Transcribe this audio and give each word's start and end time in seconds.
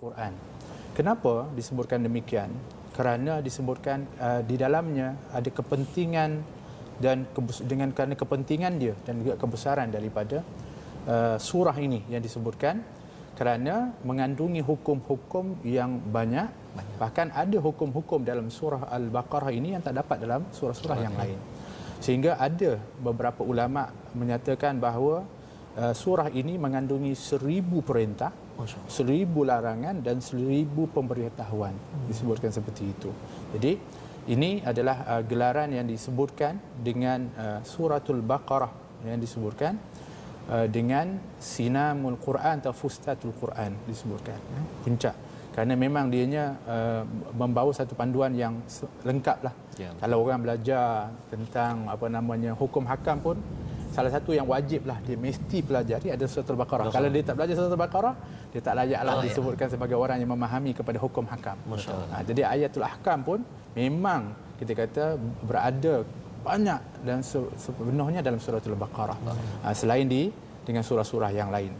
Quran. 0.00 0.32
Kenapa 0.96 1.52
disebutkan 1.52 2.00
demikian? 2.00 2.48
Kerana 2.96 3.44
disebutkan 3.44 4.08
uh, 4.16 4.40
di 4.40 4.56
dalamnya 4.56 5.14
ada 5.30 5.46
kepentingan 5.52 6.40
dan 7.00 7.28
kebes- 7.36 7.64
dengan 7.68 7.92
kerana 7.92 8.16
kepentingan 8.16 8.80
dia 8.80 8.96
dan 9.04 9.20
juga 9.20 9.36
kebesaran 9.36 9.92
daripada 9.92 10.40
uh, 11.04 11.36
surah 11.36 11.76
ini 11.76 12.04
yang 12.08 12.24
disebutkan 12.24 12.80
kerana 13.36 13.96
mengandungi 14.04 14.60
hukum-hukum 14.60 15.64
yang 15.64 15.96
banyak, 15.96 16.48
banyak. 16.48 16.96
bahkan 17.00 17.32
ada 17.32 17.56
hukum-hukum 17.56 18.20
dalam 18.20 18.52
surah 18.52 18.92
Al-Baqarah 18.92 19.48
ini 19.48 19.72
yang 19.72 19.80
tak 19.80 19.96
dapat 19.96 20.20
dalam 20.20 20.44
surah-surah 20.52 20.98
yang 21.00 21.16
lain. 21.16 21.40
Sehingga 22.04 22.36
ada 22.36 22.76
beberapa 23.00 23.40
ulama 23.40 23.88
menyatakan 24.12 24.76
bahawa 24.76 25.24
uh, 25.76 25.94
surah 25.94 26.32
ini 26.32 26.56
mengandungi 26.56 27.14
seribu 27.14 27.84
perintah, 27.84 28.32
seribu 28.90 29.46
larangan 29.46 30.02
dan 30.02 30.18
seribu 30.18 30.90
pemberitahuan. 30.90 31.74
Hmm. 31.74 32.06
Disebutkan 32.10 32.50
seperti 32.50 32.90
itu. 32.90 33.10
Jadi 33.54 33.72
ini 34.30 34.60
adalah 34.62 35.06
uh, 35.06 35.22
gelaran 35.26 35.74
yang 35.74 35.86
disebutkan 35.86 36.58
dengan 36.80 37.30
uh, 37.34 37.60
suratul 37.66 38.22
Baqarah 38.22 38.70
yang 39.06 39.16
disebutkan 39.16 39.80
uh, 40.52 40.66
dengan 40.68 41.16
sinamul 41.40 42.20
Quran 42.20 42.60
atau 42.60 42.76
fustatul 42.76 43.32
Quran 43.32 43.72
disebutkan 43.88 44.36
ya, 44.36 44.62
puncak 44.84 45.16
kerana 45.50 45.74
memang 45.74 46.08
dianya 46.08 46.56
uh, 46.62 47.02
membawa 47.34 47.74
satu 47.74 47.98
panduan 47.98 48.30
yang 48.38 48.62
lengkap 49.02 49.38
lah. 49.42 49.54
Ya. 49.74 49.90
Kalau 49.98 50.22
orang 50.22 50.46
belajar 50.46 51.10
tentang 51.26 51.90
apa 51.90 52.06
namanya 52.06 52.54
hukum 52.54 52.86
hakam 52.86 53.18
pun 53.18 53.36
salah 54.00 54.12
satu 54.16 54.32
yang 54.32 54.48
wajib 54.48 54.88
lah 54.88 54.96
dia 55.04 55.16
mesti 55.20 55.60
pelajari 55.60 56.08
ada 56.16 56.24
surat 56.24 56.48
al-Baqarah. 56.48 56.88
Kalau 56.88 57.08
dia 57.12 57.22
tak 57.28 57.36
belajar 57.36 57.54
surat 57.60 57.72
al-Baqarah, 57.76 58.14
dia 58.48 58.60
tak 58.64 58.74
layaklah 58.80 59.12
oh, 59.12 59.22
disebutkan 59.28 59.66
ya. 59.68 59.72
sebagai 59.76 59.96
orang 60.00 60.16
yang 60.24 60.30
memahami 60.32 60.72
kepada 60.72 60.98
hukum 61.04 61.28
hakam. 61.28 61.60
Ha, 61.68 62.24
jadi 62.24 62.48
ayatul 62.48 62.88
ahkam 62.88 63.20
pun 63.20 63.38
memang 63.76 64.32
kita 64.56 64.72
kata 64.72 65.04
berada 65.44 65.94
banyak 66.40 66.80
dan 67.04 67.20
sepenuhnya 67.64 68.24
dalam 68.24 68.40
surah 68.40 68.64
al-Baqarah. 68.64 69.18
Ha, 69.60 69.76
selain 69.76 70.08
di 70.08 70.32
dengan 70.64 70.86
surah-surah 70.86 71.30
yang 71.34 71.50
lain. 71.50 71.72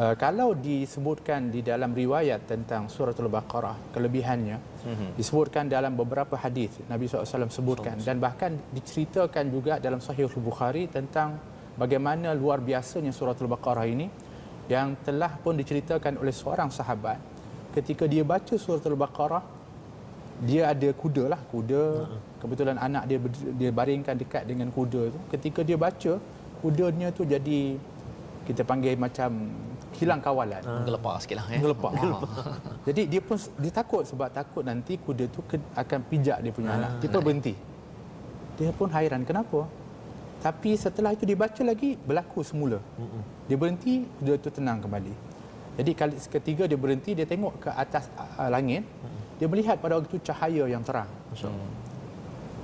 Uh, 0.00 0.14
kalau 0.16 0.54
disebutkan 0.54 1.50
di 1.50 1.60
dalam 1.66 1.90
riwayat 1.92 2.46
tentang 2.46 2.86
surah 2.86 3.16
al-Baqarah 3.16 3.92
kelebihannya 3.92 4.56
mm-hmm. 4.60 5.10
disebutkan 5.18 5.66
dalam 5.66 5.98
beberapa 5.98 6.38
hadis 6.38 6.78
Nabi 6.86 7.10
SAW 7.10 7.50
sebutkan 7.50 7.98
dan 8.00 8.22
bahkan 8.22 8.54
diceritakan 8.72 9.44
juga 9.50 9.74
dalam 9.82 9.98
Sahih 9.98 10.30
Bukhari 10.38 10.86
tentang 10.88 11.36
bagaimana 11.80 12.36
luar 12.36 12.60
biasanya 12.60 13.10
surah 13.16 13.32
al-Baqarah 13.32 13.88
ini 13.88 14.06
yang 14.68 14.94
telah 15.00 15.32
pun 15.40 15.56
diceritakan 15.56 16.20
oleh 16.20 16.34
seorang 16.36 16.68
sahabat 16.68 17.16
ketika 17.72 18.04
dia 18.04 18.20
baca 18.20 18.54
surah 18.60 18.84
al-Baqarah 18.84 19.44
dia 20.44 20.68
ada 20.72 20.88
kuda 20.92 21.24
lah 21.32 21.40
kuda 21.52 21.84
kebetulan 22.40 22.76
anak 22.76 23.08
dia 23.08 23.18
dia 23.56 23.70
baringkan 23.72 24.16
dekat 24.16 24.44
dengan 24.44 24.68
kuda 24.68 25.12
tu 25.12 25.18
ketika 25.32 25.60
dia 25.64 25.76
baca 25.80 26.20
kudanya 26.60 27.08
tu 27.12 27.24
jadi 27.24 27.80
kita 28.44 28.64
panggil 28.64 28.96
macam 28.96 29.30
hilang 30.00 30.20
kawalan. 30.22 30.62
Ha. 30.64 30.82
Gelepar 30.86 31.14
sikitlah 31.20 31.46
ya. 31.50 31.60
Gelepar. 31.60 31.90
Jadi 32.88 33.02
dia 33.06 33.20
pun 33.20 33.36
dia 33.36 33.72
takut 33.72 34.02
sebab 34.02 34.28
takut 34.32 34.64
nanti 34.64 34.96
kuda 34.96 35.28
tu 35.28 35.44
akan 35.76 35.98
pijak 36.08 36.38
dia 36.40 36.52
punya 36.54 36.70
ha. 36.72 36.78
anak. 36.78 36.90
Dia 37.04 37.08
pun 37.12 37.22
berhenti. 37.22 37.54
Dia 38.56 38.72
pun 38.72 38.88
hairan 38.92 39.22
kenapa? 39.24 39.68
Tapi 40.40 40.72
setelah 40.72 41.12
itu 41.12 41.28
dibaca 41.28 41.60
lagi 41.60 42.00
berlaku 42.00 42.40
semula. 42.40 42.80
Dia 43.44 43.56
berhenti, 43.60 44.08
kuda 44.20 44.40
tu 44.40 44.48
tenang 44.48 44.80
kembali. 44.80 45.12
Jadi 45.80 45.90
kali 45.96 46.14
ketiga 46.16 46.64
dia 46.68 46.76
berhenti, 46.80 47.12
dia 47.12 47.28
tengok 47.28 47.68
ke 47.68 47.70
atas 47.72 48.08
uh, 48.16 48.48
langit. 48.48 48.84
Dia 49.36 49.48
melihat 49.48 49.80
pada 49.80 49.96
waktu 49.96 50.12
itu 50.12 50.20
cahaya 50.20 50.64
yang 50.68 50.84
terang. 50.84 51.08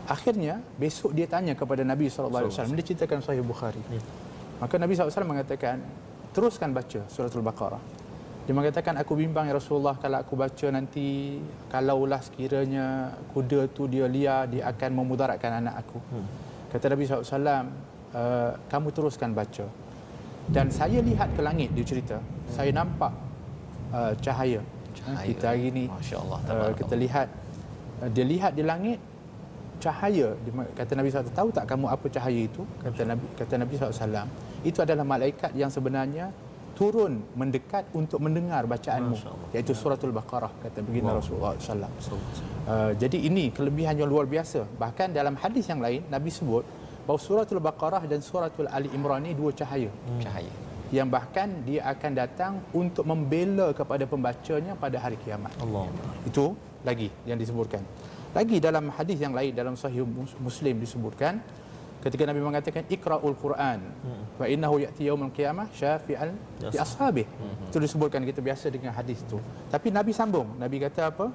Akhirnya 0.06 0.60
besok 0.76 1.16
dia 1.16 1.24
tanya 1.24 1.56
kepada 1.56 1.82
Nabi 1.84 2.12
SAW. 2.12 2.52
Dia 2.52 2.84
ceritakan 2.84 3.24
Sahih 3.24 3.40
Bukhari. 3.40 3.80
Ya. 3.88 4.00
Maka 4.60 4.80
Nabi 4.80 4.96
SAW 4.96 5.24
mengatakan, 5.28 5.80
teruskan 6.32 6.72
baca 6.72 7.00
surah 7.08 7.32
Al-Baqarah. 7.32 7.82
Dia 8.46 8.54
mengatakan, 8.54 8.94
aku 9.00 9.18
bimbang 9.18 9.50
ya 9.50 9.58
Rasulullah 9.58 9.98
kalau 9.98 10.22
aku 10.22 10.38
baca 10.38 10.66
nanti, 10.70 11.40
kalaulah 11.66 12.22
sekiranya 12.22 13.16
kuda 13.34 13.66
tu 13.74 13.90
dia 13.90 14.06
liar, 14.06 14.46
dia 14.46 14.70
akan 14.70 14.90
memudaratkan 15.02 15.64
anak 15.64 15.82
aku. 15.82 15.98
Hmm. 16.14 16.45
Kata 16.76 16.92
Nabi 16.92 17.08
SAW, 17.08 17.24
uh, 17.24 17.56
eh, 18.12 18.52
kamu 18.68 18.92
teruskan 18.92 19.32
baca. 19.32 19.64
Dan 20.44 20.68
saya 20.68 21.00
lihat 21.00 21.32
ke 21.32 21.40
langit, 21.40 21.72
dia 21.72 21.88
cerita. 21.88 22.20
Hmm. 22.20 22.52
Saya 22.52 22.70
nampak 22.76 23.16
uh, 23.96 24.12
cahaya. 24.20 24.60
cahaya. 24.92 25.24
Kita 25.24 25.56
hari 25.56 25.72
ini, 25.72 25.84
uh, 25.88 26.70
kita 26.76 26.94
lihat, 27.00 27.32
uh, 28.04 28.08
dia 28.12 28.24
lihat 28.28 28.52
di 28.52 28.60
langit, 28.60 29.00
cahaya 29.76 30.32
kata 30.72 30.96
Nabi 30.96 31.12
SAW 31.12 31.36
tahu 31.36 31.48
tak 31.52 31.68
kamu 31.68 31.84
apa 31.92 32.08
cahaya 32.08 32.48
itu 32.48 32.64
kata 32.80 33.12
Nabi 33.12 33.24
kata 33.36 33.54
Nabi 33.60 33.76
SAW 33.76 34.24
itu 34.64 34.78
adalah 34.80 35.04
malaikat 35.04 35.52
yang 35.52 35.68
sebenarnya 35.68 36.32
turun 36.78 37.12
mendekat 37.40 37.84
untuk 38.00 38.20
mendengar 38.24 38.62
bacaanmu 38.72 39.16
iaitu 39.56 39.72
suratul 39.82 40.12
baqarah 40.18 40.52
kata 40.62 40.84
baginda 40.86 41.16
Rasulullah 41.18 41.56
SAW 41.56 41.88
uh, 42.72 42.92
jadi 43.02 43.18
ini 43.28 43.44
kelebihan 43.56 43.94
yang 44.00 44.10
luar 44.12 44.26
biasa. 44.34 44.60
Bahkan 44.82 45.16
dalam 45.18 45.34
hadis 45.42 45.64
yang 45.72 45.80
lain 45.86 46.04
Nabi 46.14 46.30
sebut 46.38 46.64
bahawa 47.08 47.20
suratul 47.28 47.62
baqarah 47.68 48.02
dan 48.10 48.20
suratul 48.28 48.68
ali 48.76 48.88
imran 48.98 49.24
ini 49.24 49.34
dua 49.40 49.50
cahaya. 49.60 49.90
Hmm. 49.90 50.22
cahaya. 50.24 50.52
Yang 50.96 51.08
bahkan 51.16 51.48
dia 51.66 51.80
akan 51.92 52.12
datang 52.14 52.52
untuk 52.70 53.04
membela 53.10 53.74
kepada 53.74 54.04
pembacanya 54.12 54.72
pada 54.78 54.96
hari 55.04 55.16
kiamat. 55.24 55.50
Allah. 55.64 55.86
itu 56.28 56.54
lagi 56.86 57.08
yang 57.26 57.38
disebutkan. 57.42 57.82
Lagi 58.36 58.56
dalam 58.66 58.92
hadis 58.92 59.18
yang 59.24 59.34
lain 59.38 59.56
dalam 59.56 59.74
sahih 59.80 60.04
Muslim 60.46 60.74
disebutkan 60.84 61.40
ketika 62.04 62.22
Nabi 62.28 62.40
mengatakan 62.44 62.82
ikra'ul 62.86 63.36
Quran 63.36 63.80
wa 64.36 64.46
innahu 64.46 64.78
ya'ti 64.84 65.08
yaumil 65.08 65.32
qiyamah 65.32 65.66
syafi'an 65.72 66.36
li 66.72 66.78
ashabi. 66.78 67.24
Hmm. 67.24 67.68
Itu 67.68 67.78
disebutkan 67.82 68.22
kita 68.22 68.40
biasa 68.44 68.68
dengan 68.70 68.92
hadis 68.92 69.24
itu. 69.24 69.40
Tapi 69.72 69.88
Nabi 69.90 70.12
sambung. 70.12 70.54
Nabi 70.60 70.76
kata 70.82 71.02
apa? 71.10 71.26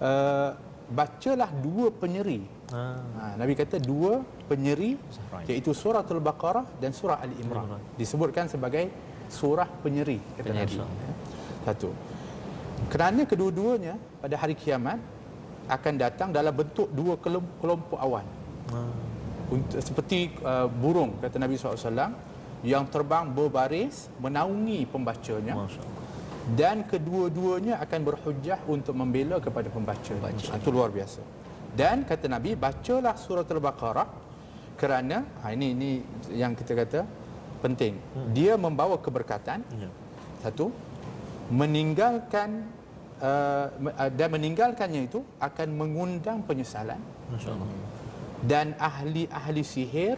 Uh, 0.00 0.50
bacalah 0.90 1.50
dua 1.54 1.94
penyeri. 1.94 2.42
Ha. 2.74 2.82
ha. 2.98 3.24
Nabi 3.38 3.52
kata 3.54 3.78
dua 3.78 4.22
penyeri 4.50 4.98
iaitu 5.46 5.70
surah 5.70 6.02
Al-Baqarah 6.02 6.66
dan 6.82 6.90
surah 6.90 7.22
Ali 7.22 7.38
Imran. 7.38 7.78
Disebutkan 7.94 8.50
sebagai 8.50 8.90
surah 9.30 9.68
penyeri 9.80 10.18
kata 10.38 10.46
penyeri. 10.50 10.76
Nabi. 10.78 10.84
Ya. 10.84 11.14
Satu. 11.70 11.90
Kerana 12.90 13.28
kedua-duanya 13.28 13.94
pada 14.18 14.34
hari 14.40 14.56
kiamat 14.56 14.98
akan 15.70 15.94
datang 15.94 16.28
dalam 16.34 16.50
bentuk 16.50 16.90
dua 16.90 17.14
kelompok 17.60 17.98
awan. 18.00 18.26
Hmm. 18.74 19.09
Seperti 19.82 20.30
uh, 20.46 20.70
burung 20.70 21.18
kata 21.18 21.42
Nabi 21.42 21.58
SAW 21.58 22.14
yang 22.62 22.86
terbang 22.86 23.32
berbaris 23.32 24.12
menaungi 24.20 24.86
pembacanya. 24.86 25.56
Dan 26.50 26.82
kedua-duanya 26.82 27.78
akan 27.78 28.00
berhujah 28.02 28.58
untuk 28.66 28.96
membela 28.96 29.38
kepada 29.38 29.70
pembaca. 29.70 30.12
Baca. 30.18 30.50
Itu 30.56 30.70
luar 30.74 30.90
biasa. 30.90 31.22
Dan 31.70 32.02
kata 32.02 32.26
Nabi, 32.26 32.58
bacalah 32.58 33.14
surah 33.14 33.46
Al-Baqarah 33.46 34.08
kerana 34.74 35.22
ha, 35.44 35.52
ini 35.54 35.76
ini 35.76 35.90
yang 36.34 36.58
kita 36.58 36.74
kata 36.74 37.00
penting. 37.62 37.94
Hmm. 37.94 38.32
Dia 38.34 38.58
membawa 38.58 38.98
keberkatan. 38.98 39.62
Ya. 39.78 39.90
Satu, 40.42 40.72
meninggalkan 41.52 42.64
uh, 43.20 43.68
dan 44.10 44.28
meninggalkannya 44.32 45.06
itu 45.06 45.20
akan 45.38 45.68
mengundang 45.76 46.40
penyesalan. 46.42 46.98
Dan 48.40 48.72
ahli-ahli 48.80 49.60
sihir 49.60 50.16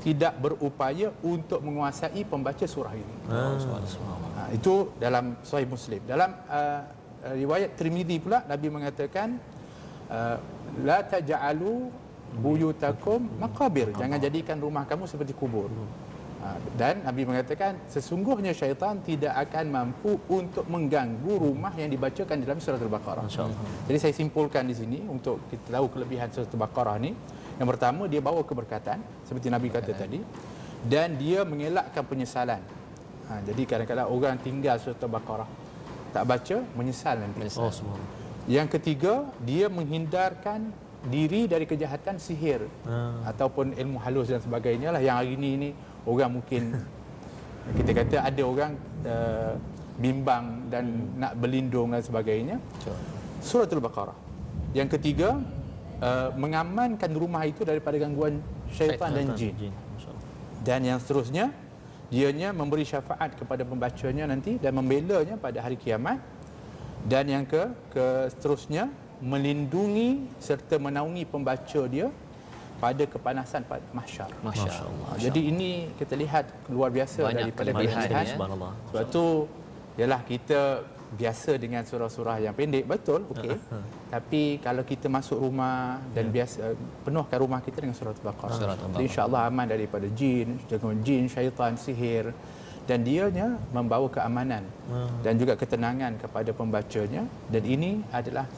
tidak 0.00 0.32
berupaya 0.40 1.12
untuk 1.20 1.60
menguasai 1.60 2.24
pembaca 2.24 2.64
surah 2.64 2.96
ini. 2.96 3.14
Ah. 3.28 3.52
Ha, 4.36 4.42
itu 4.56 4.88
dalam 4.96 5.36
Sahih 5.44 5.68
Muslim. 5.68 6.00
Dalam 6.08 6.32
uh, 6.48 6.80
riwayat 7.36 7.76
Trimidi 7.76 8.16
pula 8.16 8.40
Nabi 8.48 8.72
mengatakan 8.72 9.36
uh, 10.08 10.40
la 10.80 11.04
taj'alu 11.04 11.92
buyutakum 12.40 13.28
maqabir. 13.36 13.92
Jangan 13.92 14.16
jadikan 14.16 14.56
rumah 14.56 14.88
kamu 14.88 15.04
seperti 15.04 15.36
kubur. 15.36 15.68
Ha, 16.40 16.56
dan 16.80 17.04
Nabi 17.04 17.28
mengatakan 17.28 17.76
sesungguhnya 17.84 18.56
syaitan 18.56 18.96
tidak 19.04 19.36
akan 19.36 19.64
mampu 19.68 20.16
untuk 20.32 20.64
mengganggu 20.64 21.36
rumah 21.36 21.76
yang 21.76 21.92
dibacakan 21.92 22.40
dalam 22.40 22.56
surah 22.56 22.80
Al-Baqarah. 22.80 23.28
Jadi 23.84 23.98
saya 24.00 24.14
simpulkan 24.16 24.64
di 24.64 24.72
sini 24.72 25.04
untuk 25.04 25.44
kita 25.52 25.76
tahu 25.76 25.92
kelebihan 25.92 26.32
surah 26.32 26.48
Al-Baqarah 26.48 26.96
ni. 26.96 27.12
Yang 27.60 27.76
pertama 27.76 28.08
dia 28.08 28.24
bawa 28.24 28.40
keberkatan 28.40 29.04
seperti 29.28 29.52
Nabi 29.52 29.68
kata 29.68 29.92
tadi 29.92 30.24
dan 30.88 31.20
dia 31.20 31.44
mengelakkan 31.44 32.00
penyesalan. 32.08 32.64
Ha, 33.28 33.44
jadi 33.44 33.62
kadang-kadang 33.68 34.08
orang 34.08 34.40
tinggal 34.40 34.80
surah 34.80 34.96
Al-Baqarah 34.96 35.48
tak 36.16 36.24
baca 36.24 36.56
menyesal 36.72 37.20
nanti. 37.20 37.36
Menyesal. 37.44 37.68
Oh, 37.68 38.00
Yang 38.48 38.80
ketiga 38.80 39.28
dia 39.44 39.68
menghindarkan 39.68 40.72
diri 41.04 41.44
dari 41.44 41.68
kejahatan 41.68 42.16
sihir 42.16 42.64
hmm. 42.64 43.28
ataupun 43.28 43.76
ilmu 43.76 44.00
halus 44.04 44.32
dan 44.32 44.40
sebagainya 44.40 44.92
lah 44.92 45.00
yang 45.00 45.16
hari 45.16 45.36
ini 45.36 45.48
ini 45.56 45.70
orang 46.04 46.40
mungkin 46.40 46.76
kita 47.78 47.92
kata 47.92 48.16
ada 48.24 48.42
orang 48.44 48.72
uh, 49.04 49.52
bimbang 50.00 50.64
dan 50.72 50.84
hmm. 50.88 51.20
nak 51.20 51.32
berlindung 51.36 51.92
dan 51.92 52.00
sebagainya. 52.00 52.56
Suratul 53.44 53.84
Baqarah. 53.84 54.16
Yang 54.72 54.96
ketiga, 54.96 55.40
uh, 56.00 56.28
mengamankan 56.34 57.10
rumah 57.12 57.44
itu 57.46 57.62
daripada 57.62 57.96
gangguan 58.00 58.40
syaitan, 58.72 59.12
dan 59.12 59.36
jin. 59.36 59.54
jin. 59.56 59.74
Dan 60.60 60.84
yang 60.84 60.98
seterusnya, 61.00 61.48
dianya 62.12 62.52
memberi 62.52 62.84
syafaat 62.84 63.32
kepada 63.38 63.64
pembacanya 63.64 64.28
nanti 64.28 64.60
dan 64.60 64.76
membelanya 64.76 65.40
pada 65.40 65.64
hari 65.64 65.80
kiamat. 65.80 66.20
Dan 67.00 67.32
yang 67.32 67.44
ke, 67.48 67.72
ke 67.96 68.28
seterusnya, 68.36 68.92
melindungi 69.24 70.28
serta 70.36 70.76
menaungi 70.76 71.24
pembaca 71.24 71.80
dia 71.88 72.12
pada 72.80 73.04
kepanasan 73.04 73.64
pada 73.68 73.84
mahsyar. 73.92 74.28
Masya 74.40 74.72
Allah. 74.84 75.16
Jadi 75.20 75.52
ini 75.52 75.92
kita 76.00 76.16
lihat 76.16 76.48
luar 76.72 76.88
biasa 76.88 77.28
Banyak 77.28 77.52
daripada 77.52 77.70
kelebihan, 77.76 78.04
kelebihan. 78.08 78.24
ya. 78.24 78.32
Subhanallah. 78.36 78.72
Sebab 78.88 79.06
tu 79.12 79.24
ialah 80.00 80.20
kita 80.24 80.60
biasa 81.10 81.58
dengan 81.58 81.82
surah-surah 81.82 82.38
yang 82.38 82.54
pendek 82.54 82.86
betul 82.86 83.26
okey. 83.34 83.58
Tapi 84.14 84.42
kalau 84.62 84.86
kita 84.86 85.10
masuk 85.10 85.42
rumah 85.42 85.98
dan 86.14 86.30
biasa 86.30 86.74
penuhkan 87.02 87.38
rumah 87.42 87.58
kita 87.58 87.82
dengan 87.82 87.98
surah 87.98 88.14
al-baqarah. 88.14 88.56
Surah 88.56 88.74
Al-Baqarah. 88.78 88.94
Jadi 88.94 89.04
insyaallah 89.10 89.42
aman 89.50 89.66
daripada 89.66 90.06
jin 90.14 90.58
dengan 90.70 90.96
jin 91.02 91.26
syaitan 91.26 91.74
sihir. 91.74 92.30
Dan 92.88 93.06
dianya 93.06 93.54
membawa 93.70 94.10
keamanan 94.10 94.66
dan 95.22 95.38
juga 95.38 95.54
ketenangan 95.54 96.18
kepada 96.18 96.50
pembacanya. 96.50 97.22
Dan 97.46 97.62
ini 97.62 98.02
adalah 98.10 98.50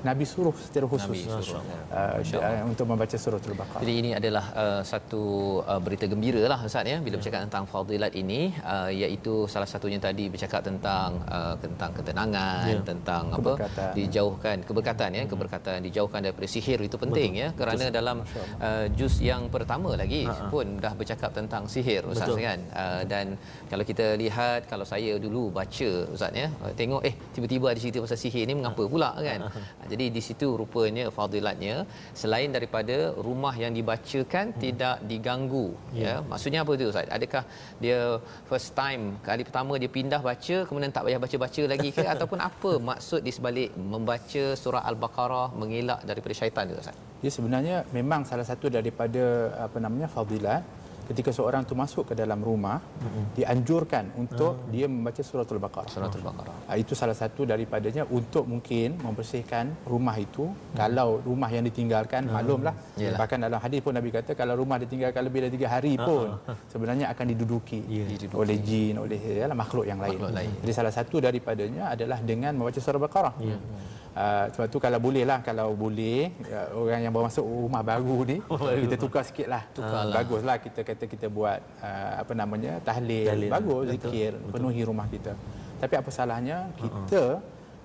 Nabi 0.00 0.24
suruh 0.24 0.54
secara 0.56 0.86
khusus. 0.88 1.06
Nabi 1.28 1.44
suruh. 1.44 1.60
uh, 1.92 2.16
uh, 2.20 2.62
untuk 2.64 2.86
membaca 2.88 3.16
surah 3.16 3.36
al-baqarah. 3.40 3.80
Jadi 3.82 3.92
ini 3.92 4.10
adalah 4.16 4.44
uh, 4.52 4.80
satu 4.82 5.22
uh, 5.62 5.80
berita 5.80 6.08
gembira 6.08 6.40
lah 6.46 6.58
Ustaz 6.64 6.86
ya 6.86 6.98
bila 6.98 7.20
bercakap 7.20 7.40
tentang 7.44 7.64
fadilat 7.64 8.12
ini 8.16 8.52
uh, 8.64 8.88
iaitu 8.88 9.44
salah 9.46 9.68
satunya 9.68 10.00
tadi 10.00 10.32
bercakap 10.32 10.60
tentang 10.64 11.20
uh, 11.28 11.54
tentang 11.60 11.90
ketenangan 11.92 12.62
Ya. 12.70 12.80
tentang 12.84 13.24
Keberkatan. 13.32 13.90
apa 13.90 13.96
dijauhkan 13.96 14.56
keberkatan 14.64 15.10
ya 15.12 15.24
keberkatan 15.26 15.78
dijauhkan 15.86 16.20
daripada 16.24 16.46
sihir 16.46 16.78
itu 16.80 16.96
penting 16.96 17.30
ya 17.36 17.48
kerana 17.56 17.84
dalam 17.90 18.16
uh, 18.60 18.86
juz 18.94 19.20
yang 19.20 19.48
pertama 19.48 19.96
lagi 19.96 20.22
pun 20.52 20.78
dah 20.78 20.92
bercakap 20.94 21.30
tentang 21.32 21.64
sihir 21.66 22.02
Ustaz 22.06 22.28
Betul. 22.28 22.44
kan. 22.46 22.58
Uh, 22.72 23.02
dan 23.04 23.26
kalau 23.70 23.84
kita 23.84 24.16
lihat 24.16 24.66
kalau 24.66 24.84
saya 24.84 25.16
dulu 25.18 25.50
baca 25.50 25.90
Ustaz 26.14 26.32
ya 26.32 26.48
tengok 26.76 27.02
eh 27.04 27.14
tiba-tiba 27.34 27.66
ada 27.72 27.80
cerita 27.80 27.98
pasal 28.00 28.18
sihir 28.18 28.44
ni 28.46 28.54
mengapa 28.54 28.82
pula 28.86 29.10
kan 29.18 29.40
jadi 29.92 30.06
di 30.16 30.22
situ 30.26 30.48
rupanya 30.60 31.04
fadilatnya 31.18 31.74
selain 32.20 32.50
daripada 32.56 32.96
rumah 33.26 33.54
yang 33.62 33.72
dibacakan 33.78 34.46
hmm. 34.52 34.60
tidak 34.64 34.96
diganggu 35.10 35.66
ya. 36.02 36.04
ya 36.04 36.14
maksudnya 36.30 36.60
apa 36.64 36.72
tu 36.80 36.88
ustaz 36.92 37.12
adakah 37.18 37.44
dia 37.84 37.98
first 38.50 38.70
time 38.80 39.04
kali 39.28 39.44
pertama 39.48 39.72
dia 39.82 39.90
pindah 39.98 40.22
baca 40.30 40.56
kemudian 40.70 40.94
tak 40.96 41.04
payah 41.06 41.20
baca-baca 41.26 41.62
lagi 41.74 41.90
ke 41.98 42.04
ataupun 42.14 42.40
apa 42.48 42.72
maksud 42.90 43.20
di 43.28 43.34
sebalik 43.38 43.70
membaca 43.94 44.44
surah 44.62 44.84
al-baqarah 44.90 45.48
mengelak 45.62 46.02
daripada 46.10 46.34
syaitan 46.40 46.66
tu 46.72 46.76
ustaz 46.84 46.98
Ya 47.24 47.30
sebenarnya 47.36 47.76
memang 47.96 48.24
salah 48.28 48.46
satu 48.50 48.66
daripada 48.76 49.24
apa 49.64 49.76
namanya 49.84 50.08
fadilat 50.14 50.64
ketika 51.10 51.30
seorang 51.34 51.66
tu 51.66 51.74
masuk 51.74 52.04
ke 52.10 52.14
dalam 52.14 52.38
rumah 52.38 52.78
mm-hmm. 52.78 53.24
dianjurkan 53.34 54.04
untuk 54.14 54.52
mm. 54.62 54.70
dia 54.70 54.86
membaca 54.86 55.22
suratul 55.26 55.58
baqarah. 55.58 55.90
surah 55.90 56.06
al-baqarah 56.06 56.56
Ha, 56.70 56.78
itu 56.78 56.94
salah 56.94 57.18
satu 57.18 57.42
daripadanya 57.42 58.06
untuk 58.06 58.46
mungkin 58.46 58.94
membersihkan 59.02 59.74
rumah 59.90 60.14
itu 60.22 60.46
hmm. 60.46 60.78
kalau 60.78 61.18
rumah 61.18 61.50
yang 61.50 61.66
ditinggalkan 61.66 62.30
hmm. 62.30 62.34
maklumlah 62.36 62.74
Yalah. 62.94 63.18
bahkan 63.18 63.38
dalam 63.42 63.58
hadis 63.58 63.80
pun 63.82 63.90
Nabi 63.98 64.14
kata 64.14 64.38
kalau 64.38 64.54
rumah 64.54 64.78
ditinggalkan 64.78 65.22
lebih 65.26 65.40
dari 65.46 65.52
tiga 65.58 65.68
hari 65.74 65.98
pun 65.98 66.38
sebenarnya 66.70 67.10
akan 67.10 67.26
diduduki 67.34 67.82
Ya. 67.90 68.06
Diduduki. 68.06 68.38
oleh 68.38 68.56
jin 68.62 68.94
oleh 69.02 69.18
yalah, 69.18 69.56
makhluk 69.58 69.82
yang 69.90 69.98
lain. 69.98 70.14
Makhluk 70.14 70.36
lain. 70.36 70.52
jadi 70.62 70.72
salah 70.78 70.92
satu 70.94 71.16
daripadanya 71.18 71.90
adalah 71.94 72.18
dengan 72.22 72.52
membaca 72.54 72.78
surah 72.78 73.00
Baqarah 73.02 73.34
Uh, 74.10 74.50
sebab 74.50 74.66
tu 74.74 74.82
kalau 74.82 74.98
boleh 74.98 75.22
lah 75.22 75.38
kalau 75.38 75.70
boleh 75.70 76.34
uh, 76.50 76.82
orang 76.82 77.06
yang 77.06 77.14
baru 77.14 77.30
masuk 77.30 77.46
rumah 77.46 77.78
baru 77.86 78.26
ni 78.26 78.36
kita 78.82 78.98
tukar 78.98 79.22
sikit 79.22 79.46
lah 79.46 79.62
Tukarlah. 79.70 80.10
bagus 80.18 80.42
lah 80.42 80.58
kita 80.58 80.82
kata 80.82 80.99
kita 81.06 81.26
buat 81.28 81.60
uh, 81.80 82.14
apa 82.24 82.32
namanya 82.34 82.80
tahlil, 82.84 83.28
Tahlil. 83.28 83.50
bagus 83.52 83.84
Betul. 83.86 83.92
zikir 83.96 84.32
penuhi 84.52 84.80
rumah 84.84 85.06
kita 85.08 85.32
tapi 85.80 85.94
apa 85.96 86.10
salahnya 86.12 86.68
kita 86.76 87.40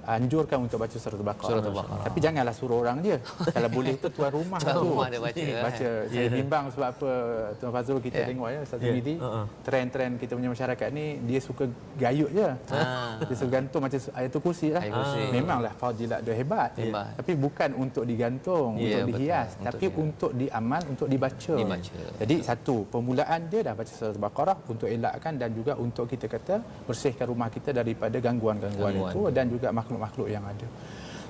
anjurkan 0.08 0.58
untuk 0.62 0.78
baca 0.78 0.94
surah 0.94 1.16
al-baqarah 1.16 1.50
Surah 1.52 1.64
Al-Baqarah. 1.66 2.04
tapi 2.04 2.18
janganlah 2.20 2.54
suruh 2.54 2.78
orang 2.78 2.98
je 3.02 3.18
kalau 3.56 3.70
boleh 3.70 3.94
tu 3.96 4.08
tuan 4.10 4.32
rumah 4.32 4.60
Tuan 4.60 4.74
tu 4.74 4.82
rumah 4.86 5.08
dia 5.08 5.20
baca, 5.20 5.40
eh. 5.40 5.60
baca 5.60 5.88
saya 6.06 6.28
bimbang 6.30 6.64
sebab 6.70 6.88
apa 6.88 7.10
tuan 7.56 7.72
Fazrul 7.72 8.00
kita 8.00 8.14
Ya. 8.16 8.26
tengok 8.26 8.48
ya 8.48 8.60
Ustaz 8.62 8.80
Ya. 8.80 8.94
Ha, 8.96 9.28
ha. 9.28 9.42
trend-trend 9.62 10.14
kita 10.16 10.32
punya 10.34 10.50
masyarakat 10.50 10.88
ni 10.90 11.06
dia 11.22 11.40
suka 11.40 11.64
gayut 11.96 12.30
je 12.30 12.48
Ah. 12.70 13.18
dia 13.20 13.36
suka 13.36 13.50
gantung 13.52 13.82
macam 13.82 13.98
ayatul 14.14 14.42
kursi 14.42 14.68
lah 14.70 14.82
Ayatul 14.82 15.02
kursi. 15.02 15.22
memanglah 15.32 15.74
fadilat 15.74 16.20
dia 16.22 16.34
hebat 16.34 16.70
Hebat. 16.76 17.08
tapi 17.16 17.32
bukan 17.36 17.70
untuk 17.76 18.04
digantung 18.04 18.70
Ya, 18.76 18.84
untuk 18.98 19.02
betul. 19.04 19.18
dihias 19.18 19.50
Untuk 19.52 19.66
tapi 19.66 19.86
dihias. 19.86 20.00
untuk 20.00 20.32
diamal 20.34 20.82
untuk 20.86 21.08
dibaca 21.08 21.54
Dibaca. 21.56 21.98
jadi 22.18 22.36
satu 22.42 22.76
permulaan 22.86 23.40
dia 23.46 23.62
dah 23.62 23.74
baca 23.74 23.90
surah 23.90 24.12
al-baqarah 24.12 24.58
untuk 24.68 24.88
elakkan 24.88 25.34
dan 25.36 25.50
juga 25.50 25.74
untuk 25.76 26.06
kita 26.06 26.26
kata 26.28 26.56
bersihkan 26.84 27.26
rumah 27.26 27.48
kita 27.48 27.72
daripada 27.72 28.18
gangguan-gangguan 28.18 28.92
Gangguan. 28.92 29.12
itu 29.12 29.22
dan 29.32 29.46
juga 29.48 29.68
makhluk-makhluk 29.96 30.28
yang 30.36 30.44
ada 30.44 30.68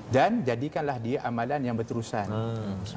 dan 0.05 0.31
jadikanlah 0.45 0.97
dia 1.01 1.17
amalan 1.25 1.61
yang 1.65 1.75
berterusan 1.79 2.27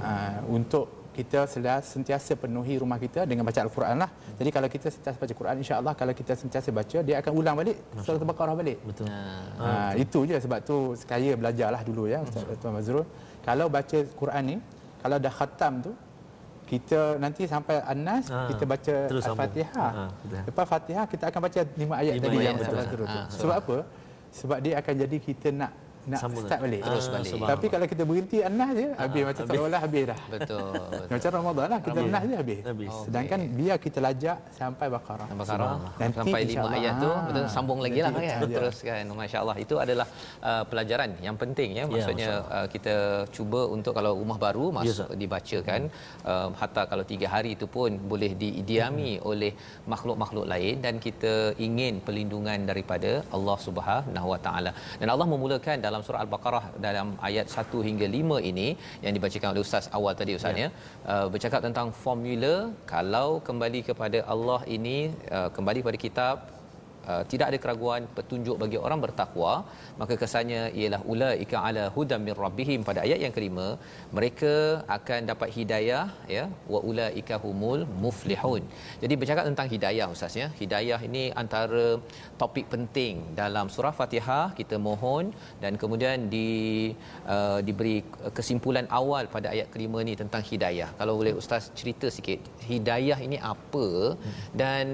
ah, 0.05 0.45
untuk 0.45 0.99
kita 1.19 1.51
sentiasa 1.83 2.39
penuhi 2.39 2.79
rumah 2.79 2.95
kita 2.95 3.27
dengan 3.27 3.43
baca 3.43 3.59
al-Quran 3.67 3.97
lah. 3.99 4.07
Jadi 4.39 4.51
kalau 4.55 4.69
kita 4.71 4.87
sentiasa 4.87 5.19
baca 5.19 5.35
Quran 5.35 5.57
insya-Allah 5.67 5.93
kalau 5.99 6.15
kita 6.15 6.33
sentiasa 6.39 6.71
baca 6.71 6.99
dia 7.03 7.19
akan 7.19 7.33
ulang 7.35 7.59
balik 7.59 7.75
surah 8.07 8.23
al-Baqarah 8.23 8.55
balik. 8.55 8.79
Betul. 8.87 9.11
Ah. 9.11 9.91
Ha, 9.91 9.99
itu 9.99 10.31
je 10.31 10.39
sebab 10.39 10.63
tu 10.63 10.95
saya 10.95 11.35
belajarlah 11.35 11.83
dulu 11.83 12.07
ya 12.07 12.23
Ustaz 12.23 12.47
Tuan 12.63 12.71
Mazrul. 12.79 13.03
Kalau 13.43 13.67
baca 13.67 13.99
Quran 14.21 14.43
ni 14.47 14.57
kalau 15.03 15.19
dah 15.19 15.33
khatam 15.35 15.73
tu 15.83 15.93
kita 16.71 17.19
nanti 17.19 17.49
sampai 17.51 17.83
An-Nas 17.83 18.31
Ha, 18.31 18.47
kita 18.55 18.65
baca. 18.69 18.95
Al-Fatihah. 19.11 19.91
Ha, 19.99 20.05
betul. 20.23 20.39
Lepas 20.47 20.67
Fatihah 20.71 21.05
kita 21.11 21.25
akan 21.35 21.41
baca 21.51 21.61
lima 21.83 21.95
ayat 21.99 22.15
Lima 22.15 22.25
tadi 22.29 22.37
ayat, 22.39 22.47
yang 22.47 22.57
Ustaz 22.63 22.71
betul. 22.71 22.79
Mazrul 22.87 23.07
tu. 23.11 23.19
Ha, 23.19 23.23
Sebab 23.43 23.57
apa? 23.59 23.77
Sebab 24.33 24.59
dia 24.61 24.79
akan 24.81 24.95
jadi 25.07 25.17
kita 25.19 25.49
nak 25.51 25.73
nak 26.09 26.21
Sambung 26.25 26.45
start 26.45 26.61
balik. 26.65 26.81
Terus 26.83 27.05
Ah, 27.09 27.13
balik. 27.15 27.33
Tapi 27.53 27.67
kalau 27.69 27.87
kita 27.93 28.03
berhenti 28.09 28.39
An-Nas 28.41 28.71
je 28.75 28.87
habis 28.97 29.23
macam 29.29 29.45
seolah 29.49 29.81
habis 29.85 30.03
dah. 30.09 30.19
betul 30.35 30.73
betul. 30.73 31.05
Macam 31.13 31.31
Ramadan 31.39 31.67
lah 31.73 31.81
kita 31.85 31.99
An-Nas 32.01 32.23
je 32.25 32.37
habis. 32.41 32.59
Habis. 32.65 32.91
Sedangkan 33.07 33.41
biar 33.59 33.77
kita 33.77 33.99
lajak 34.01 34.37
sampai 34.57 34.87
Baqarah. 34.89 35.29
Baqarah. 35.41 35.69
Nanti 36.01 36.17
sampai 36.19 36.31
lima 36.31 36.41
insyaAllah, 36.49 36.79
ayat 36.81 36.93
tu 37.05 37.11
ah, 37.11 37.21
betul 37.29 37.45
sambung 37.55 37.81
lagi 37.85 38.01
lah 38.05 38.11
kan? 38.11 38.23
kita- 38.25 38.57
teruskan. 38.59 39.05
masya-Allah. 39.21 39.57
Itu 39.65 39.75
adalah 39.85 40.07
uh, 40.51 40.65
pelajaran 40.71 41.11
yang 41.27 41.37
penting 41.43 41.69
ya. 41.79 41.85
Maksudnya 41.91 42.31
uh, 42.57 42.67
kita 42.75 42.95
cuba 43.37 43.61
untuk 43.77 43.93
kalau 43.99 44.13
rumah 44.21 44.39
baru 44.47 44.67
masuk 44.79 45.11
dibacakan 45.23 45.81
uh, 46.33 46.49
hatta 46.61 46.83
kalau 46.91 47.05
tiga 47.13 47.27
hari 47.35 47.51
itu 47.57 47.67
pun 47.77 47.91
boleh 48.13 48.33
diidiami 48.43 49.11
oleh 49.31 49.53
makhluk-makhluk 49.93 50.47
lain 50.53 50.75
dan 50.85 50.95
kita 51.07 51.35
ingin 51.67 51.95
perlindungan 52.07 52.59
daripada 52.71 53.13
Allah 53.37 53.57
Subhanahu 53.67 54.29
Wa 54.35 54.41
Taala. 54.47 54.71
Dan 55.01 55.09
Allah 55.15 55.27
memulakan 55.35 55.77
dalam 55.87 55.98
surah 56.07 56.21
al-Baqarah 56.25 56.65
dalam 56.87 57.09
ayat 57.29 57.47
1 57.63 57.87
hingga 57.89 58.07
5 58.19 58.51
ini 58.51 58.69
yang 59.05 59.13
dibacakan 59.17 59.49
oleh 59.53 59.65
ustaz 59.67 59.87
awal 59.99 60.15
tadi 60.21 60.35
ustaz 60.39 60.63
ya, 60.65 60.69
uh, 61.13 61.27
bercakap 61.35 61.61
tentang 61.67 61.91
formula 62.05 62.55
kalau 62.95 63.29
kembali 63.49 63.83
kepada 63.91 64.21
Allah 64.35 64.61
ini 64.77 64.99
uh, 65.39 65.49
kembali 65.57 65.81
kepada 65.85 66.01
kitab 66.07 66.58
Uh, 67.13 67.23
tidak 67.33 67.47
ada 67.51 67.59
keraguan 67.63 68.03
petunjuk 68.17 68.57
bagi 68.63 68.79
orang 68.87 69.01
bertakwa 69.05 69.53
maka 70.01 70.15
kesannya 70.23 70.63
ialah 70.81 71.01
ulaika 71.13 71.57
ala 71.69 71.85
hudam 71.95 72.21
min 72.27 72.35
rabbihim. 72.45 72.81
Pada 72.89 73.01
ayat 73.07 73.21
yang 73.25 73.33
kelima 73.37 73.67
mereka 74.17 74.55
akan 74.97 75.21
dapat 75.31 75.49
hidayah 75.57 76.05
ya 76.35 76.45
wa 76.73 76.81
ulaika 76.91 77.37
humul 77.45 77.83
muflihun. 78.03 78.63
Jadi 79.03 79.15
bercakap 79.21 79.45
tentang 79.51 79.69
hidayah 79.75 80.07
ustaz 80.17 80.37
ya. 80.43 80.49
Hidayah 80.61 81.01
ini 81.09 81.25
antara 81.43 81.87
topik 82.43 82.67
penting 82.75 83.15
dalam 83.41 83.73
surah 83.77 83.95
Fatihah 84.01 84.45
kita 84.61 84.77
mohon 84.89 85.33
dan 85.65 85.81
kemudian 85.83 86.29
di 86.35 86.49
uh, 87.35 87.59
diberi 87.69 87.97
kesimpulan 88.39 88.89
awal 89.01 89.25
pada 89.37 89.49
ayat 89.55 89.71
kelima 89.75 90.05
ni 90.11 90.17
tentang 90.23 90.45
hidayah. 90.51 90.91
Kalau 91.01 91.17
boleh 91.23 91.35
ustaz 91.41 91.73
cerita 91.81 92.07
sikit 92.19 92.41
hidayah 92.69 93.19
ini 93.29 93.41
apa? 93.55 93.89
Dan 94.63 94.85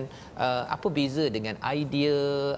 uh, 0.46 0.64
apa 0.76 0.88
beza 0.98 1.26
dengan 1.38 1.56
idea 1.78 2.03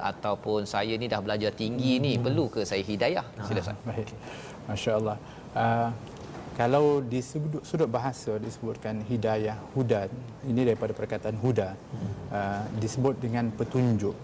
ataupun 0.00 0.67
saya 0.67 0.95
ni 1.00 1.07
dah 1.11 1.21
belajar 1.23 1.50
tinggi 1.53 1.99
ni 2.03 2.12
perlu 2.17 2.47
ke 2.50 2.62
saya 2.65 2.83
hidayah 2.83 3.25
sila 3.47 3.61
ustaz 3.62 3.79
Baik. 3.87 4.09
Masya-Allah. 4.67 5.17
Uh, 5.55 5.91
kalau 6.57 7.05
di 7.05 7.21
sudut, 7.21 7.61
sudut 7.69 7.85
bahasa 7.85 8.41
disebutkan 8.41 9.05
hidayah, 9.05 9.61
hudan. 9.76 10.09
Ini 10.41 10.73
daripada 10.73 10.97
perkataan 10.97 11.37
huda. 11.37 11.76
Uh, 12.33 12.65
disebut 12.81 13.15
dengan 13.21 13.53
petunjuk. 13.53 14.17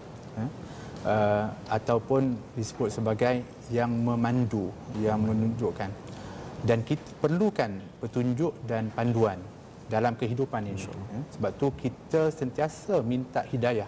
Uh, 1.03 1.45
ataupun 1.69 2.33
disebut 2.57 2.89
sebagai 2.89 3.45
yang 3.69 3.91
memandu, 3.91 4.73
yang 5.03 5.21
menunjukkan. 5.21 5.91
Dan 6.63 6.81
kita 6.81 7.03
perlukan 7.19 7.75
petunjuk 8.01 8.55
dan 8.63 8.89
panduan 8.89 9.37
dalam 9.91 10.15
kehidupan 10.15 10.63
ini. 10.63 10.79
eh. 10.79 11.23
Sebab 11.37 11.51
tu 11.59 11.69
kita 11.75 12.31
sentiasa 12.33 13.03
minta 13.03 13.43
hidayah 13.45 13.85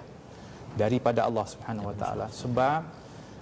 daripada 0.76 1.24
Allah 1.28 1.46
Subhanahu 1.48 1.90
Wa 1.92 1.96
Taala 2.02 2.28
sebab 2.42 2.80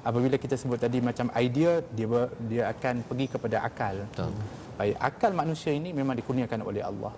apabila 0.10 0.36
kita 0.44 0.56
sebut 0.60 0.80
tadi 0.86 1.00
macam 1.10 1.32
idea 1.46 1.82
dia 1.98 2.08
ber- 2.12 2.34
dia 2.52 2.64
akan 2.74 2.96
pergi 3.10 3.28
kepada 3.34 3.58
akal. 3.68 3.96
Betul. 4.12 4.32
Baik, 4.78 4.96
akal 5.10 5.32
manusia 5.38 5.72
ini 5.80 5.90
memang 5.94 6.16
dikurniakan 6.20 6.62
oleh 6.66 6.84
Allah. 6.84 7.14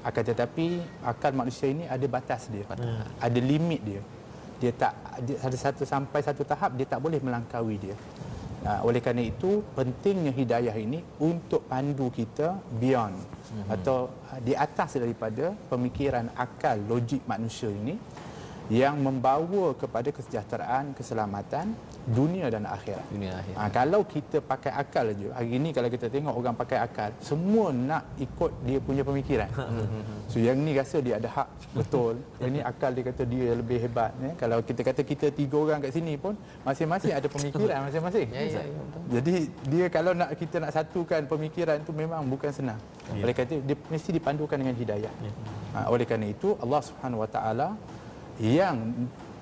Akan 0.00 0.22
tetapi 0.24 0.66
akal 1.04 1.32
manusia 1.36 1.68
ini 1.68 1.84
ada 1.84 2.06
batas 2.08 2.48
dia. 2.52 2.64
Batas. 2.64 3.08
Ada 3.20 3.40
limit 3.40 3.80
dia. 3.84 4.02
Dia 4.60 4.72
tak 4.76 4.92
dia 5.24 5.36
ada 5.40 5.56
satu 5.56 5.82
sampai 5.88 6.20
satu 6.20 6.42
tahap 6.44 6.76
dia 6.78 6.86
tak 6.88 7.00
boleh 7.04 7.20
melangkaui 7.20 7.76
dia. 7.80 7.96
Nah, 8.60 8.84
oleh 8.84 9.00
kerana 9.00 9.24
itu 9.24 9.64
pentingnya 9.72 10.32
hidayah 10.36 10.76
ini 10.76 11.00
untuk 11.24 11.64
pandu 11.64 12.12
kita 12.12 12.60
beyond 12.76 13.16
mm-hmm. 13.16 13.72
atau 13.72 14.12
di 14.44 14.52
atas 14.52 15.00
daripada 15.00 15.56
pemikiran 15.72 16.28
akal 16.36 16.76
logik 16.84 17.24
manusia 17.24 17.72
ini 17.72 17.96
yang 18.70 19.02
membawa 19.02 19.74
kepada 19.74 20.14
kesejahteraan, 20.14 20.94
keselamatan 20.94 21.74
dunia 22.06 22.46
dan 22.54 22.70
akhirat. 22.70 23.02
Dunia 23.10 23.34
akhirat. 23.42 23.58
Ha, 23.58 23.68
kalau 23.74 24.06
kita 24.06 24.38
pakai 24.38 24.70
akal 24.70 25.10
aja, 25.10 25.28
hari 25.34 25.58
ini 25.58 25.74
kalau 25.74 25.90
kita 25.90 26.06
tengok 26.06 26.34
orang 26.38 26.54
pakai 26.54 26.78
akal, 26.78 27.10
semua 27.18 27.74
nak 27.74 28.06
ikut 28.22 28.54
dia 28.62 28.78
punya 28.78 29.02
pemikiran. 29.02 29.50
so 30.30 30.38
yang 30.38 30.62
ni 30.62 30.78
rasa 30.78 31.02
dia 31.02 31.18
ada 31.18 31.26
hak 31.26 31.48
betul. 31.74 32.14
yang 32.40 32.50
ni 32.54 32.60
akal 32.62 32.94
dia 32.94 33.04
kata 33.10 33.22
dia 33.26 33.58
lebih 33.58 33.78
hebat. 33.82 34.14
Ya? 34.22 34.32
Kalau 34.38 34.62
kita 34.62 34.80
kata 34.86 35.02
kita 35.02 35.26
tiga 35.34 35.56
orang 35.58 35.82
kat 35.82 35.90
sini 35.90 36.14
pun, 36.14 36.38
masing-masing 36.62 37.10
ada 37.10 37.26
pemikiran 37.26 37.76
masing-masing. 37.90 38.28
Ya, 38.30 38.42
ya, 38.46 38.62
ya. 38.62 38.82
Jadi 39.18 39.50
dia 39.66 39.86
kalau 39.90 40.14
nak 40.14 40.30
kita 40.38 40.62
nak 40.62 40.70
satukan 40.70 41.26
pemikiran 41.26 41.82
tu 41.82 41.90
memang 41.90 42.22
bukan 42.22 42.54
senang. 42.54 42.78
Ya. 43.10 43.26
Oleh 43.26 43.34
kata 43.34 43.58
dia 43.58 43.74
mesti 43.90 44.14
dipandukan 44.14 44.54
dengan 44.54 44.78
hidayah. 44.78 45.10
Ha, 45.74 45.90
oleh 45.90 46.06
kerana 46.06 46.30
itu 46.30 46.54
Allah 46.62 46.82
Subhanahu 46.86 47.26
Wa 47.26 47.30
Taala 47.30 47.68
yang 48.40 48.76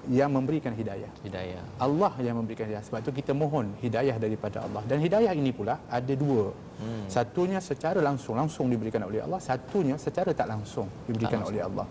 yang 0.09 0.33
memberikan 0.33 0.73
hidayah. 0.73 1.11
Hidayah. 1.21 1.63
Allah 1.77 2.13
yang 2.25 2.41
memberikan 2.41 2.65
hidayah. 2.65 2.85
Sebab 2.89 3.05
itu 3.05 3.13
kita 3.21 3.37
mohon 3.37 3.77
hidayah 3.85 4.17
daripada 4.17 4.65
Allah. 4.65 4.83
Dan 4.89 5.05
hidayah 5.05 5.33
ini 5.37 5.53
pula 5.53 5.77
ada 5.85 6.13
dua. 6.17 6.57
Hmm. 6.81 7.05
Satunya 7.13 7.61
secara 7.61 8.01
langsung, 8.01 8.35
langsung 8.41 8.73
diberikan 8.73 9.05
oleh 9.05 9.21
Allah. 9.21 9.37
Satunya 9.37 10.01
secara 10.01 10.33
tak 10.33 10.49
langsung 10.49 10.89
diberikan 11.05 11.45
Tak 11.45 11.53
oleh 11.53 11.61
Allah. 11.61 11.87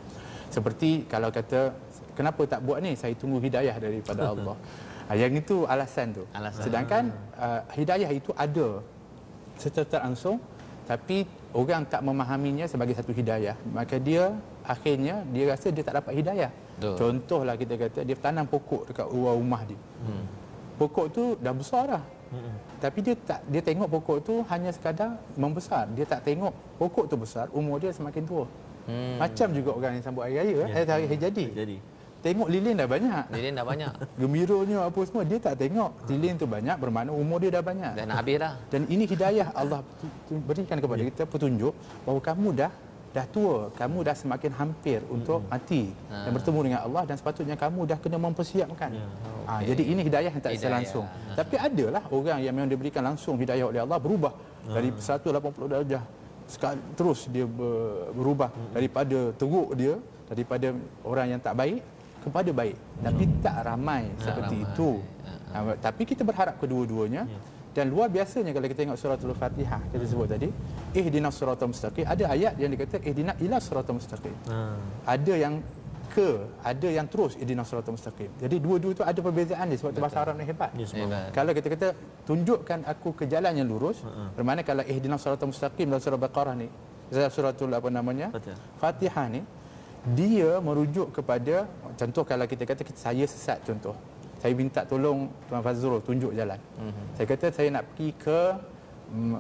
Seperti 0.50 1.06
kalau 1.06 1.30
kata, 1.30 1.78
kenapa 2.18 2.42
tak 2.50 2.66
buat 2.66 2.82
ni? 2.82 2.98
Saya 2.98 3.14
tunggu 3.14 3.38
hidayah 3.38 3.78
daripada 3.78 4.24
Allah. 4.34 4.58
Ah, 5.08 5.16
yang 5.16 5.38
itu 5.38 5.70
alasan 5.70 6.18
tu. 6.18 6.24
Alasan. 6.34 6.64
Sedangkan 6.66 7.04
uh, 7.38 7.62
hidayah 7.78 8.12
itu 8.12 8.34
ada 8.34 8.82
secara 9.62 9.86
tak 9.86 10.02
langsung 10.10 10.38
tapi 10.88 11.28
orang 11.52 11.84
tak 11.84 12.02
memahaminya 12.02 12.66
sebagai 12.66 12.96
satu 12.98 13.12
hidayah. 13.14 13.56
Maka 13.78 14.00
dia 14.00 14.34
akhirnya 14.64 15.22
dia 15.30 15.54
rasa 15.54 15.68
dia 15.70 15.84
tak 15.84 16.02
dapat 16.02 16.14
hidayah. 16.18 16.52
Betul. 16.78 16.94
Contohlah 16.94 17.56
kita 17.58 17.74
kata 17.74 18.00
dia 18.06 18.14
tanam 18.14 18.46
pokok 18.46 18.94
dekat 18.94 19.10
luar 19.10 19.34
rumah 19.34 19.66
dia. 19.66 19.80
Hmm. 20.06 20.26
Pokok 20.78 21.06
tu 21.10 21.24
dah 21.42 21.54
besar 21.58 21.84
dah. 21.90 22.04
Hmm. 22.30 22.54
Tapi 22.78 23.00
dia 23.02 23.16
tak 23.18 23.42
dia 23.50 23.62
tengok 23.66 23.90
pokok 23.90 24.18
tu 24.22 24.34
hanya 24.46 24.70
sekadar 24.70 25.18
membesar. 25.34 25.90
Dia 25.98 26.06
tak 26.06 26.22
tengok 26.22 26.54
pokok 26.78 27.10
tu 27.10 27.18
besar, 27.18 27.50
umur 27.50 27.82
dia 27.82 27.90
semakin 27.90 28.24
tua. 28.30 28.46
Hmm. 28.86 29.18
Macam 29.18 29.48
juga 29.58 29.74
orang 29.74 29.98
yang 29.98 30.04
sambut 30.06 30.22
hari 30.30 30.38
raya, 30.38 30.58
Ya. 30.64 30.66
eh, 30.70 30.86
hari 30.86 31.06
hari 31.10 31.18
jadi. 31.18 31.46
Jadi. 31.52 31.78
Tengok 32.18 32.50
lilin 32.50 32.74
dah 32.78 32.90
banyak. 32.90 33.26
Lilin 33.30 33.54
dah 33.58 33.66
banyak. 33.66 33.94
Gembiranya 34.22 34.78
apa 34.90 35.00
semua 35.06 35.24
dia 35.26 35.38
tak 35.38 35.56
tengok. 35.62 35.92
Lilin 36.10 36.34
tu 36.38 36.46
banyak 36.50 36.78
bermakna 36.78 37.14
umur 37.14 37.38
dia 37.42 37.54
dah 37.54 37.62
banyak. 37.62 37.94
Dah 37.94 38.06
nak 38.06 38.18
habis 38.22 38.38
dah. 38.42 38.54
Dan 38.70 38.90
ini 38.90 39.06
hidayah 39.06 39.54
Allah 39.54 39.82
berikan 40.46 40.78
kepada 40.82 41.02
kita 41.06 41.24
petunjuk 41.30 41.74
bahawa 42.06 42.20
kamu 42.22 42.50
dah 42.58 42.72
dah 43.08 43.26
tua, 43.26 43.72
kamu 43.74 44.04
dah 44.04 44.14
semakin 44.14 44.52
hampir 44.54 45.00
untuk 45.08 45.42
mati 45.48 45.90
dan 46.06 46.32
bertemu 46.32 46.60
dengan 46.64 46.80
Allah 46.82 47.04
dan 47.04 47.16
sepatutnya 47.16 47.56
kamu 47.56 47.86
dah 47.86 47.98
kena 47.98 48.18
mempersiapkan. 48.18 48.92
Ya. 48.94 49.08
Ha, 49.48 49.54
jadi 49.64 49.84
ini 49.84 50.02
hidayah 50.04 50.30
yang 50.30 50.44
tak 50.44 50.54
Hidayah. 50.54 50.74
langsung. 50.78 51.06
Tapi 51.34 51.56
adalah 51.58 52.04
orang 52.08 52.40
yang 52.40 52.54
memang 52.54 52.70
diberikan 52.70 53.02
langsung 53.02 53.36
hidayah 53.36 53.66
oleh 53.66 53.82
Allah 53.82 53.98
berubah 53.98 54.34
dari 54.68 54.92
180 54.92 55.24
darjah 55.66 56.04
sekali 56.48 56.80
terus 56.96 57.28
dia 57.28 57.44
ber- 57.44 58.12
berubah 58.12 58.48
daripada 58.72 59.36
teruk 59.36 59.76
dia 59.76 59.96
daripada 60.28 60.72
orang 61.04 61.28
yang 61.36 61.42
tak 61.42 61.56
baik 61.56 61.80
kepada 62.24 62.50
baik. 62.52 62.76
Tapi 63.00 63.24
tak 63.40 63.58
ramai 63.64 64.04
seperti 64.20 64.56
ramai. 64.62 64.72
itu. 64.76 64.90
Ha, 65.48 65.58
tapi 65.80 66.04
kita 66.04 66.22
berharap 66.22 66.60
kedua-duanya 66.60 67.24
dan 67.78 67.94
luar 67.94 68.10
biasanya 68.10 68.52
kalau 68.58 68.66
kita 68.66 68.80
tengok 68.82 68.98
surah 68.98 69.18
Al-Fatihah 69.22 69.82
kita 69.94 70.06
sebut 70.10 70.28
tadi 70.34 70.50
ihdinas 70.98 71.38
siratal 71.38 71.70
mustaqim 71.70 72.06
ada 72.14 72.24
ayat 72.34 72.58
yang 72.58 72.74
dikata 72.74 72.98
ihdina 73.06 73.38
ila 73.38 73.58
siratal 73.62 73.96
mustaqim. 74.02 74.34
Ha. 74.50 74.58
Ada 75.14 75.34
yang 75.38 75.54
ke, 76.10 76.30
ada 76.66 76.88
yang 76.98 77.06
terus 77.06 77.38
ihdinas 77.38 77.70
siratal 77.70 77.94
mustaqim. 77.94 78.34
Jadi 78.42 78.56
dua-dua 78.58 78.92
itu 78.98 79.04
ada 79.06 79.20
perbezaan 79.22 79.70
dia 79.70 79.78
sebab 79.78 79.92
tu 79.94 80.02
bahasa 80.02 80.18
Arab 80.26 80.42
ni 80.42 80.50
hebat. 80.50 80.74
Ya, 80.74 80.86
subhanallah. 80.90 81.22
Hebat. 81.30 81.36
Kalau 81.38 81.52
kita 81.54 81.68
kata 81.70 81.88
tunjukkan 82.26 82.80
aku 82.90 83.10
ke 83.14 83.24
jalan 83.30 83.54
yang 83.54 83.68
lurus, 83.70 84.02
Ha-ha. 84.02 84.34
bermakna 84.34 84.66
kalau 84.66 84.82
ihdinas 84.82 85.22
siratal 85.22 85.54
mustaqim 85.54 85.86
dalam 85.86 86.02
surah 86.02 86.18
Baqarah 86.18 86.56
ni, 86.58 86.68
dalam 87.14 87.30
suratul 87.30 87.70
apa 87.78 87.90
namanya? 87.94 88.34
Fatihah. 88.34 88.58
Fatihah 88.82 89.26
ni 89.30 89.42
dia 90.18 90.58
merujuk 90.64 91.14
kepada 91.14 91.70
contoh 91.94 92.24
kalau 92.26 92.50
kita 92.50 92.64
kata 92.66 92.82
kita, 92.82 92.98
saya 92.98 93.26
sesat 93.30 93.62
contoh. 93.62 93.94
Saya 94.38 94.54
minta 94.54 94.82
tolong 94.86 95.28
Tuan 95.50 95.62
Fazrul 95.62 96.00
tunjuk 96.02 96.32
jalan. 96.32 96.60
Mm-hmm. 96.78 97.06
Saya 97.18 97.26
kata 97.26 97.46
saya 97.50 97.68
nak 97.74 97.84
pergi 97.94 98.10
ke 98.16 98.40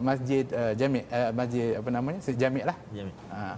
masjid 0.02 0.46
uh, 0.56 0.74
Jami' 0.74 1.04
uh, 1.08 1.32
masjid 1.32 1.78
apa 1.78 1.90
namanya? 1.92 2.20
Jami' 2.24 2.64
lah. 2.66 2.78
Jami'. 2.90 3.16
Ha. 3.30 3.56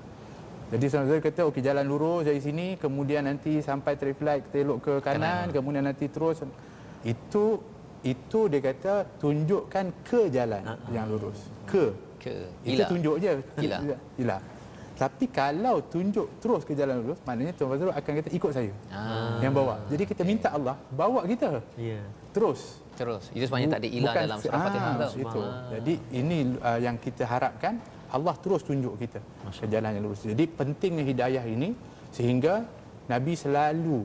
Jadi 0.69 0.85
saudara 0.85 1.17
kata 1.17 1.41
okey 1.49 1.65
jalan 1.65 1.85
lurus 1.85 2.29
dari 2.29 2.37
sini 2.37 2.77
kemudian 2.77 3.25
nanti 3.25 3.57
sampai 3.57 3.97
traffic 3.97 4.21
light 4.21 4.43
kita 4.49 4.57
elok 4.61 4.77
ke 4.85 4.93
kanan, 5.01 5.49
Kanan. 5.49 5.55
kemudian 5.55 5.81
nanti 5.81 6.05
terus 6.05 6.45
itu 7.01 7.57
itu 8.05 8.39
dia 8.47 8.61
kata 8.61 8.93
tunjukkan 9.17 9.85
ke 10.05 10.29
jalan 10.29 10.61
Ah, 10.63 10.77
yang 10.93 11.09
lurus. 11.09 11.49
Ke. 11.65 11.89
Ke 12.21 12.45
Itu 12.61 12.83
Ila. 12.83 12.87
tunjuk 12.91 13.15
je. 13.17 13.31
Ila. 13.65 13.77
Ila. 14.21 14.37
Tapi 14.99 15.25
kalau 15.31 15.79
tunjuk 15.87 16.27
terus 16.43 16.67
ke 16.67 16.75
jalan 16.75 16.99
lurus, 16.99 17.23
maknanya 17.23 17.55
Tuan 17.55 17.71
Fazrul 17.71 17.95
akan 17.95 18.11
kata 18.19 18.29
ikut 18.35 18.51
saya. 18.51 18.73
Ah, 18.91 19.39
Yang 19.39 19.53
bawa. 19.55 19.75
Jadi 19.87 20.03
kita 20.03 20.21
minta 20.27 20.51
Allah 20.51 20.75
bawa 20.91 21.23
kita 21.23 21.63
Ya. 21.79 22.03
terus. 22.35 22.83
terus. 22.99 23.31
Itu 23.31 23.47
sebenarnya 23.47 23.79
tak 23.79 23.79
ada 23.79 23.89
ilah 23.95 24.11
Bukan 24.11 24.23
dalam 24.27 24.39
surah 24.43 24.59
ah, 24.59 24.63
Fatihah. 24.67 25.11
Itu. 25.15 25.41
Jadi 25.71 25.93
ini 26.19 26.37
uh, 26.59 26.79
yang 26.83 26.95
kita 26.99 27.23
harapkan 27.23 27.79
Allah 28.11 28.35
terus 28.43 28.61
tunjuk 28.67 28.99
kita 28.99 29.23
ke 29.55 29.65
jalan 29.71 29.89
yang 29.95 30.03
lurus. 30.03 30.27
Jadi 30.27 30.43
pentingnya 30.51 31.07
hidayah 31.07 31.43
ini 31.47 31.71
sehingga 32.11 32.67
Nabi 33.07 33.39
selalu 33.39 34.03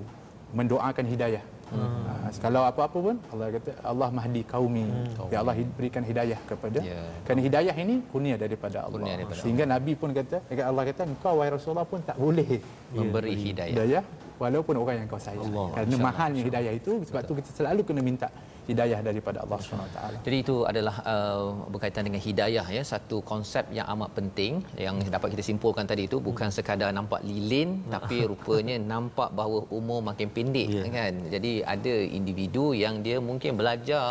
mendoakan 0.55 1.05
hidayah. 1.11 1.43
Hmm. 1.75 2.07
Uh, 2.07 2.14
kalau 2.43 2.63
apa-apa 2.67 2.99
pun 2.99 3.17
Allah 3.33 3.47
kata 3.55 3.71
Allah 3.83 4.09
mahdi 4.11 4.43
kaumi. 4.47 4.87
Hmm. 4.87 5.31
Ya 5.33 5.39
Allah 5.43 5.55
berikan 5.79 6.03
hidayah 6.03 6.39
kepada. 6.47 6.79
Ya. 6.81 7.01
Kerana 7.27 7.41
hidayah 7.45 7.75
ini 7.75 7.95
kurnia 8.11 8.37
daripada 8.39 8.87
Allah. 8.87 8.95
Kurnia 8.97 9.15
daripada 9.19 9.41
Sehingga 9.43 9.65
Nabi 9.67 9.93
pun 9.95 10.11
kata 10.15 10.37
Allah 10.71 10.83
kata 10.91 11.03
engkau 11.07 11.35
wahai 11.39 11.51
Rasulullah 11.53 11.87
pun 11.87 12.01
tak 12.03 12.17
boleh 12.17 12.49
Memberi 12.95 13.35
hidayah. 13.35 13.73
hidayah 13.75 14.03
walaupun 14.39 14.75
orang 14.79 14.97
yang 15.05 15.09
kau 15.11 15.21
sayang. 15.21 15.47
Allah, 15.47 15.67
Kerana 15.75 15.97
mahalnya 15.99 16.43
hidayah 16.43 16.73
itu 16.75 16.93
sebab 17.07 17.23
tu 17.27 17.33
kita 17.39 17.51
selalu 17.55 17.81
kena 17.87 18.03
minta 18.03 18.29
hidayah 18.69 19.01
daripada 19.09 19.39
Allah 19.45 19.59
Taala. 19.97 20.17
Jadi 20.27 20.37
itu 20.45 20.57
adalah 20.71 20.97
uh, 21.13 21.45
berkaitan 21.73 22.05
dengan 22.09 22.21
hidayah 22.27 22.67
ya 22.77 22.83
satu 22.93 23.17
konsep 23.33 23.65
yang 23.79 23.87
amat 23.95 24.11
penting 24.19 24.53
yang 24.87 24.97
dapat 25.17 25.29
kita 25.35 25.45
simpulkan 25.51 25.85
tadi 25.91 26.03
itu 26.09 26.19
bukan 26.29 26.49
sekadar 26.57 26.91
nampak 26.99 27.21
lilin 27.31 27.71
tapi 27.95 28.19
rupanya 28.31 28.77
nampak 28.95 29.31
bahawa 29.39 29.61
umur 29.79 30.01
makin 30.11 30.29
pendek 30.37 30.69
Ya. 30.75 30.83
kan. 30.99 31.15
Jadi 31.35 31.53
ada 31.75 31.95
individu 32.19 32.65
yang 32.85 32.95
dia 33.07 33.17
mungkin 33.29 33.53
belajar 33.61 34.05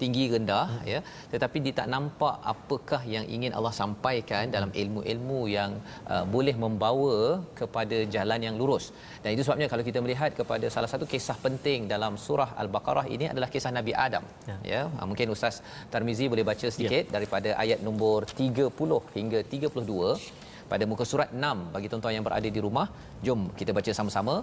tinggi 0.00 0.24
rendah 0.32 0.68
ya 0.92 1.00
tetapi 1.32 1.56
dia 1.64 1.74
tak 1.80 1.88
nampak 1.94 2.34
apakah 2.52 3.02
yang 3.14 3.24
ingin 3.36 3.52
Allah 3.58 3.72
sampaikan 3.80 4.44
dalam 4.56 4.70
ilmu-ilmu 4.82 5.40
yang 5.56 5.70
uh, 6.12 6.24
boleh 6.34 6.54
membawa 6.64 7.16
kepada 7.60 7.96
jalan 8.14 8.40
yang 8.46 8.56
lurus. 8.60 8.84
Dan 9.22 9.30
itu 9.36 9.42
sebabnya 9.46 9.68
kalau 9.72 9.84
kita 9.88 9.98
melihat 10.04 10.30
kepada 10.40 10.66
salah 10.74 10.90
satu 10.92 11.06
kisah 11.12 11.36
penting 11.46 11.80
dalam 11.94 12.12
surah 12.26 12.50
Al-Baqarah 12.62 13.06
ini 13.14 13.26
adalah 13.32 13.48
kisah 13.54 13.72
Nabi 13.78 13.92
Adam. 14.06 14.24
Ya. 14.50 14.56
Ya, 14.72 14.82
ha, 14.96 15.06
mungkin 15.10 15.34
Ustaz 15.36 15.56
Tarmizi 15.92 16.26
boleh 16.32 16.44
baca 16.50 16.66
sedikit 16.74 17.04
ya. 17.08 17.12
daripada 17.16 17.50
ayat 17.64 17.80
nombor 17.86 18.18
30 18.42 19.16
hingga 19.18 19.40
32 19.54 20.50
pada 20.72 20.84
muka 20.90 21.04
surat 21.10 21.28
6 21.34 21.74
bagi 21.74 21.86
tuan-tuan 21.90 22.14
yang 22.16 22.26
berada 22.28 22.48
di 22.56 22.60
rumah. 22.66 22.86
Jom 23.26 23.40
kita 23.60 23.70
baca 23.78 23.92
sama-sama 23.98 24.34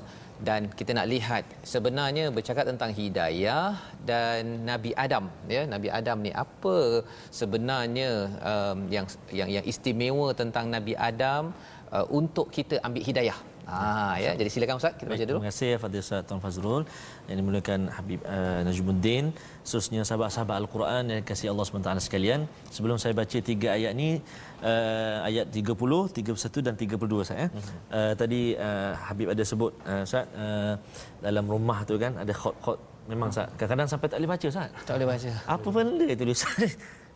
dan 0.47 0.61
kita 0.79 0.91
nak 0.97 1.07
lihat 1.13 1.43
sebenarnya 1.73 2.25
bercakap 2.37 2.65
tentang 2.71 2.91
hidayah 2.99 3.71
dan 4.09 4.67
Nabi 4.71 4.91
Adam 5.05 5.25
ya. 5.55 5.61
Nabi 5.73 5.89
Adam 5.99 6.17
ni 6.25 6.31
apa 6.45 6.77
sebenarnya 7.39 8.09
um, 8.51 8.79
yang 8.95 9.07
yang 9.39 9.49
yang 9.55 9.65
istimewa 9.71 10.27
tentang 10.41 10.67
Nabi 10.75 10.95
Adam 11.09 11.55
uh, 11.95 12.05
untuk 12.19 12.49
kita 12.57 12.77
ambil 12.89 13.05
hidayah. 13.09 13.39
Ha 13.67 14.15
ya. 14.24 14.31
Jadi 14.39 14.50
silakan 14.53 14.79
Ustaz 14.79 14.93
kita 15.00 15.09
baca 15.12 15.25
dulu. 15.29 15.39
Terima 15.39 15.51
kasih 15.51 15.71
Fadil 15.81 16.01
Ustaz 16.05 16.21
Tuan 16.27 16.39
Fazrul 16.43 16.83
yang 17.27 17.38
dimuliakan 17.39 17.79
Habib 17.95 18.21
uh, 18.36 18.59
Najmuddin 18.67 19.25
khususnya 19.63 20.01
sahabat-sahabat 20.09 20.55
Al-Quran 20.62 21.03
yang 21.13 21.24
kasih 21.29 21.47
Allah 21.51 21.65
SWT 21.67 21.91
sekalian. 22.07 22.41
Sebelum 22.75 22.97
saya 23.03 23.13
baca 23.21 23.38
tiga 23.51 23.69
ayat 23.77 23.91
ni 24.01 24.09
uh, 24.63 25.17
ayat 25.29 25.51
30, 25.51 25.67
31 26.19 26.67
dan 26.67 26.74
32 26.79 27.29
saya. 27.29 27.45
Mhm. 27.51 27.74
Uh, 27.97 28.13
tadi 28.21 28.41
uh, 28.67 28.91
Habib 29.07 29.27
ada 29.36 29.43
sebut 29.51 29.71
uh, 29.91 30.07
Ustaz 30.07 30.25
uh, 30.43 30.74
dalam 31.27 31.45
rumah 31.55 31.79
tu 31.89 31.97
kan 32.05 32.15
ada 32.24 32.36
khot-khot 32.43 32.79
Memang 33.07 33.31
Ustaz. 33.31 33.47
Kadang-kadang 33.55 33.88
sampai 33.88 34.07
tak 34.12 34.17
boleh 34.19 34.31
baca 34.36 34.45
Ustaz. 34.51 34.69
Tak 34.83 34.93
boleh 35.00 35.07
baca. 35.12 35.31
Apa 35.55 35.67
benda 35.71 36.07
tulisan? 36.12 36.67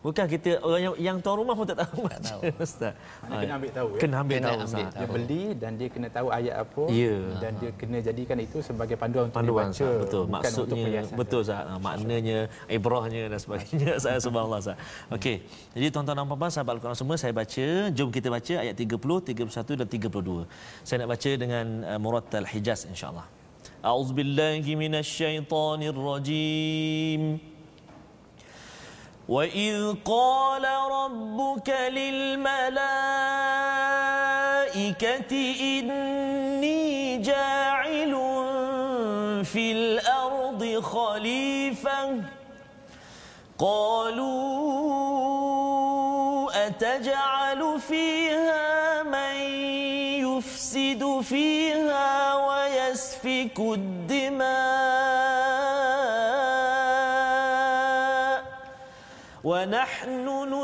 Bukan 0.01 0.25
kita 0.25 0.58
orang 0.65 0.81
yang, 0.81 0.96
yang 0.98 1.17
tuan 1.22 1.38
rumah 1.38 1.53
pun 1.53 1.62
tak 1.62 1.77
tahu 1.77 2.10
baca 2.10 2.17
tahu. 2.17 2.41
Ustaz. 2.58 2.98
Mana 3.22 3.38
kena 3.38 3.53
ambil 3.53 3.70
tahu 3.70 3.93
ya. 3.93 4.01
Kena 4.01 4.25
ambil 4.25 4.34
Kena 4.34 4.50
tahu 4.50 4.58
ambil 4.58 4.81
tahu. 4.81 4.98
Dia 4.98 5.05
beli 5.13 5.53
dan 5.53 5.77
dia 5.77 5.93
kena 5.93 6.10
tahu 6.10 6.34
ayat 6.34 6.58
apa 6.58 6.89
Ya. 6.89 7.22
dan 7.38 7.53
dia 7.62 7.70
kena 7.77 8.01
jadikan 8.01 8.34
itu 8.41 8.65
sebagai 8.65 8.98
panduan 8.98 9.29
untuk 9.29 9.38
panduan 9.38 9.70
dibaca 9.70 9.86
Ustaz. 9.86 10.01
betul 10.01 10.25
bukan 10.25 10.41
untuk 10.41 10.41
maksudnya 10.41 10.81
perhiasan 10.81 11.13
betul 11.22 11.46
Ustaz 11.46 11.62
Ha, 11.62 11.77
maknanya 11.77 12.50
ibrahnya 12.65 13.29
dan 13.29 13.38
sebagainya 13.38 13.93
saya 14.03 14.17
subhanallah 14.17 14.58
Ustaz 14.58 14.74
okey 15.13 15.46
jadi 15.77 15.93
tuan-tuan 15.93 16.17
dan 16.17 16.25
puan-puan 16.25 16.50
sahabat 16.50 16.81
al-Quran 16.81 16.98
semua 16.98 17.13
saya 17.15 17.29
baca 17.31 17.65
jom 17.93 18.10
kita 18.10 18.34
baca 18.34 18.53
ayat 18.58 18.74
30 18.74 18.98
31 18.98 19.46
dan 19.77 19.86
32 19.86 20.50
saya 20.81 21.05
nak 21.05 21.13
baca 21.13 21.29
dengan 21.38 21.86
uh, 21.86 22.01
murattal 22.01 22.50
hijaz 22.50 22.89
insyaallah 22.89 23.29
a'udzubillahi 23.86 24.65
minasyaitonirrajim 24.74 27.50
وإذ 29.30 29.94
قال 30.06 30.66
ربك 30.92 31.70
للملائكة 34.10 35.56
إني 35.62 37.18
جاعل 37.18 38.12
في 39.46 39.72
الأرض 39.72 40.80
خليفة 40.82 42.22
قالوا 43.60 44.32
أتجعل 46.68 47.80
فيها 47.80 49.04
من 49.04 49.36
يفسد 50.25 51.22
فيها 51.22 52.36
ويسفك 52.36 53.60
الدماء 53.60 55.31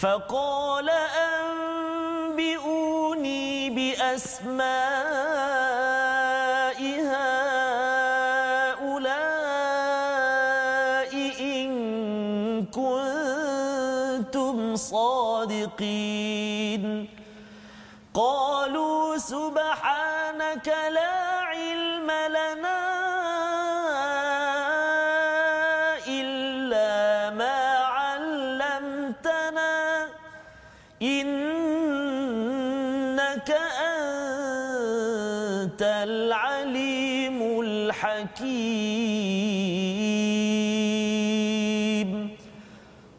فقال 0.00 0.90
أنبئوني 2.30 3.70
بأسماء 3.70 4.87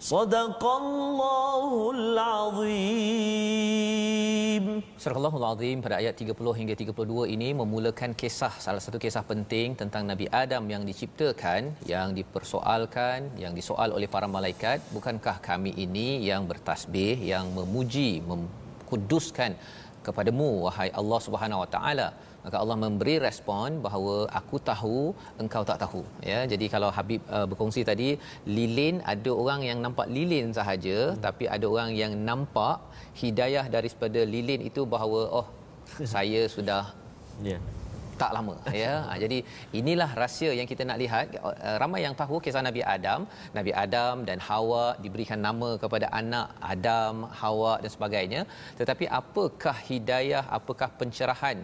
صدق 0.09 0.63
الله 0.83 1.71
العظيم 1.97 3.45
Surah 5.05 5.19
Allahul 5.21 5.45
Azim 5.53 5.79
pada 5.85 5.97
ayat 6.01 6.15
30 6.17 6.59
hingga 6.59 6.75
32 6.81 7.35
ini 7.35 7.49
memulakan 7.61 8.11
kisah 8.21 8.53
salah 8.65 8.83
satu 8.85 8.99
kisah 9.05 9.25
penting 9.31 9.69
tentang 9.81 10.03
Nabi 10.11 10.27
Adam 10.43 10.65
yang 10.73 10.83
diciptakan, 10.91 11.63
yang 11.93 12.09
dipersoalkan, 12.19 13.19
yang 13.43 13.53
disoal 13.59 13.89
oleh 13.97 14.09
para 14.15 14.29
malaikat, 14.37 14.79
bukankah 14.97 15.37
kami 15.49 15.73
ini 15.87 16.09
yang 16.31 16.43
bertasbih, 16.51 17.17
yang 17.33 17.47
memuji, 17.59 18.11
mengkuduskan 18.31 19.51
kepadamu 20.07 20.49
wahai 20.67 20.89
Allah 21.01 21.21
Subhanahu 21.27 21.63
Wa 21.65 21.69
Taala? 21.77 22.09
Maka 22.44 22.58
Allah 22.62 22.78
memberi 22.84 23.16
respon 23.28 23.80
bahawa 23.86 24.16
aku 24.40 24.58
tahu 24.70 25.00
engkau 25.44 25.64
tak 25.70 25.80
tahu 25.84 26.02
ya 26.32 26.40
jadi 26.52 26.66
kalau 26.74 26.90
Habib 26.98 27.22
uh, 27.38 27.46
berkongsi 27.52 27.82
tadi 27.92 28.10
lilin 28.58 28.96
ada 29.14 29.32
orang 29.42 29.62
yang 29.70 29.80
nampak 29.86 30.08
lilin 30.18 30.48
sahaja 30.60 30.98
hmm. 31.00 31.20
tapi 31.26 31.46
ada 31.56 31.66
orang 31.74 31.92
yang 32.02 32.14
nampak 32.30 32.78
hidayah 33.22 33.66
daripada 33.76 34.22
lilin 34.36 34.64
itu 34.70 34.84
bahawa 34.96 35.22
oh 35.42 35.48
saya 36.16 36.42
sudah 36.56 36.84
Ya. 37.50 37.60
Tak 38.22 38.32
lama 38.38 38.56
ya. 38.84 38.94
Ha, 39.08 39.16
jadi 39.24 39.38
inilah 39.80 40.10
rahsia 40.22 40.52
yang 40.60 40.68
kita 40.72 40.84
nak 40.90 40.98
lihat. 41.04 41.26
Uh, 41.50 41.76
ramai 41.84 42.02
yang 42.06 42.16
tahu 42.22 42.38
kisah 42.46 42.64
Nabi 42.70 42.82
Adam. 42.96 43.22
Nabi 43.58 43.72
Adam 43.84 44.16
dan 44.30 44.40
Hawa 44.48 44.86
diberikan 45.04 45.40
nama 45.48 45.70
kepada 45.84 46.08
anak 46.22 46.48
Adam 46.74 47.16
Hawa 47.42 47.74
dan 47.84 47.92
sebagainya. 47.96 48.42
Tetapi 48.80 49.08
apakah 49.22 49.76
hidayah 49.90 50.44
apakah 50.60 50.90
pencerahan 51.02 51.60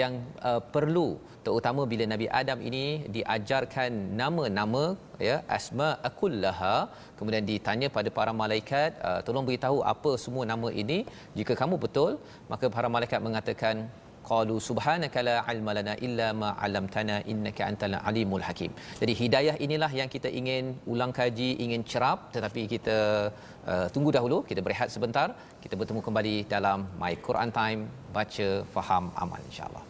yang 0.00 0.14
uh, 0.50 0.60
perlu? 0.74 1.10
Terutama 1.46 1.82
bila 1.92 2.04
Nabi 2.12 2.26
Adam 2.40 2.58
ini 2.68 2.84
diajarkan 3.16 3.92
nama-nama 4.20 4.84
ya 5.28 5.36
asma 5.58 5.88
akullaha. 6.08 6.76
Kemudian 7.18 7.44
ditanya 7.52 7.88
pada 7.96 8.10
para 8.18 8.32
malaikat 8.42 8.90
uh, 9.08 9.20
tolong 9.26 9.46
beritahu 9.48 9.78
apa 9.94 10.12
semua 10.24 10.44
nama 10.52 10.68
ini? 10.82 10.98
Jika 11.38 11.54
kamu 11.62 11.76
betul 11.86 12.12
maka 12.52 12.68
para 12.76 12.90
malaikat 12.96 13.20
mengatakan 13.28 13.76
qalu 14.30 14.56
subhanaka 14.68 15.24
la 15.28 15.36
ilma 15.54 15.72
lana 15.78 15.94
illa 16.06 16.28
ma 16.42 16.50
'allamtana 16.62 17.16
innaka 17.32 17.62
antal 17.70 17.96
alimul 18.10 18.44
hakim. 18.48 18.72
Jadi 19.00 19.12
hidayah 19.22 19.56
inilah 19.66 19.90
yang 20.00 20.10
kita 20.14 20.30
ingin 20.40 20.64
ulang 20.92 21.12
kaji, 21.20 21.50
ingin 21.64 21.82
cerap 21.92 22.18
tetapi 22.36 22.62
kita 22.74 22.98
uh, 23.72 23.86
tunggu 23.94 24.12
dahulu, 24.18 24.38
kita 24.50 24.62
berehat 24.66 24.88
sebentar. 24.96 25.28
Kita 25.64 25.74
bertemu 25.80 26.00
kembali 26.06 26.36
dalam 26.54 26.88
My 27.02 27.14
Quran 27.26 27.52
Time, 27.60 27.82
baca, 28.16 28.48
faham, 28.74 29.04
amal 29.24 29.40
insya-Allah. 29.50 29.84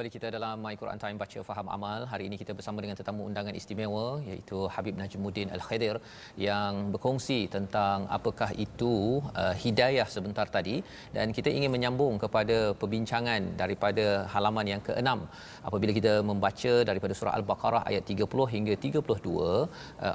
Kembali 0.00 0.16
kita 0.18 0.28
dalam 0.34 0.56
My 0.64 0.74
Quran 0.80 0.98
Time 1.00 1.16
baca 1.22 1.40
faham 1.48 1.66
amal. 1.74 2.00
Hari 2.10 2.24
ini 2.28 2.36
kita 2.42 2.52
bersama 2.58 2.78
dengan 2.82 2.96
tetamu 2.98 3.22
undangan 3.28 3.54
istimewa 3.58 4.04
iaitu 4.28 4.58
Habib 4.74 4.94
Najmuddin 5.00 5.48
Al-Khadir 5.56 5.96
yang 6.44 6.88
berkongsi 6.92 7.36
tentang 7.54 8.08
apakah 8.16 8.48
itu 8.64 8.92
uh, 9.42 9.52
hidayah 9.62 10.06
sebentar 10.14 10.46
tadi. 10.54 10.76
Dan 11.16 11.36
kita 11.38 11.52
ingin 11.56 11.70
menyambung 11.74 12.14
kepada 12.22 12.56
perbincangan 12.82 13.42
daripada 13.60 14.06
halaman 14.34 14.70
yang 14.72 14.82
ke-6 14.86 15.10
apabila 15.68 15.92
kita 15.98 16.14
membaca 16.30 16.72
daripada 16.90 17.16
surah 17.18 17.36
Al-Baqarah 17.40 17.82
ayat 17.92 18.14
30 18.14 18.48
hingga 18.54 18.76
32 18.86 19.04
uh, 19.36 19.68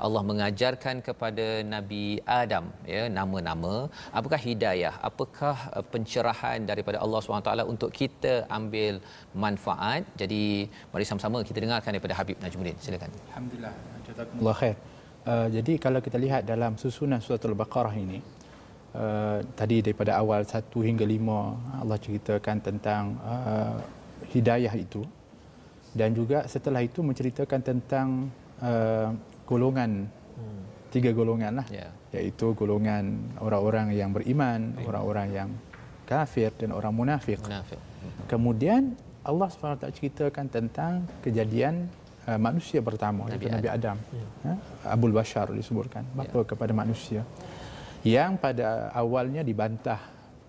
Allah 0.07 0.23
mengajarkan 0.31 1.05
kepada 1.09 1.47
Nabi 1.75 2.05
Adam 2.41 2.73
ya 2.95 3.05
nama-nama. 3.19 3.75
Apakah 4.17 4.41
hidayah? 4.47 4.95
Apakah 5.11 5.55
uh, 5.77 5.85
pencerahan 5.93 6.65
daripada 6.73 6.97
Allah 7.05 7.21
SWT 7.21 7.69
untuk 7.75 7.93
kita 8.01 8.35
ambil 8.59 8.97
manfaat 9.45 9.73
manfaat. 9.75 10.03
Jadi 10.15 10.71
mari 10.91 11.03
sama-sama 11.03 11.43
kita 11.43 11.59
dengarkan 11.59 11.91
daripada 11.91 12.15
Habib 12.15 12.39
Najmuddin. 12.39 12.79
Silakan. 12.79 13.11
Alhamdulillah. 13.31 13.73
Jazakumullah 14.07 14.55
khair. 14.55 14.75
Uh, 15.25 15.47
jadi 15.49 15.73
kalau 15.81 15.99
kita 15.99 16.17
lihat 16.21 16.45
dalam 16.45 16.77
susunan 16.77 17.17
surah 17.17 17.41
Al-Baqarah 17.41 17.95
ini 17.97 18.21
uh, 18.93 19.41
tadi 19.57 19.81
daripada 19.81 20.21
awal 20.21 20.45
1 20.45 20.69
hingga 20.69 21.01
5 21.01 21.81
Allah 21.81 21.97
ceritakan 21.97 22.55
tentang 22.61 23.17
uh, 23.25 23.81
hidayah 24.29 24.69
itu 24.77 25.01
dan 25.97 26.13
juga 26.13 26.45
setelah 26.45 26.85
itu 26.85 27.01
menceritakan 27.01 27.59
tentang 27.65 28.29
uh, 28.61 29.09
golongan 29.49 30.05
hmm. 30.37 30.93
tiga 30.93 31.09
golongan 31.09 31.57
lah 31.57 31.67
yeah. 31.73 31.89
iaitu 32.13 32.53
golongan 32.53 33.17
orang-orang 33.41 33.97
yang 33.97 34.13
beriman, 34.13 34.77
orang-orang 34.85 35.27
yang 35.33 35.49
kafir 36.05 36.53
dan 36.53 36.69
orang 36.69 36.93
munafik. 36.93 37.41
munafik. 37.41 37.81
Kemudian 38.29 38.93
Allah 39.25 39.47
SWT 39.49 39.89
ceritakan 39.97 40.45
tentang 40.47 40.91
kejadian 41.25 41.89
uh, 42.29 42.37
manusia 42.37 42.79
pertama 42.85 43.25
Nabi, 43.25 43.49
Nabi 43.49 43.67
Adam. 43.67 43.97
Adam. 43.97 44.21
Ya. 44.45 44.53
Abul 44.85 45.11
Bashar 45.11 45.49
disebutkan 45.49 46.05
bapa 46.13 46.45
ya. 46.45 46.45
kepada 46.45 46.71
manusia 46.77 47.25
yang 48.05 48.37
pada 48.37 48.93
awalnya 48.93 49.41
dibantah 49.41 49.97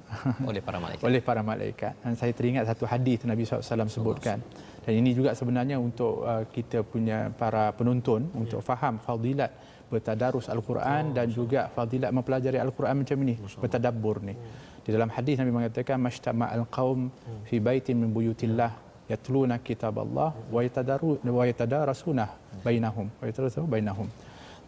oleh 0.51 0.61
para 0.61 0.79
malaikat. 0.79 1.03
oleh 1.03 1.21
para 1.25 1.41
malaikat. 1.41 1.93
Dan 2.05 2.15
saya 2.15 2.31
teringat 2.37 2.69
satu 2.69 2.85
hadis 2.87 3.25
Nabi 3.25 3.43
SAW 3.49 3.89
sebutkan. 3.89 4.39
Dan 4.87 4.93
ini 5.03 5.17
juga 5.17 5.35
sebenarnya 5.35 5.81
untuk 5.83 6.23
uh, 6.23 6.47
kita 6.47 6.87
punya 6.87 7.33
para 7.35 7.75
penonton 7.75 8.29
ya. 8.31 8.39
untuk 8.39 8.61
faham 8.63 9.03
fadilat 9.03 9.51
bertadarus 9.93 10.47
Al-Quran 10.51 11.05
oh, 11.11 11.15
dan 11.17 11.27
juga 11.31 11.61
fadilat 11.77 12.11
mempelajari 12.11 12.59
Al-Quran 12.59 12.95
macam 13.03 13.19
ini, 13.23 13.35
bertadabbur 13.63 14.17
ni. 14.29 14.35
Hmm. 14.35 14.67
Di 14.87 14.95
dalam 14.95 15.11
hadis 15.11 15.35
Nabi 15.41 15.51
mengatakan 15.51 15.99
mashtama 15.99 16.47
al-qaum 16.57 17.11
fi 17.49 17.59
baitin 17.59 17.99
min 18.03 18.11
buyutillah 18.15 18.71
yatluna 19.11 19.59
kitab 19.59 19.99
Allah 20.05 20.31
wa 20.55 20.61
yatadaru 20.67 21.19
wa 21.39 21.45
yatadarasuna 21.51 22.27
bainahum. 22.67 23.11
Wa 23.19 23.25
yatadarasuna 23.27 23.67
bainahum. 23.67 24.09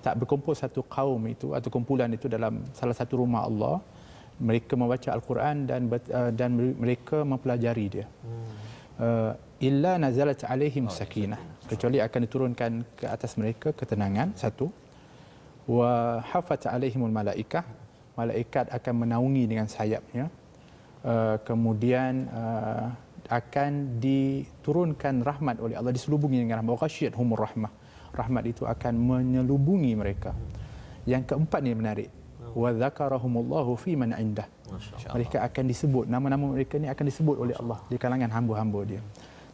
Tak 0.02 0.14
berkumpul 0.18 0.54
satu 0.58 0.82
kaum 0.96 1.22
itu 1.34 1.54
atau 1.58 1.70
kumpulan 1.70 2.10
itu 2.18 2.26
dalam 2.26 2.66
salah 2.78 2.96
satu 2.98 3.22
rumah 3.22 3.46
Allah. 3.46 3.78
Mereka 4.48 4.74
membaca 4.78 5.08
al-Quran 5.14 5.66
dan 5.70 5.80
uh, 5.90 6.30
dan 6.34 6.50
mereka 6.54 7.22
mempelajari 7.22 7.86
dia. 7.94 8.06
Uh, 8.98 9.34
illa 9.62 9.92
nazalat 10.02 10.42
alaihim 10.46 10.86
sakinah 10.90 11.38
kecuali 11.70 11.98
akan 12.02 12.20
diturunkan 12.26 12.72
ke 12.98 13.06
atas 13.06 13.38
mereka 13.38 13.70
ketenangan 13.70 14.34
satu 14.42 14.66
wa 15.68 16.24
hafat 16.24 16.66
alaihimul 16.66 17.12
malaikah. 17.12 17.62
Malaikat 18.18 18.72
akan 18.74 18.94
menaungi 19.06 19.44
dengan 19.46 19.70
sayapnya. 19.70 20.26
Uh, 21.06 21.38
kemudian 21.46 22.26
uh, 22.34 22.90
akan 23.30 24.02
diturunkan 24.02 25.22
rahmat 25.22 25.62
oleh 25.62 25.78
Allah 25.78 25.94
diselubungi 25.94 26.42
dengan 26.42 26.64
rahmat. 26.64 26.74
Ghasyiyat 26.82 27.14
humur 27.14 27.44
rahmah. 27.44 27.70
Rahmat 28.10 28.44
itu 28.48 28.66
akan 28.66 28.94
menyelubungi 28.98 29.94
mereka. 29.94 30.34
Yang 31.06 31.30
keempat 31.30 31.60
ni 31.62 31.76
menarik. 31.76 32.08
Wa 32.56 32.74
dzakarahumullahu 32.74 33.76
fi 33.78 33.94
man 33.94 34.16
indah. 34.16 34.48
Mereka 35.14 35.44
akan 35.44 35.64
disebut 35.68 36.04
nama-nama 36.10 36.50
mereka 36.50 36.80
ni 36.80 36.90
akan 36.90 37.04
disebut 37.06 37.36
oleh 37.38 37.54
Allah 37.54 37.78
di 37.86 37.96
kalangan 38.00 38.32
hamba-hamba 38.32 38.80
dia. 38.88 39.02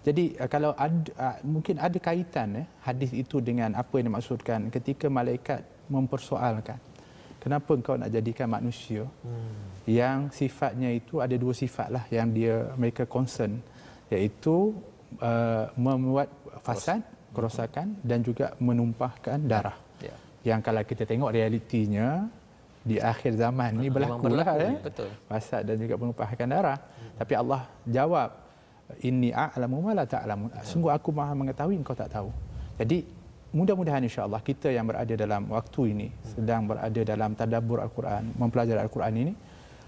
Jadi 0.04 0.40
uh, 0.40 0.48
kalau 0.48 0.72
ada, 0.78 1.10
uh, 1.20 1.36
mungkin 1.44 1.76
ada 1.82 1.98
kaitan 2.00 2.64
eh, 2.64 2.66
hadis 2.80 3.10
itu 3.12 3.44
dengan 3.44 3.74
apa 3.76 4.00
yang 4.00 4.08
dimaksudkan. 4.14 4.72
Ketika 4.72 5.12
malaikat 5.12 5.73
mempersoalkan 5.90 6.78
kenapa 7.44 7.70
engkau 7.76 8.00
nak 8.00 8.08
jadikan 8.08 8.48
manusia 8.48 9.04
hmm. 9.04 9.84
yang 9.84 10.32
sifatnya 10.32 10.88
itu 10.96 11.20
ada 11.20 11.36
dua 11.36 11.52
sifat 11.52 11.92
lah 11.92 12.04
yang 12.08 12.32
dia 12.32 12.72
mereka 12.80 13.04
concern 13.04 13.60
iaitu 14.08 14.72
uh, 15.20 15.68
membuat 15.76 16.32
fasad 16.64 17.04
kerosakan 17.36 18.00
dan 18.00 18.24
juga 18.24 18.56
menumpahkan 18.56 19.44
darah 19.44 19.76
ya. 20.00 20.16
yang 20.46 20.64
kalau 20.64 20.80
kita 20.80 21.04
tengok 21.04 21.36
realitinya 21.36 22.24
di 22.84 22.96
akhir 23.00 23.36
zaman 23.36 23.80
ni 23.80 23.88
berlaku 23.92 24.28
lah 24.32 24.56
eh? 24.60 24.76
betul 24.80 25.08
fasad 25.28 25.68
dan 25.68 25.76
juga 25.76 26.00
menumpahkan 26.00 26.48
darah 26.48 26.78
hmm. 26.80 27.16
tapi 27.20 27.32
Allah 27.36 27.60
jawab 27.84 28.30
inni 29.00 29.32
a'lamu 29.32 29.80
ma 29.84 29.92
la 29.96 30.04
ta'lamun 30.04 30.48
sungguh 30.64 30.92
aku 30.92 31.12
maha 31.12 31.32
mengetahui 31.32 31.76
engkau 31.76 31.96
tak 31.96 32.12
tahu 32.12 32.28
jadi 32.76 33.04
mudah-mudahan 33.54 34.02
insya-Allah 34.02 34.42
kita 34.42 34.68
yang 34.74 34.84
berada 34.90 35.14
dalam 35.14 35.46
waktu 35.48 35.80
ini 35.94 36.08
sedang 36.34 36.66
berada 36.66 37.00
dalam 37.06 37.30
tadabbur 37.38 37.78
al-Quran, 37.86 38.34
mempelajari 38.34 38.80
al-Quran 38.82 39.14
ini 39.22 39.32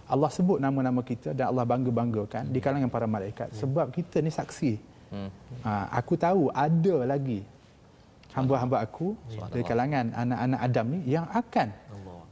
Allah 0.07 0.31
sebut 0.31 0.63
nama-nama 0.63 1.03
kita 1.03 1.35
dan 1.35 1.51
Allah 1.51 1.67
bangga-banggakan 1.67 2.55
di 2.55 2.63
kalangan 2.63 2.87
para 2.87 3.11
malaikat 3.11 3.51
sebab 3.51 3.91
kita 3.91 4.23
ni 4.23 4.31
saksi. 4.31 4.73
Hmm. 5.11 5.31
Ha, 5.67 5.91
aku 5.99 6.15
tahu 6.15 6.47
ada 6.55 6.97
lagi 7.03 7.43
hamba-hamba 8.39 8.87
aku 8.87 9.19
di 9.51 9.63
kalangan 9.67 10.15
anak-anak 10.15 10.61
Adam 10.63 10.87
ni 10.95 11.01
yang 11.11 11.27
akan 11.31 11.69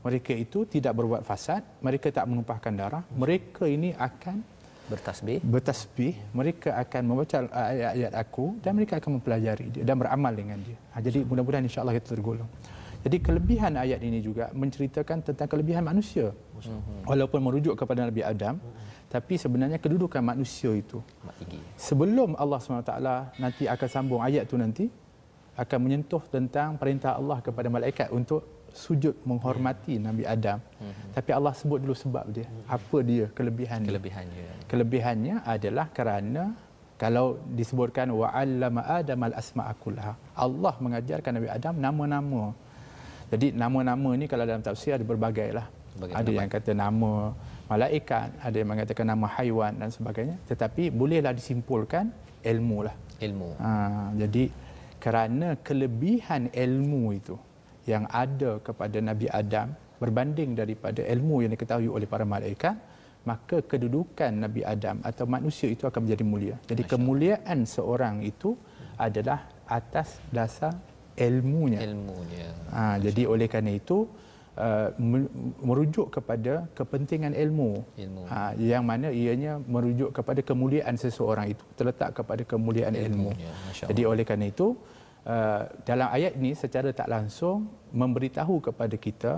mereka 0.05 0.33
itu 0.37 0.69
tidak 0.69 0.93
berbuat 1.01 1.25
fasad, 1.25 1.65
mereka 1.81 2.13
tak 2.13 2.29
menumpahkan 2.29 2.73
darah, 2.77 3.03
mereka 3.17 3.65
ini 3.65 3.97
akan 3.97 4.45
bertasbih? 4.89 5.39
Bertasbih 5.41 6.13
mereka 6.37 6.77
akan 6.77 7.03
membaca 7.05 7.37
ayat-ayat 7.49 8.13
aku 8.15 8.61
dan 8.61 8.77
mereka 8.77 9.01
akan 9.01 9.21
mempelajari 9.21 9.67
dia 9.73 9.83
dan 9.83 9.97
beramal 9.97 10.33
dengan 10.33 10.61
dia. 10.61 10.77
Ha, 10.93 11.01
jadi 11.01 11.25
mudah-mudahan 11.25 11.65
insya-Allah 11.65 11.97
kita 11.97 12.17
tergolong. 12.17 12.49
Jadi 13.05 13.21
kelebihan 13.21 13.77
ayat 13.77 14.01
ini 14.01 14.25
juga 14.25 14.49
menceritakan 14.57 15.21
tentang 15.21 15.45
kelebihan 15.45 15.85
manusia. 15.85 16.33
Walaupun 17.05 17.41
merujuk 17.45 17.77
kepada 17.77 18.09
Nabi 18.09 18.25
Adam 18.25 18.57
tapi 19.13 19.39
sebenarnya 19.39 19.79
kedudukan 19.79 20.25
manusia 20.25 20.73
itu. 20.75 20.99
Sebelum 21.79 22.35
Allah 22.35 22.59
SWT 22.59 22.95
nanti 23.39 23.69
akan 23.69 23.89
sambung 23.93 24.19
ayat 24.25 24.49
tu 24.49 24.59
nanti 24.59 24.89
akan 25.55 25.79
menyentuh 25.79 26.19
tentang 26.27 26.75
perintah 26.75 27.15
Allah 27.15 27.39
kepada 27.39 27.71
malaikat 27.71 28.11
untuk 28.11 28.43
sujud 28.75 29.15
menghormati 29.23 29.97
yeah. 29.97 30.05
Nabi 30.11 30.23
Adam. 30.27 30.59
Mm-hmm. 30.59 31.11
Tapi 31.15 31.31
Allah 31.31 31.53
sebut 31.55 31.79
dulu 31.81 31.95
sebab 31.95 32.27
dia. 32.35 32.47
Apa 32.67 32.99
dia 33.07 33.27
kelebihannya? 33.31 33.89
Kelebihannya. 33.89 34.45
Kelebihannya 34.67 35.35
adalah 35.47 35.87
kerana 35.95 36.59
kalau 36.99 37.39
disebutkan 37.55 38.11
wa 38.11 38.31
'allama 38.31 38.83
Adam 38.87 39.19
al-asma'a 39.31 39.73
kullaha. 39.79 40.15
Allah 40.35 40.75
mengajarkan 40.83 41.31
Nabi 41.39 41.49
Adam 41.51 41.75
nama-nama. 41.79 42.43
Jadi 43.31 43.55
nama-nama 43.55 44.11
ni 44.19 44.27
kalau 44.31 44.45
dalam 44.47 44.63
tafsir 44.63 44.95
ada 44.99 45.07
berbagai 45.07 45.49
lah. 45.55 45.67
Berbagai 45.95 46.15
ada 46.19 46.31
nama. 46.31 46.39
yang 46.39 46.49
kata 46.51 46.71
nama 46.75 47.13
malaikat, 47.71 48.29
ada 48.43 48.57
yang 48.59 48.69
mengatakan 48.69 49.07
nama 49.09 49.27
haiwan 49.39 49.73
dan 49.79 49.91
sebagainya. 49.91 50.37
Tetapi 50.51 50.91
bolehlah 50.91 51.33
disimpulkan 51.33 52.11
ilmu 52.45 52.79
lah. 52.87 52.95
Ilmu. 53.23 53.49
Ha, 53.59 53.71
jadi 54.21 54.45
kerana 55.01 55.61
kelebihan 55.61 56.49
ilmu 56.53 57.05
itu 57.13 57.37
yang 57.85 58.05
ada 58.09 58.61
kepada 58.65 58.99
Nabi 59.01 59.29
Adam 59.29 59.77
berbanding 60.01 60.57
daripada 60.57 61.01
ilmu 61.05 61.45
yang 61.45 61.53
diketahui 61.55 61.89
oleh 61.89 62.09
para 62.09 62.25
malaikat 62.25 62.77
maka 63.25 63.65
kedudukan 63.65 64.33
Nabi 64.37 64.61
Adam 64.61 65.01
atau 65.01 65.25
manusia 65.25 65.73
itu 65.73 65.89
akan 65.89 66.05
menjadi 66.05 66.25
mulia. 66.25 66.57
Jadi 66.69 66.85
Masya 66.85 66.93
kemuliaan 66.93 67.59
seorang 67.65 68.21
itu 68.21 68.53
adalah 69.01 69.49
atas 69.65 70.21
dasar 70.29 70.77
ilmunya. 71.17 71.81
Ilmunya. 71.89 72.49
Ha, 72.69 73.01
jadi 73.01 73.25
oleh 73.25 73.49
kerana 73.49 73.73
itu 73.73 74.05
uh, 74.61 74.93
merujuk 75.65 76.13
kepada 76.13 76.69
kepentingan 76.77 77.33
ilmu. 77.33 77.81
ilmu. 77.97 78.23
Ha, 78.29 78.53
yang 78.61 78.85
mana 78.85 79.09
ianya 79.09 79.57
merujuk 79.65 80.13
kepada 80.13 80.45
kemuliaan 80.45 81.01
seseorang 81.01 81.57
itu 81.57 81.65
terletak 81.81 82.13
kepada 82.13 82.45
kemuliaan 82.45 82.93
ilmu. 82.93 83.33
Jadi 83.73 84.03
oleh 84.05 84.23
kerana 84.29 84.53
itu 84.53 84.77
uh, 85.27 85.63
dalam 85.89 86.09
ayat 86.13 86.33
ini 86.39 86.53
secara 86.57 86.93
tak 86.93 87.09
langsung 87.11 87.69
memberitahu 87.93 88.71
kepada 88.71 88.97
kita 88.97 89.35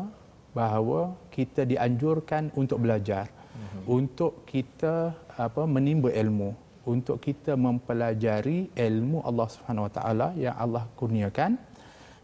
bahawa 0.57 1.13
kita 1.33 1.69
dianjurkan 1.69 2.49
untuk 2.57 2.81
belajar 2.85 3.29
uh-huh. 3.29 3.83
untuk 3.99 4.33
kita 4.49 5.13
apa 5.37 5.63
menimba 5.69 6.09
ilmu 6.13 6.57
untuk 6.87 7.19
kita 7.19 7.59
mempelajari 7.59 8.71
ilmu 8.73 9.19
Allah 9.27 9.47
Subhanahu 9.51 9.87
Wa 9.91 9.93
Taala 9.99 10.29
yang 10.39 10.55
Allah 10.55 10.87
kurniakan 10.95 11.59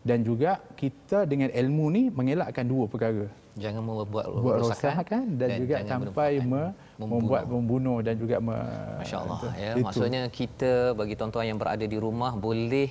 dan 0.06 0.18
juga 0.22 0.62
kita 0.78 1.26
dengan 1.26 1.50
ilmu 1.50 1.84
ni 1.94 2.02
mengelakkan 2.10 2.66
dua 2.66 2.86
perkara. 2.86 3.26
Jangan 3.58 3.82
membuat 3.84 4.26
rosakan 4.64 5.36
dan, 5.36 5.48
dan 5.50 5.58
juga 5.62 5.76
sampai 5.84 6.40
me, 6.40 6.62
membunuh. 7.00 7.20
membuat 7.22 7.42
membunuh 7.54 7.98
dan 8.06 8.14
juga 8.22 8.36
me, 8.46 8.56
Masya-Allah 9.00 9.38
ya. 9.64 9.72
Itu. 9.72 9.84
maksudnya 9.86 10.22
kita 10.38 10.72
bagi 11.00 11.14
tuan-tuan 11.18 11.46
yang 11.50 11.58
berada 11.62 11.86
di 11.94 11.98
rumah 12.04 12.32
boleh 12.46 12.88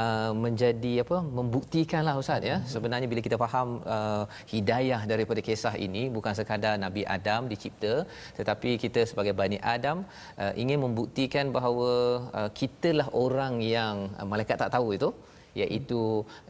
uh, 0.00 0.32
menjadi 0.44 0.92
apa 1.04 1.18
membuktikanlah 1.38 2.14
ustaz 2.22 2.42
ya. 2.50 2.56
Sebenarnya 2.74 3.08
bila 3.12 3.22
kita 3.26 3.36
faham 3.44 3.68
uh, 3.96 4.24
hidayah 4.52 5.00
daripada 5.12 5.40
kisah 5.48 5.74
ini 5.86 6.02
bukan 6.16 6.34
sekadar 6.38 6.74
Nabi 6.86 7.02
Adam 7.16 7.50
dicipta 7.52 7.94
tetapi 8.38 8.70
kita 8.84 9.02
sebagai 9.10 9.34
Bani 9.40 9.58
Adam 9.74 9.98
uh, 10.42 10.52
ingin 10.62 10.78
membuktikan 10.84 11.48
bahawa 11.56 11.90
uh, 12.38 12.50
kitalah 12.60 13.08
orang 13.24 13.54
yang 13.76 13.94
uh, 14.18 14.26
malaikat 14.32 14.58
tak 14.62 14.72
tahu 14.76 14.88
itu 14.98 15.10
iaitu 15.60 16.02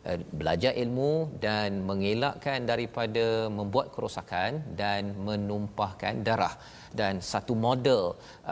uh, 0.09 0.19
belajar 0.41 0.73
ilmu 0.83 1.13
dan 1.45 1.81
mengelakkan 1.89 2.69
daripada 2.71 3.27
membuat 3.59 3.89
kerosakan 3.95 4.61
dan 4.81 5.17
menumpahkan 5.29 6.21
darah 6.29 6.55
dan 7.01 7.15
satu 7.33 7.55
model 7.67 8.03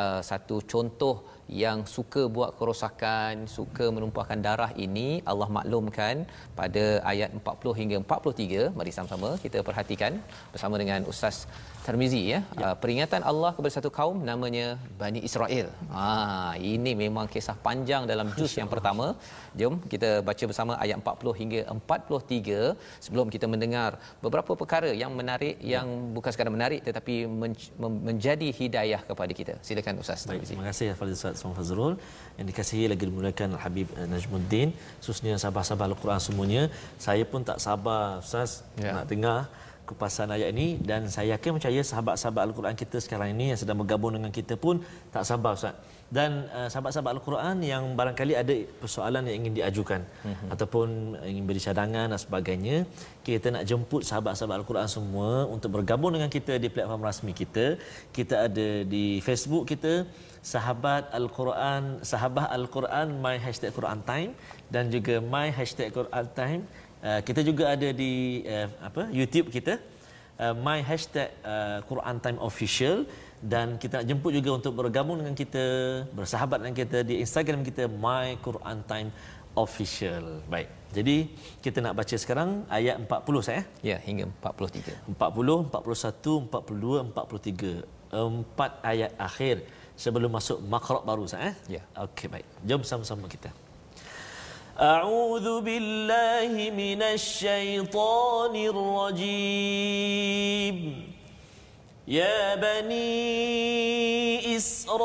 uh, 0.02 0.20
satu 0.30 0.56
contoh 0.72 1.16
yang 1.62 1.78
suka 1.94 2.22
buat 2.36 2.50
kerosakan 2.58 3.48
suka 3.56 3.86
menumpahkan 3.96 4.40
darah 4.46 4.70
ini 4.84 5.08
Allah 5.30 5.48
maklumkan 5.56 6.28
pada 6.58 6.84
ayat 7.12 7.30
40 7.40 7.78
hingga 7.80 7.96
43 8.04 8.76
mari 8.78 8.92
sama-sama 8.96 9.30
kita 9.44 9.64
perhatikan 9.68 10.20
bersama 10.52 10.76
dengan 10.82 11.08
ustaz 11.12 11.38
Tarmizi 11.88 12.20
ya. 12.32 12.38
ya. 12.60 12.64
Uh, 12.68 12.76
peringatan 12.82 13.22
Allah 13.30 13.50
kepada 13.56 13.72
satu 13.76 13.90
kaum 13.98 14.16
namanya 14.30 14.66
Bani 15.02 15.20
Israel. 15.28 15.66
Ha 15.96 16.08
ini 16.72 16.92
memang 17.02 17.26
kisah 17.34 17.56
panjang 17.66 18.02
dalam 18.10 18.28
juz 18.38 18.52
yang 18.60 18.68
pertama. 18.74 19.06
Jom 19.60 19.74
kita 19.92 20.10
baca 20.28 20.44
bersama 20.50 20.72
ayat 20.84 20.96
40 21.02 21.40
hingga 21.40 21.60
43 21.74 22.58
sebelum 23.04 23.26
kita 23.34 23.46
mendengar 23.52 23.90
beberapa 24.24 24.52
perkara 24.62 24.90
yang 25.02 25.12
menarik 25.20 25.56
yang 25.74 25.86
bukan 26.16 26.30
sekadar 26.34 26.52
menarik 26.58 26.80
tetapi 26.88 27.14
men- 27.42 27.56
menjadi 28.08 28.48
hidayah 28.60 29.00
kepada 29.10 29.32
kita. 29.40 29.54
Silakan 29.68 30.02
Ustaz 30.04 30.26
Tarmizi. 30.28 30.52
Terima 30.52 30.66
kasih 30.70 30.88
Fadil 31.00 31.16
Ustaz 31.20 31.44
Fazrul 31.58 31.94
yang 32.38 32.46
dikasihi 32.50 32.84
lagi 32.92 33.04
dimuliakan 33.10 33.56
Habib 33.64 33.88
eh, 34.00 34.08
Najmuddin 34.12 34.68
khususnya 35.00 35.34
sahabat-sahabat 35.44 35.88
Al-Quran 35.92 36.20
semuanya. 36.28 36.62
Saya 37.06 37.24
pun 37.32 37.40
tak 37.50 37.58
sabar 37.66 38.20
Ustaz 38.26 38.60
ya. 38.84 38.92
nak 38.98 39.06
dengar 39.14 39.38
kupasan 39.90 40.28
ayat 40.36 40.48
ini 40.54 40.68
dan 40.88 41.00
saya 41.14 41.26
yakin 41.34 41.56
percaya 41.56 41.80
sahabat-sahabat 41.90 42.42
Al-Quran 42.48 42.74
kita 42.82 42.96
sekarang 43.04 43.28
ini 43.34 43.44
yang 43.50 43.58
sedang 43.62 43.78
bergabung 43.82 44.12
dengan 44.16 44.32
kita 44.38 44.54
pun 44.64 44.84
tak 45.14 45.24
sabar 45.30 45.52
Ustaz. 45.58 45.76
Dan 46.16 46.30
uh, 46.58 46.68
sahabat-sahabat 46.72 47.12
Al-Quran 47.16 47.56
yang 47.70 47.84
barangkali 47.98 48.34
ada 48.42 48.54
persoalan 48.82 49.22
yang 49.28 49.36
ingin 49.40 49.54
diajukan 49.58 50.00
uh-huh. 50.04 50.52
ataupun 50.54 50.88
ingin 51.30 51.44
beri 51.48 51.60
cadangan 51.66 52.06
dan 52.12 52.20
sebagainya, 52.26 52.76
kita 53.28 53.52
nak 53.54 53.64
jemput 53.70 54.02
sahabat-sahabat 54.08 54.56
Al-Quran 54.60 54.88
semua 54.96 55.30
untuk 55.54 55.70
bergabung 55.76 56.12
dengan 56.16 56.30
kita 56.36 56.56
di 56.62 56.68
platform 56.72 57.04
rasmi 57.08 57.32
kita. 57.42 57.66
Kita 58.16 58.34
ada 58.48 58.68
di 58.94 59.06
Facebook 59.28 59.64
kita 59.72 59.94
sahabat 60.52 61.12
Al-Quran, 61.18 61.82
sahabat 62.10 62.48
Al-Quran 62.58 63.06
my 63.24 63.36
hashtag 63.44 63.72
Quran 63.78 64.00
time 64.10 64.30
dan 64.74 64.84
juga 64.94 65.14
my 65.34 65.48
hashtag 65.58 65.90
Quran 65.96 66.26
time 66.40 66.62
Uh, 66.98 67.20
kita 67.22 67.40
juga 67.46 67.70
ada 67.74 67.88
di 67.94 68.42
uh, 68.42 68.66
apa 68.82 69.06
YouTube 69.14 69.54
kita 69.54 69.78
uh, 70.42 70.54
my 70.66 70.82
hashtag 70.82 71.30
uh, 71.46 71.78
Quran 71.86 72.16
Time 72.18 72.38
Official 72.42 73.06
dan 73.38 73.78
kita 73.78 74.02
nak 74.02 74.06
jemput 74.10 74.32
juga 74.34 74.50
untuk 74.58 74.74
bergabung 74.74 75.22
dengan 75.22 75.34
kita 75.34 75.64
bersahabat 76.10 76.58
dengan 76.58 76.74
kita 76.74 77.06
di 77.06 77.22
Instagram 77.22 77.62
kita 77.62 77.86
my 77.86 78.34
Quran 78.42 78.82
Time 78.90 79.10
Official. 79.54 80.42
Baik. 80.50 80.70
Jadi 80.94 81.16
kita 81.62 81.78
nak 81.84 81.94
baca 81.98 82.14
sekarang 82.14 82.66
ayat 82.70 82.98
40 83.02 83.46
saya. 83.46 83.62
Ya, 83.82 83.98
hingga 84.02 84.30
43. 84.42 85.14
40, 85.18 85.70
41, 85.70 86.50
42, 86.50 87.14
43. 87.14 87.86
Empat 88.08 88.70
ayat 88.80 89.12
akhir 89.20 89.66
sebelum 89.98 90.30
masuk 90.32 90.58
makhraj 90.64 91.02
baru 91.04 91.26
saya. 91.26 91.52
Ya. 91.66 91.82
Okey, 91.94 92.30
baik. 92.30 92.46
Jom 92.64 92.82
sama-sama 92.86 93.26
kita. 93.26 93.50
أعوذ 94.80 95.60
بالله 95.60 96.70
من 96.70 97.02
الشيطان 97.02 98.56
الرجيم. 98.56 99.98
يا 102.08 102.54
بني 102.54 104.56
إسرائيل 104.56 105.00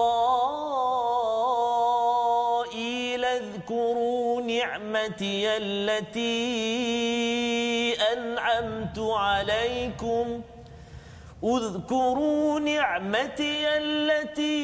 اذكروا 3.26 4.42
نعمتي 4.42 5.58
التي 5.58 6.54
أنعمت 8.14 9.00
عليكم 9.00 10.42
اذكروا 11.44 12.60
نعمتي 12.60 13.68
التي 13.68 14.64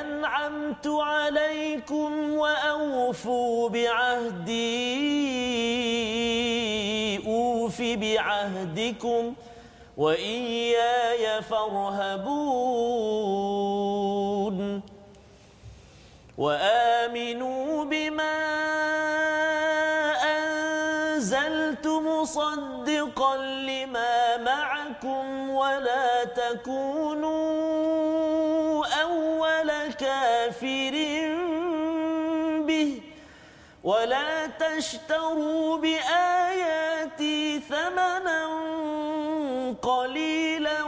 أنعمت 0.00 0.86
عليكم 0.86 2.32
وأوفوا 2.32 3.68
بعهدي. 3.68 4.62
أوف 7.26 7.82
بعهدكم 7.82 9.34
وإياي 9.96 11.42
فارهبون. 11.42 12.52
وآمنوا 16.38 17.84
بما 17.84 18.51
ولا 33.84 34.46
تشتروا 34.46 35.76
بآياتي 35.76 37.60
ثمنا 37.60 38.46
قليلا 39.82 40.82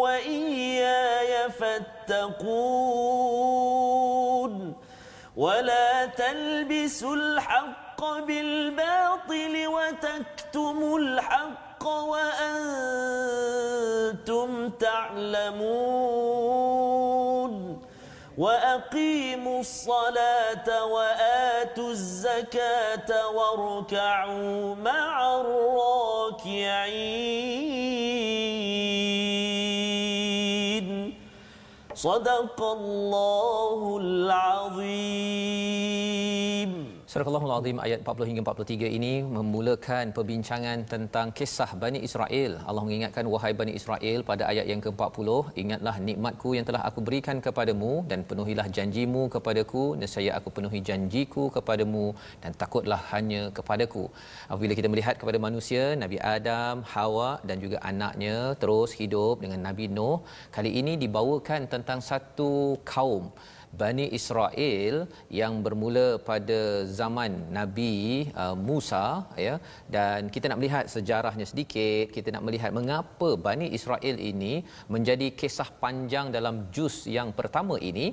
وإياي 0.00 1.50
فاتقون 1.50 2.88
ولا 5.36 6.06
تلبسوا 6.06 7.16
الحق 7.16 8.04
بالباطل 8.26 9.66
وتكتموا 9.66 10.98
الحق 10.98 11.86
وأنتم 11.86 12.98
تعلمون 14.70 16.38
وأقيموا 18.38 19.60
الصلاة 19.60 20.84
وآتوا 20.84 21.90
الزكاة 21.90 23.10
واركعوا 23.34 24.74
مع 24.74 25.34
الراكعين. 25.40 26.78
صدق 31.94 32.62
الله 32.62 33.98
العظيم. 34.02 34.98
Surah 37.10 37.24
Al-Lahul 37.28 37.52
Azim 37.56 37.78
ayat 37.84 38.00
40 38.04 38.28
hingga 38.28 38.42
43 38.44 38.96
ini 38.96 39.12
memulakan 39.36 40.12
perbincangan 40.16 40.78
tentang 40.90 41.32
kisah 41.38 41.70
Bani 41.82 41.98
Israel. 42.08 42.52
Allah 42.68 42.82
mengingatkan 42.86 43.24
wahai 43.34 43.52
Bani 43.60 43.72
Israel 43.78 44.18
pada 44.30 44.44
ayat 44.50 44.66
yang 44.70 44.80
ke-40, 44.86 45.28
ingatlah 45.62 45.94
nikmatku 46.08 46.52
yang 46.56 46.66
telah 46.68 46.82
aku 46.88 47.00
berikan 47.06 47.40
kepadamu 47.46 47.92
dan 48.10 48.28
penuhilah 48.28 48.68
janjimu 48.76 49.22
kepadaku, 49.34 49.84
nescaya 50.00 50.36
aku 50.38 50.52
penuhi 50.56 50.84
janjiku 50.88 51.44
kepadamu 51.56 52.06
dan 52.44 52.52
takutlah 52.62 53.00
hanya 53.12 53.42
kepadaku. 53.56 54.04
Apabila 54.52 54.76
kita 54.80 54.90
melihat 54.92 55.16
kepada 55.16 55.40
manusia, 55.48 55.96
Nabi 56.04 56.20
Adam, 56.36 56.84
Hawa 56.92 57.30
dan 57.40 57.56
juga 57.64 57.80
anaknya 57.92 58.52
terus 58.60 58.92
hidup 59.00 59.40
dengan 59.44 59.64
Nabi 59.68 59.88
Nuh, 59.96 60.20
kali 60.58 60.72
ini 60.82 61.00
dibawakan 61.00 61.72
tentang 61.72 62.02
satu 62.10 62.52
kaum 62.94 63.32
Bani 63.82 64.06
Israel 64.18 64.94
yang 65.40 65.60
bermula 65.66 66.06
pada 66.30 66.86
zaman 67.00 67.52
Nabi 67.58 68.28
uh, 68.32 68.56
Musa 68.68 69.28
ya. 69.46 69.54
Dan 69.96 70.32
kita 70.34 70.48
nak 70.50 70.58
melihat 70.60 70.84
sejarahnya 70.94 71.46
sedikit 71.52 72.14
kita 72.16 72.28
nak 72.34 72.44
melihat 72.48 72.70
mengapa 72.78 73.30
Bani 73.48 73.68
Israel 73.78 74.16
ini 74.30 74.64
menjadi 74.94 75.28
kisah 75.40 75.70
panjang 75.84 76.28
dalam 76.34 76.68
juz 76.74 77.06
yang 77.18 77.30
pertama 77.40 77.76
ini. 77.90 78.08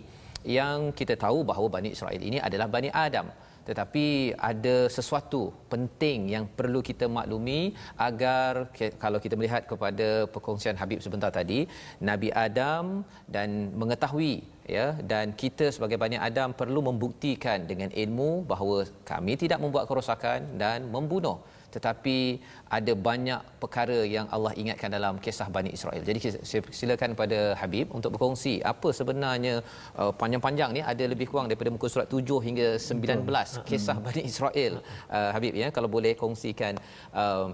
Yang 0.45 0.93
kita 0.99 1.13
tahu 1.17 1.41
bahawa 1.41 1.67
Bani 1.75 1.89
Israel 1.95 2.21
ini 2.21 2.37
adalah 2.37 2.69
Bani 2.69 2.89
Adam. 2.93 3.27
Tetapi 3.67 4.05
ada 4.49 4.75
sesuatu 4.95 5.41
penting 5.73 6.29
yang 6.33 6.45
perlu 6.57 6.79
kita 6.89 7.09
maklumi 7.09 7.73
agar 7.97 8.69
kalau 9.03 9.17
kita 9.23 9.33
melihat 9.39 9.65
kepada 9.71 10.29
perkongsian 10.29 10.77
Habib 10.77 11.01
sebentar 11.01 11.33
tadi 11.33 11.65
Nabi 12.09 12.29
Adam 12.29 13.01
dan 13.25 13.73
mengetahui 13.73 14.45
ya 14.65 14.97
dan 15.11 15.33
kita 15.41 15.69
sebagai 15.75 15.97
Bani 16.03 16.17
Adam 16.27 16.49
perlu 16.61 16.81
membuktikan 16.89 17.69
dengan 17.71 17.89
ilmu 18.03 18.29
bahawa 18.51 18.77
kami 19.11 19.33
tidak 19.43 19.61
membuat 19.63 19.85
kerosakan 19.89 20.57
dan 20.61 20.89
membunuh 20.95 21.37
tetapi 21.75 22.39
ada 22.77 22.93
banyak 23.07 23.41
perkara 23.59 23.97
yang 24.15 24.25
Allah 24.35 24.55
ingatkan 24.61 24.87
dalam 24.97 25.19
kisah 25.25 25.47
Bani 25.55 25.75
Israel. 25.77 25.99
Jadi 26.07 26.19
saya 26.51 26.61
silakan 26.79 27.11
pada 27.21 27.39
Habib 27.59 27.91
untuk 27.97 28.15
berkongsi 28.15 28.53
apa 28.63 28.95
sebenarnya 28.99 29.59
uh, 29.99 30.11
panjang-panjang 30.21 30.71
ni 30.77 30.81
ada 30.93 31.03
lebih 31.13 31.27
kurang 31.27 31.51
daripada 31.51 31.73
muka 31.75 31.91
surat 31.91 32.07
7 32.07 32.47
hingga 32.47 32.67
19 32.79 33.27
kisah 33.69 33.97
Bani 34.07 34.23
Israel. 34.31 34.79
Uh, 35.11 35.29
Habib 35.35 35.51
ya 35.63 35.67
kalau 35.75 35.91
boleh 35.91 36.15
kongsikan 36.23 36.79
uh, 37.11 37.51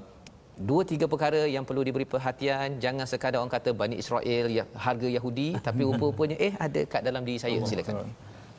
dua 0.69 0.81
tiga 0.91 1.05
perkara 1.11 1.41
yang 1.55 1.63
perlu 1.67 1.81
diberi 1.87 2.05
perhatian 2.13 2.77
jangan 2.83 3.05
sekadar 3.11 3.39
orang 3.41 3.53
kata 3.57 3.69
Bani 3.81 3.95
Israel 4.03 4.45
ya, 4.57 4.63
harga 4.85 5.07
Yahudi 5.17 5.49
tapi 5.67 5.81
rupa-rupanya 5.89 6.37
eh 6.47 6.53
ada 6.65 6.81
kat 6.93 7.01
dalam 7.07 7.23
diri 7.27 7.39
saya 7.43 7.57
silakan. 7.71 8.05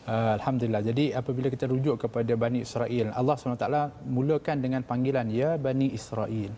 Uh, 0.03 0.35
Alhamdulillah. 0.35 0.83
Jadi 0.83 1.05
apabila 1.15 1.47
kita 1.47 1.71
rujuk 1.71 1.95
kepada 2.05 2.33
Bani 2.35 2.67
Israel, 2.67 3.15
Allah 3.15 3.35
SWT 3.38 3.67
mulakan 4.03 4.57
dengan 4.59 4.83
panggilan 4.83 5.31
Ya 5.31 5.55
Bani 5.55 5.95
Israel. 5.95 6.51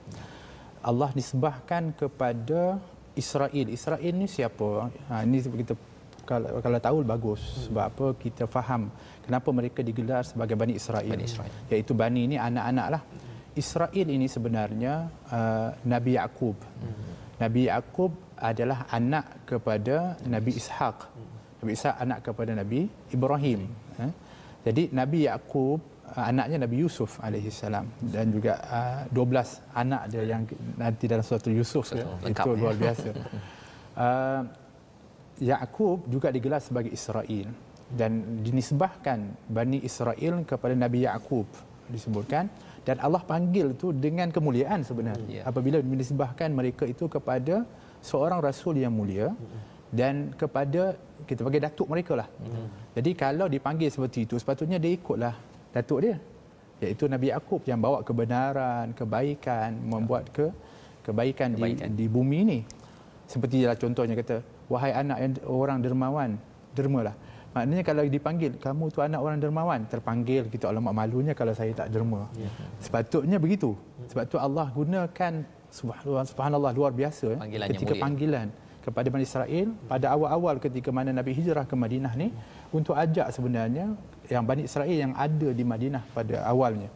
Allah 0.80 1.10
disebahkan 1.12 1.92
kepada 1.92 2.80
Israel. 3.12 3.66
Israel 3.68 4.14
ni 4.16 4.28
siapa? 4.28 4.88
Ha, 5.12 5.28
ini 5.28 5.44
kita 5.44 5.76
kalau, 6.24 6.56
kalau 6.64 6.78
tahu 6.80 6.98
bagus. 7.04 7.68
Sebab 7.68 7.84
apa 7.84 8.06
kita 8.16 8.48
faham 8.48 8.88
kenapa 9.28 9.48
mereka 9.52 9.80
digelar 9.84 10.24
sebagai 10.24 10.56
Bani 10.56 10.80
Israel. 10.80 11.12
Bani 11.12 11.28
Israel. 11.28 11.52
Iaitu 11.68 11.92
Bani 11.92 12.20
ini 12.32 12.36
anak-anak 12.40 12.86
lah. 12.96 13.02
Israel 13.54 14.06
ini 14.06 14.26
sebenarnya 14.26 15.08
uh, 15.30 15.70
Nabi 15.86 16.18
Yaakob. 16.18 16.58
Nabi 17.38 17.70
Yaakob 17.70 18.12
adalah 18.38 18.86
anak 18.90 19.46
kepada 19.46 20.18
Nabi 20.26 20.58
Ishaq. 20.58 20.98
Nabi 21.62 21.70
Isa 21.72 21.96
anak 21.96 22.26
kepada 22.26 22.52
Nabi 22.52 22.90
Ibrahim. 23.14 23.70
Eh? 24.02 24.12
Jadi 24.64 24.82
Nabi 24.92 25.24
Yakub 25.30 25.80
uh, 26.12 26.24
anaknya 26.24 26.66
Nabi 26.66 26.76
Yusuf 26.82 27.20
alaihissalam 27.22 27.86
dan 28.00 28.26
juga 28.34 28.58
uh, 28.68 29.00
12 29.08 29.72
anak 29.72 30.02
dia 30.12 30.22
yang 30.28 30.42
nanti 30.76 31.04
dalam 31.08 31.24
suatu 31.24 31.48
Yusuf 31.48 31.94
ya. 31.94 32.04
itu 32.26 32.48
ya. 32.52 32.58
luar 32.58 32.74
biasa. 32.76 33.08
uh, 33.96 34.42
Yakub 35.40 36.06
juga 36.06 36.30
digelar 36.30 36.62
sebagai 36.62 36.94
Israel 36.94 37.50
dan 37.90 38.42
dinisbahkan 38.42 39.18
Bani 39.50 39.82
Israel 39.82 40.42
kepada 40.46 40.74
Nabi 40.74 41.04
Yakub 41.06 41.46
disebutkan 41.88 42.48
dan 42.84 42.96
Allah 43.00 43.22
panggil 43.24 43.72
itu 43.72 43.90
dengan 43.96 44.28
kemuliaan 44.28 44.84
sebenarnya 44.84 45.40
yeah. 45.40 45.44
apabila 45.48 45.80
dinisbahkan 45.80 46.52
mereka 46.52 46.84
itu 46.84 47.08
kepada 47.08 47.64
seorang 48.04 48.44
rasul 48.44 48.76
yang 48.76 48.92
mulia 48.92 49.32
dan 49.94 50.34
kepada 50.34 50.98
kita 51.24 51.40
panggil 51.46 51.62
datuk 51.70 51.86
mereka 51.86 52.12
lah. 52.18 52.28
Hmm. 52.42 52.68
Jadi 52.98 53.10
kalau 53.14 53.46
dipanggil 53.46 53.88
seperti 53.88 54.26
itu, 54.26 54.34
sepatutnya 54.36 54.76
dia 54.82 54.92
ikutlah 54.92 55.34
datuk 55.70 55.98
dia. 56.04 56.16
Iaitu 56.82 57.06
Nabi 57.06 57.30
Yaakob 57.30 57.62
yang 57.64 57.78
bawa 57.78 58.02
kebenaran, 58.02 58.92
kebaikan, 58.92 59.78
membuat 59.86 60.28
ke 60.34 60.50
kebaikan, 61.06 61.54
kebaikan. 61.56 61.88
Di, 61.94 62.04
di 62.04 62.06
bumi 62.10 62.38
ini. 62.44 62.58
Seperti 63.24 63.64
lah 63.64 63.78
contohnya 63.78 64.18
kata, 64.18 64.44
wahai 64.68 64.92
anak 64.92 65.18
yang 65.22 65.32
orang 65.48 65.78
dermawan, 65.80 66.30
dermalah. 66.76 67.16
Maknanya 67.54 67.82
kalau 67.86 68.02
dipanggil, 68.02 68.52
kamu 68.58 68.84
tu 68.90 68.98
anak 68.98 69.20
orang 69.22 69.38
dermawan, 69.38 69.80
terpanggil 69.86 70.50
kita 70.50 70.74
alamak 70.74 70.90
malunya 70.90 71.32
kalau 71.38 71.54
saya 71.54 71.70
tak 71.70 71.88
derma. 71.94 72.26
Ya. 72.34 72.50
Sepatutnya 72.82 73.38
begitu. 73.38 73.78
Sebab 74.10 74.24
tu 74.26 74.36
Allah 74.42 74.66
gunakan 74.74 75.32
subhanallah 76.30 76.70
luar 76.70 76.94
biasa 76.94 77.34
Panggilan 77.34 77.66
ketika 77.74 77.94
panggilan 77.98 78.46
kepada 78.84 79.08
Bani 79.10 79.24
Israel 79.24 79.68
pada 79.90 80.06
awal-awal 80.14 80.60
ketika 80.60 80.92
mana 80.92 81.10
Nabi 81.10 81.32
hijrah 81.32 81.64
ke 81.64 81.74
Madinah 81.74 82.12
ni 82.14 82.28
untuk 82.70 82.94
ajak 82.94 83.32
sebenarnya 83.32 83.96
yang 84.28 84.44
Bani 84.44 84.68
Israel 84.68 84.92
yang 84.92 85.12
ada 85.16 85.48
di 85.50 85.64
Madinah 85.64 86.02
pada 86.12 86.44
awalnya. 86.44 86.90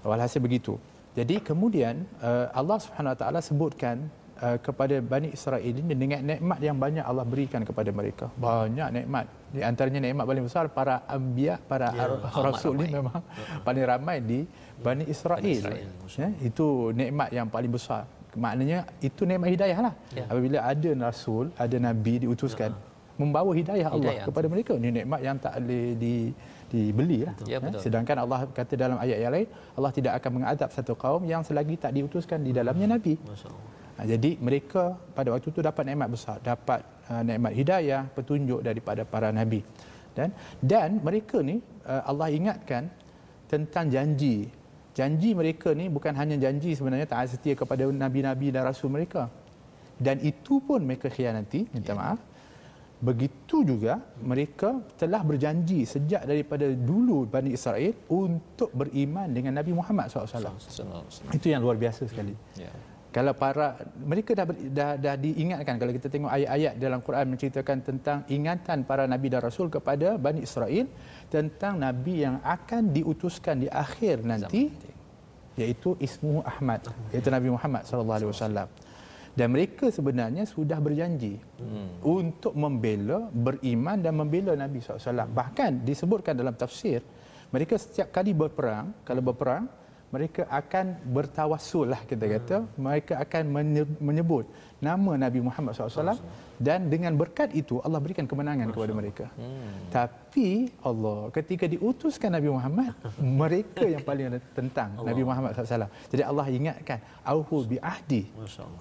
Walhasil 0.00 0.40
begitu. 0.40 0.80
Jadi 1.12 1.42
kemudian 1.42 2.06
uh, 2.22 2.48
Allah 2.54 2.78
Subhanahu 2.80 3.12
Wa 3.12 3.18
Taala 3.18 3.40
sebutkan 3.42 3.96
uh, 4.44 4.56
kepada 4.58 4.96
Bani 5.04 5.28
Israel 5.36 5.62
ini 5.62 5.94
dengan 5.94 6.20
nikmat 6.24 6.58
yang 6.58 6.76
banyak 6.76 7.04
Allah 7.04 7.24
berikan 7.24 7.62
kepada 7.62 7.90
mereka. 7.92 8.26
Banyak 8.34 8.88
nikmat. 8.96 9.26
Di 9.50 9.60
antaranya 9.66 10.00
nikmat 10.02 10.24
paling 10.26 10.44
besar 10.46 10.64
para 10.72 11.02
anbiya, 11.06 11.58
para 11.70 11.90
ya, 11.92 12.06
rasul 12.40 12.78
ini 12.80 12.98
memang 12.98 13.20
paling 13.66 13.84
ramai 13.84 14.16
di 14.22 14.40
Bani 14.80 15.04
Israel. 15.06 15.42
Bani 15.42 15.52
Israel. 15.52 15.88
Ya, 16.16 16.28
itu 16.40 16.66
nikmat 16.96 17.28
yang 17.30 17.46
paling 17.46 17.70
besar 17.70 18.04
maknanya 18.38 18.86
itu 19.02 19.26
nikmat 19.26 19.50
hidayah 19.50 19.78
lah. 19.90 19.94
Ya. 20.14 20.24
Apabila 20.30 20.58
ada 20.62 20.90
rasul, 21.10 21.50
ada 21.58 21.76
nabi 21.82 22.22
diutuskan 22.22 22.70
ya. 22.70 22.78
membawa 23.18 23.50
hidayah 23.50 23.88
Allah 23.90 24.14
hidayah. 24.14 24.26
kepada 24.30 24.46
mereka. 24.46 24.72
Ini 24.78 24.90
nikmat 25.02 25.20
yang 25.26 25.36
tak 25.42 25.58
boleh 25.58 25.98
di 25.98 26.14
dibeli 26.70 27.26
lah. 27.26 27.34
Ya, 27.50 27.58
ya. 27.58 27.80
Sedangkan 27.82 28.16
Allah 28.22 28.46
kata 28.46 28.78
dalam 28.78 28.94
ayat 29.02 29.18
yang 29.18 29.32
lain, 29.34 29.48
Allah 29.74 29.90
tidak 29.90 30.12
akan 30.22 30.30
mengadab 30.38 30.70
satu 30.70 30.94
kaum 30.94 31.22
yang 31.26 31.42
selagi 31.42 31.74
tak 31.74 31.90
diutuskan 31.98 32.46
di 32.46 32.54
dalamnya 32.54 32.94
nabi. 32.94 33.18
Ha, 33.18 33.34
jadi 34.06 34.38
mereka 34.40 34.96
pada 35.16 35.34
waktu 35.34 35.52
itu 35.52 35.60
dapat 35.60 35.82
nikmat 35.88 36.08
besar, 36.08 36.36
dapat 36.40 36.80
uh, 37.10 37.22
nikmat 37.26 37.52
hidayah, 37.52 38.02
petunjuk 38.16 38.60
daripada 38.64 39.02
para 39.04 39.28
nabi. 39.34 39.60
Dan 40.16 40.34
dan 40.62 40.98
mereka 41.02 41.38
ni 41.40 41.62
uh, 41.84 42.02
Allah 42.06 42.28
ingatkan 42.32 42.90
tentang 43.50 43.90
janji 43.90 44.50
janji 44.90 45.30
mereka 45.40 45.70
ni 45.80 45.86
bukan 45.86 46.12
hanya 46.20 46.36
janji 46.44 46.74
sebenarnya 46.78 47.06
taat 47.06 47.30
setia 47.32 47.54
kepada 47.54 47.86
nabi-nabi 47.86 48.50
dan 48.54 48.66
rasul 48.66 48.90
mereka 48.90 49.30
dan 50.06 50.18
itu 50.30 50.58
pun 50.58 50.82
mereka 50.82 51.06
khianati 51.12 51.70
minta 51.70 51.94
ya. 51.94 51.98
maaf 51.98 52.20
begitu 53.00 53.64
juga 53.64 53.96
mereka 54.20 54.76
telah 55.00 55.24
berjanji 55.24 55.88
sejak 55.88 56.28
daripada 56.28 56.68
dulu 56.68 57.24
Bani 57.24 57.56
Israel 57.56 57.96
untuk 58.12 58.68
beriman 58.76 59.24
dengan 59.32 59.56
Nabi 59.56 59.72
Muhammad 59.72 60.12
SAW 60.12 60.52
itu 61.32 61.46
yang 61.48 61.64
luar 61.64 61.80
biasa 61.80 62.04
sekali 62.04 62.36
ya. 62.60 62.68
Kalau 63.10 63.34
para 63.34 63.74
mereka 63.98 64.38
dah, 64.38 64.46
dah 64.46 64.90
dah 64.94 65.14
diingatkan 65.18 65.74
kalau 65.82 65.90
kita 65.90 66.06
tengok 66.06 66.30
ayat-ayat 66.30 66.74
dalam 66.78 67.02
Quran 67.02 67.26
menceritakan 67.34 67.76
tentang 67.82 68.18
ingatan 68.30 68.86
para 68.86 69.04
nabi 69.10 69.26
dan 69.26 69.42
rasul 69.42 69.66
kepada 69.66 70.14
Bani 70.14 70.46
Israel 70.46 70.86
tentang 71.26 71.78
nabi 71.78 72.22
yang 72.22 72.38
akan 72.42 72.94
diutuskan 72.94 73.66
di 73.66 73.68
akhir 73.68 74.22
nanti 74.22 74.70
iaitu 75.58 75.98
ismu 75.98 76.40
Ahmad 76.46 76.86
iaitu 77.10 77.28
Nabi 77.28 77.50
Muhammad 77.50 77.82
sallallahu 77.84 78.18
alaihi 78.22 78.30
wasallam 78.30 78.68
dan 79.30 79.46
mereka 79.54 79.88
sebenarnya 79.94 80.42
sudah 80.46 80.78
berjanji 80.82 81.38
hmm. 81.38 82.02
untuk 82.02 82.54
membela 82.58 83.30
beriman 83.30 83.98
dan 84.02 84.18
membela 84.18 84.58
Nabi 84.58 84.82
SAW. 84.82 85.30
Bahkan 85.30 85.86
disebutkan 85.86 86.34
dalam 86.34 86.58
tafsir, 86.58 86.98
mereka 87.54 87.78
setiap 87.78 88.10
kali 88.10 88.34
berperang, 88.34 88.90
kalau 89.06 89.22
berperang, 89.22 89.70
mereka 90.14 90.42
akan 90.50 90.86
bertawassul 91.16 91.86
lah 91.92 92.00
kita 92.10 92.24
kata 92.34 92.56
hmm. 92.60 92.70
mereka 92.86 93.14
akan 93.24 93.42
menyebut 94.02 94.44
nama 94.82 95.12
Nabi 95.24 95.40
Muhammad 95.46 95.70
SAW 95.72 96.18
dan 96.58 96.90
dengan 96.92 97.14
berkat 97.20 97.54
itu 97.60 97.78
Allah 97.86 98.00
berikan 98.04 98.26
kemenangan 98.30 98.66
Masya 98.68 98.74
kepada 98.74 98.92
mereka 99.00 99.26
hmm. 99.38 99.94
tapi 99.94 100.48
Allah 100.90 101.30
ketika 101.36 101.64
diutuskan 101.74 102.34
Nabi 102.36 102.50
Muhammad 102.50 102.92
mereka 103.42 103.86
yang 103.86 104.02
paling 104.02 104.34
tentang 104.58 104.90
Allah. 104.98 105.08
Nabi 105.14 105.22
Muhammad 105.22 105.50
SAW 105.54 105.90
jadi 106.10 106.22
Allah 106.26 106.46
ingatkan 106.58 106.98
auhu 107.22 107.58
bi 107.70 107.78
ahdi 107.78 108.22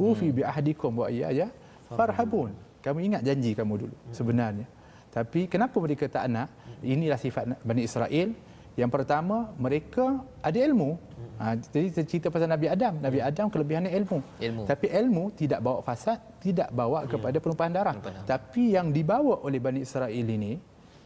ufi 0.02 0.30
bi 0.34 0.42
ahdikum 0.42 0.92
wa 1.04 1.08
iya 1.14 1.30
ya 1.30 1.48
farhabun 1.94 2.52
kamu 2.82 3.00
ingat 3.06 3.22
janji 3.22 3.54
kamu 3.54 3.74
dulu 3.86 3.96
hmm. 3.96 4.14
sebenarnya 4.18 4.68
tapi 5.14 5.46
kenapa 5.46 5.78
mereka 5.78 6.06
tak 6.10 6.26
nak 6.34 6.50
inilah 6.82 7.20
sifat 7.22 7.54
Bani 7.62 7.86
Israel 7.86 8.34
yang 8.78 8.92
pertama, 8.92 9.52
mereka 9.58 10.22
ada 10.40 10.58
ilmu. 10.58 11.00
Ha, 11.40 11.56
jadi 11.72 12.04
cerita 12.04 12.28
pasal 12.28 12.52
Nabi 12.52 12.68
Adam. 12.68 13.00
Nabi 13.00 13.20
Adam 13.24 13.48
kelebihannya 13.48 13.92
ilmu. 13.96 14.20
ilmu. 14.44 14.64
Tapi 14.68 14.92
ilmu 14.92 15.24
tidak 15.36 15.60
bawa 15.64 15.80
fasad, 15.80 16.20
tidak 16.44 16.68
bawa 16.76 17.08
ya. 17.08 17.16
kepada 17.16 17.38
penumpahan 17.40 17.72
darah. 17.72 17.96
Penumpahan. 17.96 18.28
Tapi 18.28 18.76
yang 18.76 18.92
dibawa 18.92 19.40
oleh 19.48 19.60
Bani 19.64 19.80
Israel 19.88 20.12
ini, 20.12 20.60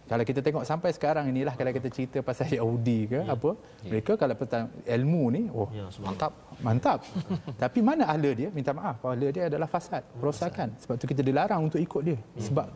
kalau 0.03 0.23
kita 0.27 0.43
tengok 0.43 0.67
sampai 0.67 0.91
sekarang 0.91 1.31
inilah 1.31 1.55
kalau 1.55 1.71
kita 1.71 1.87
cerita 1.87 2.19
pasal 2.19 2.51
Yahudi 2.51 2.99
ke 3.07 3.19
ya. 3.23 3.33
apa, 3.33 3.55
ya. 3.85 3.89
mereka 3.93 4.13
kalau 4.19 4.35
petang 4.35 4.65
ilmu 4.83 5.23
ni, 5.31 5.41
oh 5.53 5.69
ya, 5.71 5.87
mantap. 6.03 6.31
Mantap. 6.59 6.99
Tapi 7.63 7.79
mana 7.79 8.03
ahli 8.11 8.31
dia? 8.45 8.49
Minta 8.51 8.75
maaf, 8.75 8.99
ahli 9.05 9.31
dia 9.31 9.47
adalah 9.47 9.69
fasad, 9.69 10.03
perosakan. 10.19 10.75
Sebab 10.81 10.95
tu 10.99 11.05
kita 11.07 11.21
dilarang 11.23 11.71
untuk 11.71 11.79
ikut 11.79 12.01
dia. 12.03 12.19
Ya. 12.19 12.41
Sebab 12.45 12.67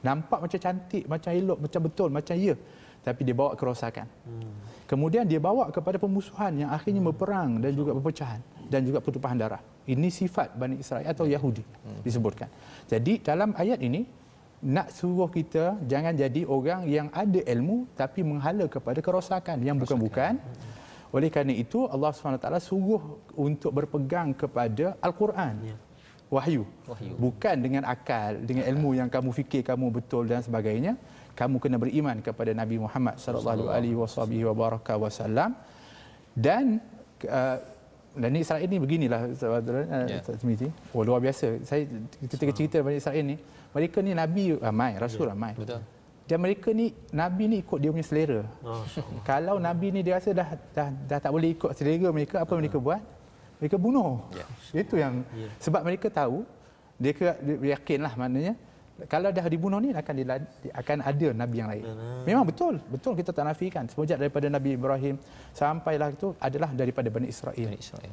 nampak 0.00 0.38
macam 0.40 0.58
cantik, 0.58 1.04
macam 1.04 1.30
elok, 1.36 1.58
macam 1.68 1.80
betul, 1.84 2.08
macam 2.08 2.34
ya 2.34 2.56
tapi 3.00 3.24
dia 3.26 3.34
bawa 3.36 3.56
kerosakan. 3.56 4.06
Hmm. 4.26 4.52
Kemudian 4.90 5.22
dia 5.22 5.38
bawa 5.38 5.70
kepada 5.70 5.96
pemusuhan 6.02 6.66
yang 6.66 6.70
akhirnya 6.74 6.98
hmm. 6.98 7.10
berperang 7.14 7.50
dan 7.62 7.70
juga 7.72 7.94
perpecahan 7.96 8.40
dan 8.66 8.80
juga 8.82 8.98
pertumpahan 8.98 9.38
darah. 9.38 9.62
Ini 9.86 10.08
sifat 10.10 10.54
Bani 10.54 10.82
Israel 10.82 11.06
atau 11.06 11.24
hmm. 11.26 11.34
Yahudi 11.34 11.64
hmm. 11.64 12.00
disebutkan. 12.06 12.48
Jadi 12.90 13.22
dalam 13.22 13.54
ayat 13.54 13.78
ini 13.82 14.02
nak 14.60 14.92
suruh 14.92 15.30
kita 15.32 15.80
jangan 15.88 16.12
jadi 16.12 16.44
orang 16.44 16.84
yang 16.84 17.08
ada 17.16 17.40
ilmu 17.40 17.88
tapi 17.96 18.20
menghala 18.20 18.68
kepada 18.68 19.00
kerosakan 19.00 19.64
yang 19.64 19.80
bukan-bukan. 19.80 20.36
Oleh 21.10 21.26
kerana 21.26 21.50
itu 21.50 21.90
Allah 21.90 22.14
SWT 22.14 22.46
suruh 22.62 23.18
untuk 23.34 23.74
berpegang 23.74 24.30
kepada 24.30 24.94
Al-Quran. 25.02 25.54
Ya. 25.66 25.76
wahyu. 26.30 26.62
Wahyu. 26.86 27.14
Bukan 27.18 27.56
dengan 27.58 27.82
akal, 27.82 28.38
dengan 28.46 28.62
ilmu 28.70 28.94
yang 28.94 29.10
kamu 29.10 29.34
fikir 29.34 29.66
kamu 29.66 29.90
betul 29.90 30.30
dan 30.30 30.38
sebagainya. 30.46 30.94
Kamu 31.38 31.56
kena 31.62 31.76
beriman 31.80 32.20
kepada 32.20 32.52
Nabi 32.52 32.76
Muhammad 32.76 33.16
sallallahu 33.16 33.70
alaihi 33.70 33.96
wasallam 33.96 35.56
dan 36.36 36.78
uh, 37.26 37.58
dan 38.10 38.34
Israel 38.34 38.66
ini 38.66 38.76
beginilah 38.82 39.30
saudara 39.38 39.86
Ya. 39.86 40.18
yeah. 40.18 40.36
Timizi. 40.38 40.68
Oh 40.90 41.06
luar 41.06 41.22
biasa. 41.22 41.62
Saya 41.62 41.86
ketika 42.18 42.50
cerita 42.50 42.76
Bani 42.82 42.98
Israel 42.98 43.22
ni, 43.22 43.36
mereka 43.70 44.02
ni 44.02 44.12
nabi 44.18 44.58
ramai, 44.58 44.98
rasul 44.98 45.30
ramai. 45.30 45.54
Betul. 45.54 45.78
Dan 46.26 46.38
mereka 46.42 46.74
ni 46.74 46.90
nabi 47.14 47.50
ni 47.50 47.56
ikut 47.62 47.78
dia 47.78 47.90
punya 47.90 48.06
selera. 48.06 48.42
Oh, 48.66 48.82
Kalau 49.22 49.62
nabi 49.62 49.94
ni 49.94 50.02
dia 50.02 50.18
rasa 50.18 50.30
dah 50.34 50.58
dah, 50.74 50.88
dah 50.90 51.18
tak 51.22 51.30
boleh 51.30 51.54
ikut 51.54 51.70
selera 51.74 52.10
mereka, 52.10 52.42
apa 52.42 52.52
mereka 52.58 52.78
buat? 52.82 53.02
Mereka 53.62 53.76
bunuh. 53.78 54.26
Ya. 54.34 54.46
Itu 54.74 54.94
yang 54.98 55.22
sebab 55.62 55.82
mereka 55.86 56.10
tahu 56.10 56.42
dia 56.98 57.14
yakinlah 57.78 58.12
maknanya 58.18 58.54
kalau 59.06 59.30
dah 59.32 59.46
dibunuh 59.48 59.78
ni 59.80 59.90
akan 59.94 60.14
akan 60.80 60.98
ada 61.10 61.28
nabi 61.32 61.56
yang 61.60 61.68
lain. 61.72 61.84
Memang 62.28 62.44
betul, 62.50 62.74
betul 62.90 63.12
kita 63.16 63.30
tak 63.36 63.44
nafikan. 63.48 63.84
Semenjak 63.88 64.18
daripada 64.20 64.46
Nabi 64.52 64.76
Ibrahim 64.76 65.16
sampailah 65.54 66.08
itu 66.12 66.34
adalah 66.42 66.70
daripada 66.74 67.08
Bani 67.08 67.28
Israel. 67.30 67.56
Bani 67.70 67.80
Israel. 67.80 68.12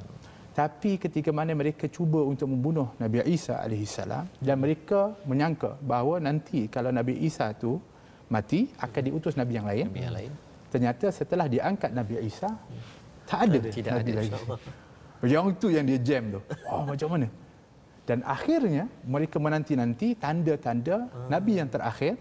Tapi 0.57 0.97
ketika 0.97 1.29
mana 1.29 1.53
mereka 1.53 1.85
cuba 1.85 2.25
untuk 2.25 2.49
membunuh 2.49 2.89
Nabi 2.97 3.21
Isa 3.29 3.61
alaihissalam 3.61 4.25
dan 4.41 4.55
mereka 4.57 5.13
menyangka 5.29 5.77
bahawa 5.85 6.17
nanti 6.17 6.65
kalau 6.65 6.89
Nabi 6.89 7.13
Isa 7.29 7.53
tu 7.53 7.77
mati 8.33 8.67
akan 8.81 9.01
diutus 9.07 9.37
nabi 9.39 9.53
yang 9.59 9.67
lain. 9.69 9.85
Nabi 9.87 10.01
yang 10.01 10.15
lain. 10.17 10.31
Ternyata 10.73 11.13
setelah 11.13 11.45
diangkat 11.45 11.91
Nabi 11.93 12.25
Isa 12.25 12.49
tak 13.29 13.39
ada 13.47 13.57
Tidak 13.69 13.91
nabi 13.91 14.11
ada. 14.11 14.19
lain. 14.19 14.31
Yang 15.25 15.45
itu 15.57 15.67
yang 15.73 15.85
dia 15.89 15.99
jam 16.01 16.23
tu. 16.35 16.39
Oh 16.73 16.81
macam 16.89 17.07
mana? 17.13 17.27
Dan 18.07 18.23
akhirnya 18.23 18.87
mereka 19.03 19.35
menanti-nanti 19.35 20.15
tanda-tanda 20.15 21.11
nabi 21.27 21.59
yang 21.59 21.67
terakhir. 21.67 22.15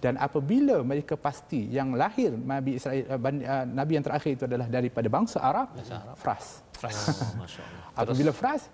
Dan 0.00 0.16
apabila 0.16 0.80
mereka 0.80 1.12
pasti 1.12 1.68
yang 1.68 1.92
lahir 1.92 2.32
Nabi 2.32 2.80
Israel 2.80 3.04
uh, 3.04 3.20
ban- 3.20 3.44
uh, 3.44 3.64
nabi 3.68 4.00
yang 4.00 4.04
terakhir 4.08 4.32
itu 4.32 4.44
adalah 4.48 4.64
daripada 4.64 5.04
bangsa 5.12 5.44
Arab, 5.44 5.76
Fras. 6.16 6.64
Fras. 6.72 6.96
Oh, 7.36 7.44
Allah. 7.44 8.08
Apabila 8.08 8.32
Fras 8.32 8.72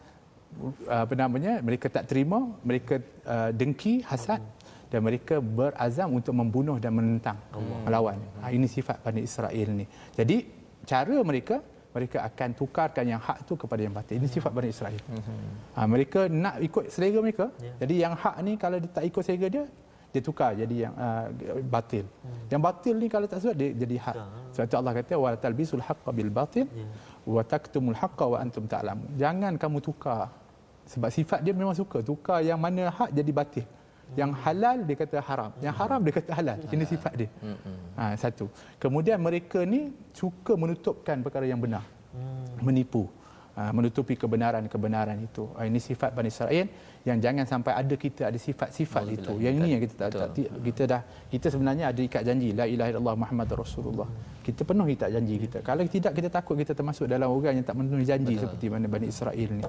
uh, 0.86 1.02
apa 1.02 1.14
namanya 1.18 1.58
mereka 1.58 1.90
tak 1.90 2.06
terima, 2.06 2.46
mereka 2.62 3.02
uh, 3.26 3.50
dengki, 3.50 4.06
hasad 4.06 4.38
dan 4.86 5.02
mereka 5.02 5.42
berazam 5.42 6.14
untuk 6.14 6.30
membunuh 6.30 6.78
dan 6.78 6.94
menentang, 6.94 7.42
melawan. 7.82 8.22
Ha, 8.38 8.54
ini 8.54 8.70
sifat 8.70 9.02
Bani 9.02 9.26
Israel 9.26 9.68
ni. 9.74 9.82
Jadi 10.14 10.46
cara 10.86 11.16
mereka 11.26 11.58
mereka 11.96 12.18
akan 12.28 12.48
tukarkan 12.60 13.04
yang 13.12 13.20
hak 13.26 13.38
tu 13.48 13.54
kepada 13.62 13.80
yang 13.86 13.94
batil. 13.98 14.14
Ini 14.20 14.28
sifat 14.36 14.52
Bani 14.56 14.68
Israel. 14.74 15.00
Ha, 15.76 15.80
mereka 15.94 16.20
nak 16.44 16.56
ikut 16.68 16.84
selera 16.94 17.18
mereka. 17.26 17.46
Jadi 17.80 17.94
yang 18.04 18.14
hak 18.22 18.36
ni 18.46 18.52
kalau 18.64 18.76
dia 18.82 18.90
tak 18.96 19.04
ikut 19.10 19.22
selera 19.26 19.48
dia, 19.56 19.64
dia 20.12 20.20
tukar 20.28 20.50
jadi 20.60 20.76
yang 20.84 20.94
uh, 20.96 21.26
batil. 21.74 22.04
Yang 22.52 22.60
batil 22.66 22.94
ni 23.02 23.06
kalau 23.14 23.26
tak 23.32 23.40
sebab 23.42 23.56
dia 23.60 23.68
jadi 23.82 23.96
hak. 24.04 24.16
Sebab 24.54 24.64
tu 24.72 24.76
Allah 24.80 24.92
kata 25.00 25.14
wa 25.24 25.30
talbisul 25.44 25.84
haqqo 25.88 26.10
bil 26.18 26.32
batil 26.38 26.66
wa 27.34 27.42
taktumul 27.52 27.98
haqqo 28.02 28.26
wa 28.32 28.38
antum 28.44 28.64
ta'lamun. 28.74 29.08
Jangan 29.22 29.52
kamu 29.62 29.78
tukar. 29.88 30.22
Sebab 30.92 31.10
sifat 31.10 31.40
dia 31.44 31.52
memang 31.60 31.74
suka 31.74 31.98
tukar 32.10 32.38
yang 32.48 32.60
mana 32.64 32.82
hak 32.98 33.10
jadi 33.18 33.32
batil. 33.40 33.66
Yang 34.14 34.32
halal 34.46 34.78
dia 34.86 34.96
kata 35.02 35.18
haram, 35.18 35.50
yang 35.58 35.74
haram 35.74 36.00
dia 36.04 36.14
kata 36.14 36.30
halal. 36.30 36.58
Ini 36.70 36.84
sifat 36.86 37.12
dia. 37.18 37.30
Ha, 37.98 38.14
satu. 38.14 38.46
Kemudian 38.78 39.18
mereka 39.18 39.66
ni 39.66 39.90
suka 40.14 40.54
menutupkan 40.54 41.18
perkara 41.26 41.42
yang 41.48 41.58
benar. 41.58 41.82
Menipu. 42.62 43.10
Ha, 43.56 43.72
menutupi 43.72 44.20
kebenaran-kebenaran 44.20 45.16
itu. 45.16 45.48
Ha, 45.56 45.64
ini 45.64 45.80
sifat 45.80 46.12
Bani 46.12 46.28
Israel 46.28 46.68
yang 47.08 47.16
jangan 47.24 47.48
sampai 47.48 47.72
ada 47.72 47.94
kita 47.96 48.28
ada 48.28 48.36
sifat-sifat 48.36 49.04
itu. 49.16 49.32
Yang 49.40 49.54
ini 49.64 49.68
yang 49.72 49.80
kita 49.80 49.94
tak, 49.96 50.08
tak 50.12 50.30
kita 50.60 50.82
dah 50.84 51.00
kita 51.32 51.46
sebenarnya 51.48 51.88
ada 51.88 52.00
ikat 52.04 52.20
janji 52.28 52.52
la 52.52 52.68
ilaha 52.68 52.88
illallah 52.92 53.16
Muhammad 53.16 53.48
Rasulullah. 53.56 54.08
Kita 54.44 54.60
penuh 54.60 54.84
ikat 54.92 55.08
janji 55.08 55.34
kita. 55.40 55.58
Kalau 55.64 55.80
tidak 55.88 56.12
kita 56.12 56.28
takut 56.28 56.52
kita 56.60 56.76
termasuk 56.76 57.08
dalam 57.08 57.32
orang 57.32 57.56
yang 57.56 57.64
tak 57.64 57.80
memenuhi 57.80 58.04
janji 58.04 58.36
Betul. 58.36 58.44
seperti 58.44 58.66
mana 58.68 58.86
Bani 58.92 59.06
Israel 59.08 59.48
ni. 59.56 59.64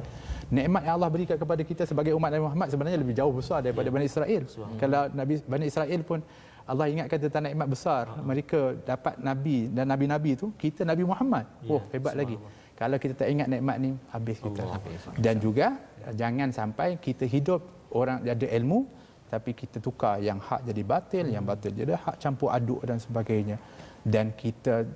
Nikmat 0.52 0.82
yang 0.84 0.96
Allah 1.00 1.10
berikan 1.16 1.38
kepada 1.40 1.62
kita 1.64 1.84
sebagai 1.88 2.12
umat 2.12 2.30
Nabi 2.36 2.44
Muhammad 2.44 2.68
sebenarnya 2.68 3.00
lebih 3.00 3.16
jauh 3.16 3.32
besar 3.32 3.64
daripada 3.64 3.88
Bani 3.88 4.04
Israel. 4.04 4.44
Kalau 4.76 5.02
Nabi 5.16 5.34
Bani 5.48 5.66
Israel 5.72 6.02
pun 6.04 6.20
Allah 6.68 6.86
ingatkan 6.92 7.18
tentang 7.24 7.48
nikmat 7.48 7.68
besar. 7.72 8.12
Mereka 8.20 8.84
dapat 8.84 9.16
nabi 9.24 9.72
dan 9.72 9.88
nabi-nabi 9.88 10.36
itu 10.36 10.52
kita 10.60 10.84
Nabi 10.84 11.08
Muhammad. 11.08 11.48
Oh, 11.64 11.80
hebat 11.96 12.12
lagi. 12.20 12.36
Kalau 12.78 12.98
kita 13.02 13.14
tak 13.18 13.30
ingat 13.34 13.50
nikmat 13.50 13.78
ni 13.82 13.92
habis 14.14 14.38
kita. 14.38 14.78
Dan 15.18 15.42
juga 15.42 15.82
jangan 16.14 16.54
sampai 16.54 17.02
kita 17.02 17.26
hidup 17.26 17.90
orang 17.90 18.22
ada 18.22 18.48
ilmu 18.54 18.86
tapi 19.28 19.52
kita 19.52 19.84
tukar 19.84 20.24
yang 20.24 20.40
hak 20.40 20.64
jadi 20.64 20.84
batil, 20.88 21.26
yang 21.28 21.44
batil 21.44 21.76
jadi 21.76 22.00
hak 22.00 22.16
campur 22.22 22.54
aduk 22.54 22.80
dan 22.88 23.02
sebagainya. 23.02 23.58
Dan 24.06 24.32
kita 24.38 24.88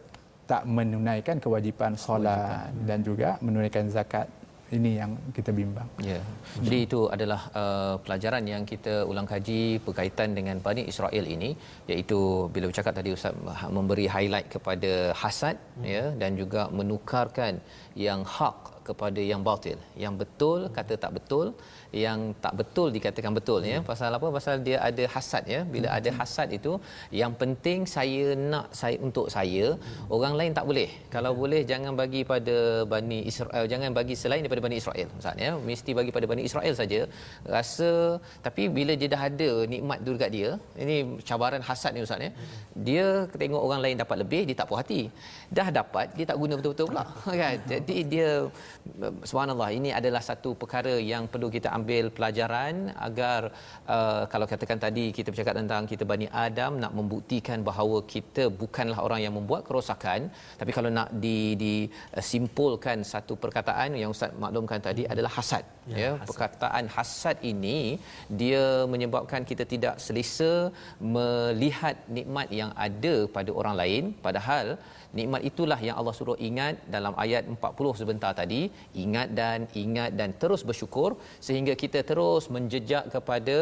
tak 0.47 0.63
menunaikan 0.67 1.41
kewajipan 1.41 1.97
solat 1.99 2.71
dan 2.87 3.03
juga 3.03 3.35
menunaikan 3.43 3.91
zakat. 3.91 4.29
Ini 4.77 4.91
yang 4.99 5.11
kita 5.37 5.51
bimbang. 5.59 5.87
Ya. 6.09 6.19
Jadi 6.65 6.77
itu 6.87 6.99
adalah 7.15 7.41
uh, 7.61 7.95
pelajaran 8.03 8.43
yang 8.53 8.63
kita 8.71 8.93
ulang 9.11 9.27
kaji 9.31 9.61
berkaitan 9.85 10.31
dengan 10.37 10.57
Bani 10.67 10.83
Israel 10.91 11.25
ini 11.35 11.49
iaitu 11.91 12.19
bila 12.53 12.65
bercakap 12.71 12.95
tadi 12.99 13.11
Ustaz 13.17 13.35
memberi 13.77 14.07
highlight 14.15 14.47
kepada 14.55 14.91
hasad 15.21 15.55
hmm. 15.59 15.85
ya 15.93 16.03
dan 16.21 16.39
juga 16.41 16.61
menukarkan 16.79 17.59
yang 18.07 18.23
hak 18.35 18.57
kepada 18.87 19.21
yang 19.31 19.41
batil. 19.47 19.77
Yang 20.03 20.13
betul 20.23 20.59
kata 20.77 20.93
tak 21.03 21.11
betul, 21.17 21.47
yang 21.91 22.19
tak 22.43 22.53
betul 22.59 22.87
dikatakan 22.95 23.31
betul 23.37 23.61
ya. 23.71 23.77
Pasal 23.89 24.15
apa? 24.17 24.27
Pasal 24.37 24.55
dia 24.67 24.77
ada 24.89 25.03
hasad 25.13 25.43
ya. 25.53 25.59
Bila 25.73 25.87
ada 25.97 26.09
hasad 26.19 26.47
itu 26.57 26.73
yang 27.21 27.33
penting 27.41 27.83
saya 27.95 28.23
nak 28.51 28.67
saya 28.81 28.97
untuk 29.07 29.27
saya, 29.35 29.75
orang 30.17 30.33
lain 30.39 30.51
tak 30.57 30.65
boleh. 30.69 30.89
Kalau 31.15 31.31
boleh 31.41 31.61
jangan 31.71 31.93
bagi 32.01 32.21
pada 32.31 32.87
Bani 32.93 33.19
Israel, 33.31 33.65
jangan 33.73 33.91
bagi 33.99 34.15
selain 34.21 34.41
daripada 34.43 34.63
Bani 34.67 34.77
Israel. 34.81 35.09
Ustaz 35.19 35.35
ya, 35.45 35.51
mesti 35.69 35.91
bagi 35.99 36.13
pada 36.15 36.27
Bani 36.31 36.43
Israel 36.49 36.73
saja. 36.81 37.01
Rasa 37.55 37.91
tapi 38.47 38.63
bila 38.77 38.95
dia 39.01 39.11
dah 39.15 39.21
ada 39.29 39.51
nikmat 39.73 39.99
tu 40.07 40.15
dekat 40.15 40.31
dia, 40.37 40.49
ini 40.83 40.97
cabaran 41.27 41.63
hasad 41.69 41.91
ni 41.97 42.07
Ustaz 42.07 42.23
ya. 42.27 42.31
Dia 42.87 43.05
tengok 43.41 43.61
orang 43.67 43.83
lain 43.83 43.95
dapat 44.03 44.17
lebih, 44.23 44.41
dia 44.47 44.55
tak 44.61 44.69
puas 44.71 44.81
hati. 44.83 45.01
Dah 45.51 45.67
dapat, 45.79 46.07
dia 46.15 46.25
tak 46.31 46.39
guna 46.39 46.55
betul-betul 46.55 46.87
pula. 46.91 47.05
Kan? 47.41 47.57
Jadi 47.67 47.97
dia 48.13 48.29
subhanallah 49.29 49.69
ini 49.75 49.89
adalah 49.99 50.23
satu 50.29 50.55
perkara 50.61 50.95
yang 51.11 51.25
perlu 51.31 51.49
kita 51.55 51.67
ambil 51.67 51.80
pelajaran 52.17 52.73
agar 53.07 53.41
uh, 53.95 54.23
kalau 54.31 54.45
katakan 54.51 54.79
tadi 54.85 55.05
kita 55.17 55.27
bercakap 55.33 55.55
tentang 55.61 55.83
kita 55.91 56.03
Bani 56.11 56.27
Adam 56.45 56.79
nak 56.83 56.93
membuktikan 56.99 57.59
bahawa 57.69 57.97
kita 58.13 58.43
bukanlah 58.61 58.99
orang 59.07 59.21
yang 59.25 59.33
membuat 59.37 59.61
kerosakan 59.67 60.29
tapi 60.59 60.71
kalau 60.77 60.91
nak 60.97 61.09
di 61.25 61.39
disimpulkan 61.63 62.97
satu 63.13 63.33
perkataan 63.43 63.97
yang 64.01 64.11
ustaz 64.15 64.33
maklumkan 64.43 64.81
tadi 64.87 65.03
adalah 65.13 65.31
hasad 65.37 65.63
ya, 65.93 65.97
ya 66.03 66.11
hasad. 66.13 66.27
perkataan 66.29 66.85
hasad 66.95 67.37
ini 67.51 67.77
dia 68.41 68.65
menyebabkan 68.93 69.43
kita 69.51 69.65
tidak 69.73 69.95
selesa 70.05 70.53
melihat 71.17 71.97
nikmat 72.17 72.49
yang 72.61 72.71
ada 72.87 73.15
pada 73.37 73.51
orang 73.59 73.75
lain 73.81 74.03
padahal 74.25 74.67
nikmat 75.17 75.41
itulah 75.49 75.79
yang 75.87 75.95
Allah 75.99 76.13
suruh 76.17 76.37
ingat 76.49 76.75
dalam 76.95 77.13
ayat 77.23 77.43
40 77.53 77.99
sebentar 78.01 78.31
tadi 78.41 78.61
ingat 79.03 79.27
dan 79.39 79.59
ingat 79.83 80.11
dan 80.19 80.31
terus 80.41 80.63
bersyukur 80.69 81.09
sehingga 81.47 81.75
kita 81.83 82.01
terus 82.11 82.45
menjejak 82.55 83.05
kepada 83.15 83.57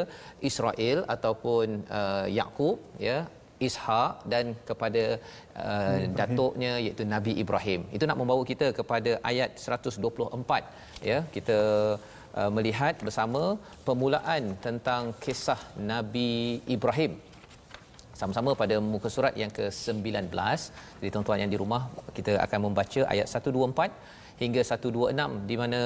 Israel 0.50 1.00
ataupun 1.16 1.68
uh, 2.00 2.28
Yakub 2.40 2.78
ya 3.08 3.20
Ishak 3.68 4.12
dan 4.32 4.46
kepada 4.68 5.04
uh, 5.64 5.98
datuknya 6.20 6.72
iaitu 6.84 7.04
Nabi 7.16 7.34
Ibrahim. 7.44 7.82
Itu 7.96 8.08
nak 8.10 8.20
membawa 8.22 8.44
kita 8.52 8.68
kepada 8.80 9.12
ayat 9.32 9.60
124 9.60 11.10
ya. 11.10 11.18
Kita 11.36 11.58
uh, 12.40 12.52
melihat 12.58 12.96
bersama 13.08 13.44
permulaan 13.88 14.56
tentang 14.68 15.12
kisah 15.26 15.60
Nabi 15.92 16.32
Ibrahim 16.76 17.14
sama-sama 18.20 18.52
pada 18.62 18.76
muka 18.94 19.10
surat 19.16 19.34
yang 19.42 19.52
ke-19. 19.58 20.28
Jadi 21.00 21.10
tuan-tuan 21.14 21.40
yang 21.44 21.52
di 21.54 21.58
rumah 21.62 21.82
kita 22.18 22.36
akan 22.46 22.60
membaca 22.68 23.02
ayat 23.14 23.28
124 23.32 24.20
hingga 24.42 24.62
126 24.64 25.48
di 25.50 25.56
mana 25.62 25.80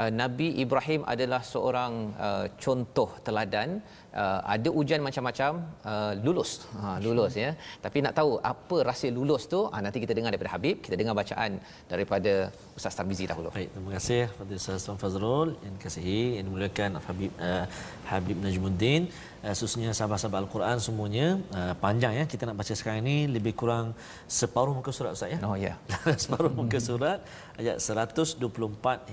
uh, 0.00 0.10
Nabi 0.20 0.48
Ibrahim 0.64 1.00
adalah 1.14 1.40
seorang 1.52 1.92
uh, 2.26 2.46
contoh 2.64 3.08
teladan 3.26 3.80
uh, 4.14 4.40
ada 4.54 4.68
ujian 4.80 5.00
macam-macam 5.04 5.50
uh, 5.84 6.12
lulus. 6.24 6.50
Ha 6.80 6.96
lulus 7.04 7.32
ya. 7.36 7.50
Tapi 7.84 7.98
nak 8.04 8.14
tahu 8.18 8.40
apa 8.52 8.76
rahsia 8.88 9.10
lulus 9.18 9.44
tu 9.52 9.60
uh, 9.66 9.80
nanti 9.84 9.98
kita 10.04 10.12
dengar 10.16 10.30
daripada 10.32 10.52
Habib. 10.56 10.76
Kita 10.84 10.94
dengar 11.00 11.14
bacaan 11.18 11.60
daripada 11.92 12.52
Ustaz 12.78 12.96
Tarmizi 12.98 13.26
dahulu. 13.32 13.50
Baik 13.56 13.70
terima 13.74 13.90
kasih 13.96 14.22
kepada 14.32 14.52
Ustaz 14.60 14.86
Tuan 14.86 14.98
Fazrul. 15.02 15.48
Yang 15.64 15.76
kasihi 15.84 16.22
yang 16.38 16.44
dimuliakan 16.48 16.90
Habib 17.08 17.32
uh, 17.40 17.64
Habib 18.10 18.38
Najmuddin. 18.44 19.10
Uh, 19.38 19.54
khususnya 19.54 19.90
sahabat-sahabat 19.94 20.38
Al-Quran 20.44 20.76
semuanya. 20.86 21.26
Uh, 21.58 21.74
panjang 21.84 22.14
ya. 22.20 22.24
Kita 22.32 22.42
nak 22.48 22.56
baca 22.60 22.72
sekarang 22.72 23.00
ini 23.06 23.16
lebih 23.36 23.52
kurang 23.60 23.92
separuh 24.40 24.72
muka 24.78 24.90
surat 24.94 25.12
Ustaz 25.18 25.34
ya. 25.34 25.38
Oh 25.44 25.56
ya. 25.56 25.74
Yeah. 25.74 26.16
separuh 26.22 26.52
muka 26.52 26.78
surat 26.80 27.20
ayat 27.58 27.82
124 27.82 28.38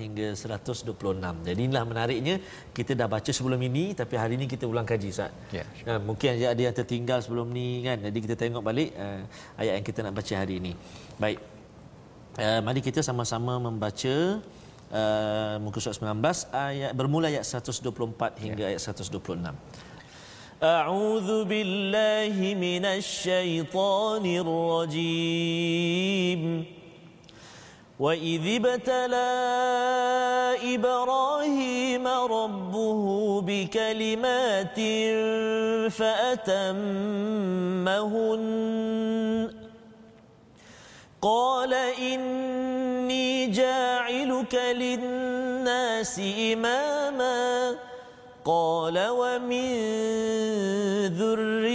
hingga 0.01 0.27
126 0.37 0.93
jadi 1.47 1.59
inilah 1.65 1.83
menariknya 1.91 2.35
kita 2.77 2.93
dah 2.93 3.09
baca 3.09 3.31
sebelum 3.33 3.57
ini 3.57 3.97
tapi 3.97 4.15
hari 4.21 4.37
ini 4.37 4.45
kita 4.45 4.69
ulang 4.69 4.84
kaji 4.84 5.08
Ustaz 5.08 5.32
ya 5.48 5.62
yeah, 5.62 5.66
sure. 5.78 5.88
uh, 5.88 6.00
mungkin 6.02 6.28
ada 6.36 6.60
yang 6.60 6.76
tertinggal 6.76 7.18
sebelum 7.24 7.48
ni 7.48 7.80
kan 7.86 7.96
jadi 8.02 8.18
kita 8.20 8.34
tengok 8.36 8.60
balik 8.60 8.92
uh, 8.98 9.24
ayat 9.56 9.80
yang 9.80 9.86
kita 9.86 10.04
nak 10.04 10.12
baca 10.18 10.34
hari 10.36 10.60
ini 10.60 10.72
baik 11.16 11.38
uh, 12.36 12.60
mari 12.60 12.80
kita 12.84 13.00
sama-sama 13.00 13.56
membaca 13.56 14.42
uh, 14.92 15.56
muka 15.62 15.78
surat 15.80 15.96
19 15.96 16.20
ayat 16.52 16.92
bermula 16.92 17.32
ayat 17.32 17.46
124 17.46 18.42
hingga 18.42 18.64
yeah. 18.68 18.76
ayat 18.76 18.80
126 18.84 19.88
أعوذ 20.60 21.48
بالله 21.48 22.36
من 22.36 22.84
الشيطان 22.84 24.24
الرجيم 24.44 26.42
وإذ 27.99 28.41
ابتلى 28.55 29.31
إبراهيم 30.75 32.07
ربه 32.07 33.41
بكلمات 33.41 34.79
فأتمهن 35.91 37.25
قال 41.21 41.73
إني 41.73 43.47
جاعلك 43.47 44.55
للناس 44.55 46.21
إماماً 46.53 47.75
قال 48.45 49.07
ومن 49.09 49.73
ذريتي 51.17 51.74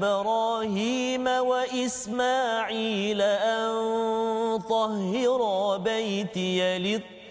إبراهيم 0.00 1.26
وإسماعيل 1.26 3.22
أن 3.22 4.58
طهر 4.68 5.76
بيتي 5.76 6.78
للطائفين. 6.78 7.24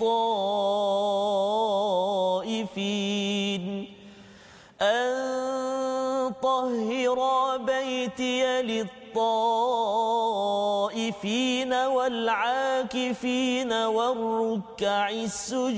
أن 4.82 6.34
طهر 6.44 7.20
بيتي 7.58 8.62
للطائفين 8.62 8.94
والعاكفين 11.74 13.74
والركع 13.74 15.10
السجود. 15.10 15.70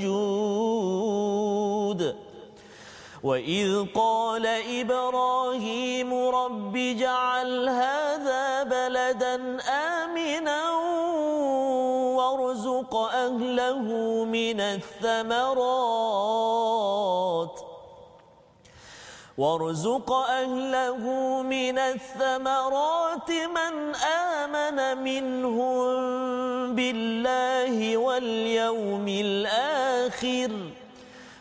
وإذ 3.23 3.85
قال 3.95 4.45
إبراهيم 4.81 6.13
رب 6.13 6.77
جعل 6.77 7.69
هذا 7.69 8.63
بلدا 8.63 9.57
آمنا 9.69 10.71
وارزق 12.17 12.95
أهله 12.95 13.85
من 14.25 14.59
الثمرات 14.61 16.01
وارزق 19.37 20.11
أهله 20.11 20.97
من 21.41 21.77
الثمرات 21.77 23.29
من 23.31 23.95
آمن 24.05 25.03
منهم 25.03 25.95
بالله 26.75 27.97
واليوم 27.97 29.07
الآخر 29.07 30.51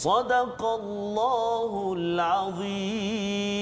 صدق 0.00 0.60
الله 0.80 1.72
العظيم 1.98 3.56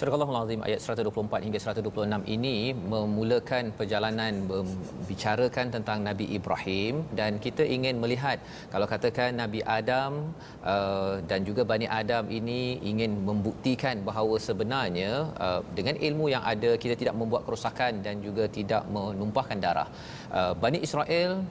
Surah 0.00 0.16
Al-Azim 0.16 0.60
ayat 0.66 0.80
124 0.80 1.44
hingga 1.46 1.58
126 1.60 2.24
ini 2.34 2.72
memulakan 2.92 3.64
perjalanan 3.78 4.32
membicarakan 4.50 5.66
tentang 5.74 5.98
Nabi 6.08 6.26
Ibrahim 6.38 7.04
dan 7.18 7.36
kita 7.46 7.66
ingin 7.76 8.00
melihat 8.02 8.38
kalau 8.72 8.86
katakan 8.92 9.36
Nabi 9.42 9.60
Adam 9.78 10.32
uh, 10.72 11.20
dan 11.30 11.44
juga 11.48 11.68
Bani 11.72 11.84
Adam 12.00 12.32
ini 12.38 12.80
ingin 12.90 13.12
membuktikan 13.28 14.00
bahawa 14.08 14.40
sebenarnya 14.48 15.10
uh, 15.46 15.60
dengan 15.76 16.00
ilmu 16.08 16.32
yang 16.34 16.44
ada 16.52 16.70
kita 16.84 16.96
tidak 16.96 17.18
membuat 17.20 17.44
kerosakan 17.44 18.00
dan 18.06 18.24
juga 18.26 18.46
tidak 18.58 18.88
menumpahkan 18.96 19.60
darah. 19.66 19.88
Uh, 20.32 20.52
Bani 20.56 20.80
Israel 20.86 21.44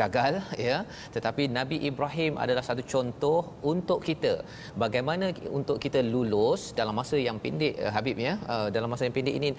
gagal 0.00 0.42
ya. 0.68 0.76
Tetapi 1.14 1.42
Nabi 1.58 1.76
Ibrahim 1.90 2.34
adalah 2.44 2.64
satu 2.68 2.82
contoh 2.94 3.40
untuk 3.72 4.00
kita. 4.08 4.42
Bagaimana 4.84 5.30
untuk 5.58 5.78
kita 5.84 6.02
lulus 6.14 6.74
dalam 6.80 6.96
masa 7.00 7.16
yang 7.28 7.38
pendek 7.44 7.74
uh, 7.78 7.92
Habib 7.96 8.18
ya. 8.28 8.34
Uh, 8.54 8.68
dalam 8.76 8.88
masa 8.92 9.04
yang 9.06 9.16
pendek 9.18 9.36
ini 9.40 9.50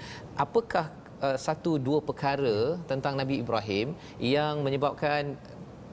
apakah 0.46 0.86
uh, 1.26 1.38
satu 1.48 1.78
dua 1.88 2.00
perkara 2.10 2.58
tentang 2.92 3.16
Nabi 3.22 3.38
Ibrahim 3.44 3.96
yang 4.20 4.66
menyebabkan 4.66 5.38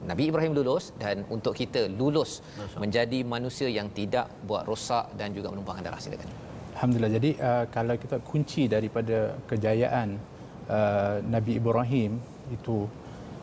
Nabi 0.09 0.23
Ibrahim 0.29 0.53
lulus 0.53 0.93
dan 1.01 1.25
untuk 1.35 1.53
kita 1.57 1.89
lulus 1.89 2.31
Masa. 2.59 2.77
menjadi 2.83 3.19
manusia 3.25 3.67
yang 3.71 3.87
tidak 3.89 4.27
buat 4.45 4.67
rosak 4.69 5.09
dan 5.19 5.33
juga 5.33 5.49
menumpahkan 5.53 5.81
darah 5.87 6.01
silakan. 6.03 6.29
Alhamdulillah. 6.75 7.13
Jadi 7.17 7.31
uh, 7.39 7.65
kalau 7.71 7.95
kita 7.95 8.17
kunci 8.19 8.63
daripada 8.67 9.33
kejayaan 9.49 10.19
uh, 10.67 11.23
Nabi 11.23 11.57
Ibrahim 11.57 12.19
itu 12.51 12.85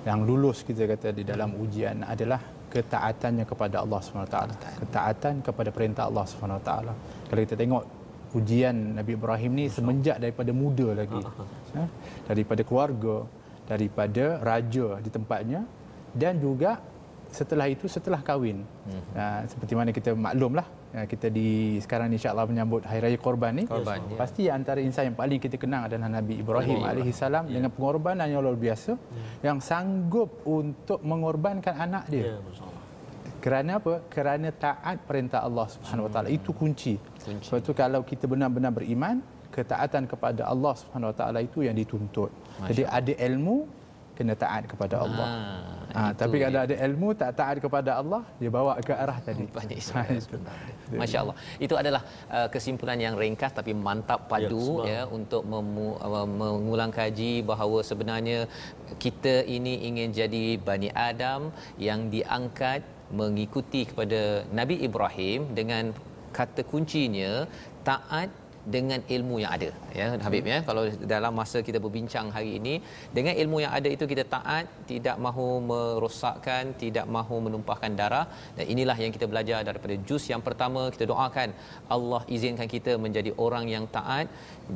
yang 0.03 0.27
lulus 0.27 0.67
kita 0.67 0.87
kata 0.91 1.15
di 1.15 1.23
dalam 1.23 1.55
ujian 1.59 2.03
adalah 2.03 2.43
ketaatannya 2.73 3.45
kepada 3.47 3.85
Allah 3.85 4.01
SWT. 4.03 4.39
Ketaatan 4.83 5.35
kepada 5.47 5.71
perintah 5.71 6.09
Allah 6.11 6.25
SWT. 6.27 6.71
Kalau 7.29 7.41
kita 7.45 7.55
tengok 7.55 7.83
ujian 8.33 8.97
Nabi 8.99 9.13
Ibrahim 9.15 9.53
ni 9.55 9.65
semenjak 9.69 10.19
daripada 10.19 10.51
muda 10.51 10.97
lagi. 10.97 11.21
Ya, 11.77 11.87
daripada 12.27 12.63
keluarga, 12.65 13.29
daripada 13.69 14.41
raja 14.43 14.99
di 14.99 15.11
tempatnya 15.13 15.61
dan 16.17 16.41
juga 16.41 16.81
setelah 17.33 17.69
itu 17.71 17.89
setelah 17.89 18.21
kahwin. 18.21 18.65
Hmm. 18.89 19.03
Uh, 19.15 19.41
seperti 19.49 19.73
mana 19.79 19.91
kita 19.95 20.13
maklumlah 20.13 20.67
kita 20.93 21.33
di 21.33 21.81
sekarang 21.81 22.13
insya-Allah 22.13 22.45
menyambut 22.45 22.85
hari 22.85 23.01
raya 23.01 23.17
korban 23.17 23.57
ni. 23.57 23.65
Korban, 23.65 24.13
ya. 24.13 24.17
Pasti 24.21 24.53
antara 24.53 24.85
insan 24.85 25.09
yang 25.09 25.17
paling 25.17 25.41
kita 25.41 25.57
kenang 25.57 25.89
adalah 25.89 26.21
Nabi 26.21 26.45
Ibrahim 26.45 26.85
oh, 26.85 26.89
alaihi 26.89 27.13
salam 27.17 27.49
ya. 27.49 27.57
dengan 27.57 27.73
pengorbanan 27.73 28.29
yang 28.29 28.45
luar 28.45 28.61
biasa 28.61 28.93
ya. 28.93 29.53
yang 29.53 29.59
sanggup 29.65 30.45
untuk 30.45 31.01
mengorbankan 31.01 31.81
anak 31.81 32.05
dia. 32.13 32.37
Ya, 32.37 32.39
Kerana 33.41 33.81
apa? 33.81 34.05
Kerana 34.13 34.53
taat 34.53 35.09
perintah 35.09 35.41
Allah 35.41 35.67
Subhanahu 35.73 36.07
Wa 36.07 36.13
Taala 36.13 36.29
itu 36.29 36.53
kunci. 36.53 37.01
kunci. 37.01 37.49
Sebab 37.49 37.59
itu 37.65 37.73
kalau 37.73 38.01
kita 38.05 38.29
benar-benar 38.29 38.77
beriman, 38.77 39.25
ketaatan 39.49 40.05
kepada 40.05 40.45
Allah 40.45 40.77
Subhanahu 40.77 41.11
Wa 41.13 41.17
Taala 41.17 41.41
itu 41.41 41.65
yang 41.65 41.73
dituntut. 41.73 42.29
Masya 42.61 42.69
Jadi 42.69 42.83
ada 42.85 43.13
ilmu 43.33 43.82
kena 44.17 44.35
taat 44.45 44.65
kepada 44.73 44.97
Allah. 45.05 45.29
Ha, 45.29 45.73
Ha, 45.93 46.03
tapi 46.21 46.37
kalau 46.43 46.61
ada 46.65 46.75
ilmu 46.87 47.09
tak 47.21 47.31
taat 47.39 47.57
kepada 47.65 47.91
Allah, 48.01 48.23
dia 48.41 48.51
bawa 48.57 48.73
ke 48.89 48.95
arah 49.03 49.19
tadi. 49.29 49.45
Banyak 49.57 49.79
Masya 51.01 51.19
Allah. 51.23 51.37
Itu 51.65 51.75
adalah 51.83 52.03
uh, 52.37 52.49
kesimpulan 52.55 52.99
yang 53.05 53.15
ringkas 53.23 53.53
tapi 53.59 53.73
mantap 53.87 54.25
padu 54.33 54.81
ya, 54.89 54.93
ya 54.93 55.01
untuk 55.19 55.45
memu, 55.53 55.89
uh, 56.01 56.29
mengulang 56.41 56.93
kaji 57.01 57.45
bahawa 57.51 57.79
sebenarnya 57.91 58.39
kita 59.05 59.35
ini 59.57 59.75
ingin 59.89 60.09
jadi 60.21 60.45
Bani 60.69 60.89
Adam 61.09 61.53
yang 61.89 62.09
diangkat 62.15 62.81
mengikuti 63.13 63.85
kepada 63.85 64.49
Nabi 64.59 64.81
Ibrahim 64.89 65.53
dengan 65.59 65.93
kata 66.33 66.65
kuncinya 66.65 67.45
taat 67.85 68.33
dengan 68.75 69.01
ilmu 69.17 69.37
yang 69.43 69.53
ada. 69.57 69.71
Ya 69.99 70.07
Habib 70.25 70.47
ya. 70.53 70.59
Kalau 70.69 70.83
dalam 71.15 71.33
masa 71.41 71.59
kita 71.69 71.79
berbincang 71.85 72.27
hari 72.37 72.51
ini 72.59 72.75
dengan 73.17 73.35
ilmu 73.43 73.59
yang 73.65 73.73
ada 73.79 73.89
itu 73.97 74.07
kita 74.13 74.25
taat 74.35 74.67
tidak 74.91 75.17
mahu 75.27 75.47
merosakkan 75.71 76.75
tidak 76.83 77.07
mahu 77.17 77.39
menumpahkan 77.47 77.93
darah. 78.01 78.27
Dan 78.57 78.67
inilah 78.75 78.97
yang 79.05 79.15
kita 79.17 79.29
belajar 79.33 79.61
daripada 79.69 79.97
juz 80.09 80.27
yang 80.33 80.45
pertama. 80.49 80.83
Kita 80.95 81.07
doakan 81.13 81.51
Allah 81.97 82.23
izinkan 82.37 82.71
kita 82.77 82.95
menjadi 83.07 83.33
orang 83.47 83.67
yang 83.75 83.87
taat 83.97 84.29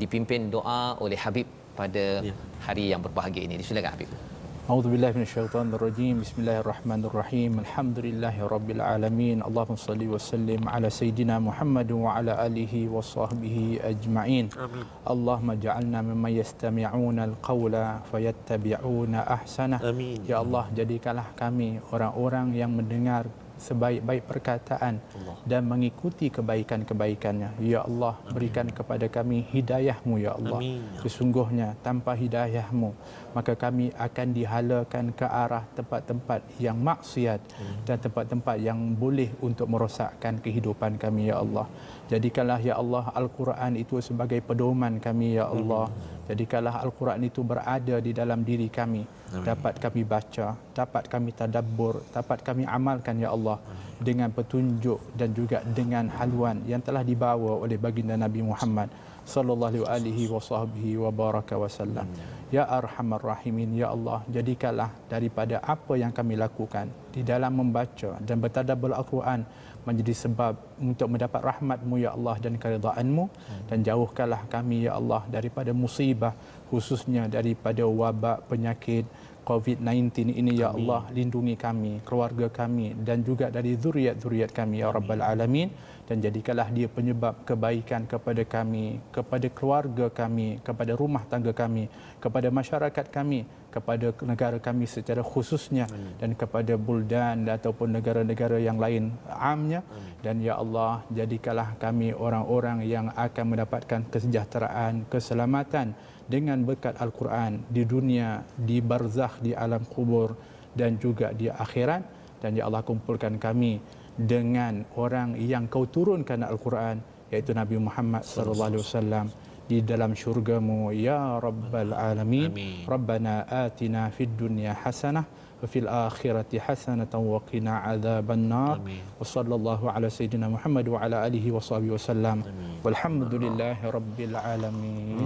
dipimpin 0.03 0.51
doa 0.57 0.81
oleh 1.05 1.21
Habib 1.27 1.47
pada 1.81 2.07
ya. 2.31 2.35
hari 2.67 2.87
yang 2.95 3.03
berbahagia 3.05 3.45
ini. 3.47 3.63
Silakan 3.63 3.95
Habib 3.97 4.36
أعوذ 4.72 4.88
بالله 4.88 5.12
من 5.20 5.26
الشيطان 5.28 5.68
الرجيم 5.76 6.24
بسم 6.24 6.48
الله 6.48 6.58
الرحمن 6.64 7.02
الرحيم 7.12 7.52
الحمد 7.60 7.98
لله 8.08 8.36
رب 8.48 8.70
العالمين 8.72 9.44
اللهم 9.44 9.76
صل 9.76 10.00
وسلم 10.00 10.64
على 10.64 10.88
سيدنا 10.88 11.44
محمد 11.44 11.92
وعلى 11.92 12.32
آله 12.48 12.74
وصحبه 12.88 13.84
أجمعين 13.84 14.46
آمين. 14.56 14.86
اللهم 15.12 15.48
اجعلنا 15.52 16.00
ممن 16.02 16.32
يستمعون 16.40 17.18
القول 17.20 17.76
فيتبعون 18.12 19.14
أحسنه 19.16 19.78
آمين. 19.84 20.24
يا 20.32 20.40
الله 20.40 20.64
jadikanlah 20.72 21.28
kami 21.36 21.84
orang-orang 21.92 22.56
yang 22.56 22.72
mendengar 22.72 23.28
sebaik-baik 23.67 24.23
perkataan 24.31 25.03
Allah. 25.03 25.37
dan 25.43 25.67
mengikuti 25.67 26.31
kebaikan-kebaikannya. 26.31 27.59
Ya 27.59 27.83
Allah, 27.83 28.15
Amin. 28.23 28.33
berikan 28.35 28.67
kepada 28.71 29.11
kami 29.11 29.43
hidayahmu, 29.51 30.23
Ya 30.23 30.39
Allah. 30.39 30.59
Amin. 30.63 30.87
Sesungguhnya, 31.03 31.75
tanpa 31.83 32.15
hidayahmu, 32.15 32.95
maka 33.35 33.59
kami 33.59 33.91
akan 33.99 34.27
dihalakan 34.31 35.11
ke 35.11 35.27
arah 35.27 35.67
tempat-tempat 35.75 36.41
yang 36.63 36.79
maksiat 36.79 37.41
Amin. 37.43 37.83
dan 37.83 37.97
tempat-tempat 37.99 38.57
yang 38.63 38.79
boleh 38.95 39.35
untuk 39.43 39.67
merosakkan 39.67 40.39
kehidupan 40.39 40.95
kami, 41.03 41.35
Ya 41.35 41.43
Allah. 41.43 41.67
Jadikanlah, 42.07 42.63
Ya 42.63 42.79
Allah, 42.79 43.11
Al-Quran 43.11 43.75
itu 43.75 43.99
sebagai 43.99 44.39
pedoman 44.39 45.03
kami, 45.03 45.43
Ya 45.43 45.51
Allah. 45.51 45.91
Amin. 45.91 46.16
Jadikanlah 46.27 46.83
Al-Quran 46.83 47.23
itu 47.23 47.41
berada 47.47 47.97
di 48.03 48.11
dalam 48.11 48.43
diri 48.43 48.67
kami. 48.67 49.03
Amin. 49.07 49.47
Dapat 49.47 49.79
kami 49.79 50.03
baca, 50.03 50.59
dapat 50.75 51.07
kami 51.07 51.31
tadabbur, 51.31 52.03
dapat 52.11 52.43
kami 52.43 52.67
amalkan 52.67 53.23
ya 53.23 53.31
Allah 53.31 53.63
Amin. 53.63 54.03
dengan 54.03 54.29
petunjuk 54.35 55.15
dan 55.15 55.31
juga 55.31 55.63
dengan 55.63 56.11
haluan 56.19 56.63
yang 56.67 56.83
telah 56.83 57.07
dibawa 57.07 57.63
oleh 57.63 57.79
baginda 57.79 58.19
Nabi 58.19 58.43
Muhammad 58.43 58.91
sallallahu 59.27 59.83
alaihi 59.91 60.31
wasahbihi 60.31 61.03
wa 61.03 61.11
baraka 61.11 61.59
wasallam. 61.59 62.07
Ya 62.55 62.63
Arhamar 62.63 63.19
Rahimin 63.19 63.75
ya 63.75 63.91
Allah, 63.91 64.23
jadikanlah 64.31 64.95
daripada 65.11 65.59
apa 65.59 65.99
yang 65.99 66.15
kami 66.15 66.39
lakukan 66.39 66.87
di 67.11 67.27
dalam 67.27 67.59
membaca 67.59 68.15
dan 68.23 68.39
bertadabbur 68.39 68.95
Al-Quran 68.95 69.43
menjadi 69.87 70.15
sebab 70.27 70.53
untuk 70.83 71.09
mendapat 71.15 71.41
rahmatmu 71.51 71.95
ya 72.03 72.11
Allah 72.17 72.37
dan 72.43 72.55
keridhaanmu. 72.63 73.25
Dan 73.71 73.79
jauhkanlah 73.87 74.43
kami 74.51 74.91
ya 74.91 74.99
Allah 74.99 75.23
daripada 75.31 75.71
musibah 75.71 76.35
khususnya 76.71 77.31
daripada 77.31 77.87
wabak 77.87 78.51
penyakit 78.51 79.07
COVID-19 79.47 80.35
ini 80.35 80.53
ya 80.59 80.75
Allah. 80.75 81.07
Lindungi 81.15 81.55
kami 81.55 81.93
keluarga 82.03 82.51
kami 82.51 82.99
dan 83.07 83.23
juga 83.23 83.47
dari 83.57 83.79
zuriat-zuriat 83.79 84.51
kami 84.51 84.83
ya 84.83 84.91
rabbal 84.91 85.23
alamin. 85.23 85.71
Dan 86.07 86.23
jadikanlah 86.23 86.71
dia 86.71 86.87
penyebab 86.87 87.43
kebaikan 87.43 88.07
kepada 88.07 88.43
kami 88.47 89.03
kepada 89.11 89.47
keluarga 89.51 90.07
kami 90.07 90.63
kepada 90.63 90.95
rumah 90.95 91.23
tangga 91.27 91.51
kami 91.51 91.91
kepada 92.23 92.47
masyarakat 92.59 93.07
kami 93.11 93.43
kepada 93.77 94.09
negara 94.25 94.57
kami 94.57 94.89
secara 94.89 95.21
khususnya 95.21 95.85
Amin. 95.93 96.17
dan 96.17 96.31
kepada 96.33 96.75
buldan 96.81 97.45
ataupun 97.45 97.93
negara-negara 97.93 98.57
yang 98.57 98.81
lain 98.81 99.13
amnya 99.29 99.85
Amin. 99.85 100.17
dan 100.25 100.37
ya 100.41 100.57
Allah 100.57 101.05
jadikanlah 101.13 101.77
kami 101.77 102.17
orang-orang 102.17 102.89
yang 102.89 103.13
akan 103.13 103.45
mendapatkan 103.53 104.01
kesejahteraan 104.09 105.05
keselamatan 105.13 105.93
dengan 106.25 106.65
berkat 106.65 106.97
al-Quran 106.97 107.61
di 107.69 107.85
dunia 107.85 108.41
di 108.57 108.81
barzakh 108.81 109.45
di 109.45 109.53
alam 109.53 109.85
kubur 109.85 110.33
dan 110.73 110.97
juga 110.97 111.37
di 111.37 111.53
akhirat 111.53 112.03
dan 112.41 112.57
ya 112.57 112.65
Allah 112.69 112.81
kumpulkan 112.81 113.37
kami 113.37 113.79
dengan 114.17 114.89
orang 114.97 115.37
yang 115.37 115.69
kau 115.69 115.85
turunkan 115.85 116.41
al-Quran 116.41 117.05
iaitu 117.29 117.53
Nabi 117.53 117.77
Muhammad 117.77 118.25
sallallahu 118.25 118.69
alaihi 118.73 118.83
wasallam 118.83 119.27
di 119.67 119.83
dalam 119.83 120.15
syurgamu 120.15 120.95
ya 120.95 121.43
rabbal 121.43 121.91
alamin 121.91 122.55
Amin. 122.55 122.87
rabbana 122.87 123.43
atina 123.51 124.07
fid 124.15 124.31
dunya 124.39 124.73
hasanah 124.73 125.27
وفي 125.64 125.78
الآخرة 125.86 126.52
حسنة 126.68 127.14
وقنا 127.34 127.74
عذاب 127.88 128.28
النار 128.38 128.78
وصلى 129.20 129.54
الله 129.60 129.82
على 129.96 130.08
سيدنا 130.18 130.48
محمد 130.56 130.86
وعلى 130.94 131.18
آله 131.28 131.46
وصحبه 131.56 131.90
وسلم 131.96 132.38
والحمد 132.86 133.34
لله 133.44 133.78
رب 133.98 134.18
العالمين 134.30 135.26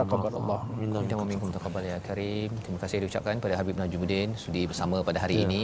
تقبل 0.00 0.34
الله 0.40 0.60
minna 0.80 1.24
minkum 1.32 1.50
taqabbal 1.56 1.84
ya 1.84 1.98
karim 2.06 2.48
terima 2.64 2.78
kasih 2.82 2.98
diucapkan 3.04 3.36
pada 3.44 3.54
Habib 3.60 3.76
Najmuddin 3.80 4.32
sudi 4.44 4.62
bersama 4.70 4.96
pada 5.08 5.20
hari 5.24 5.36
ya. 5.36 5.44
ini 5.46 5.60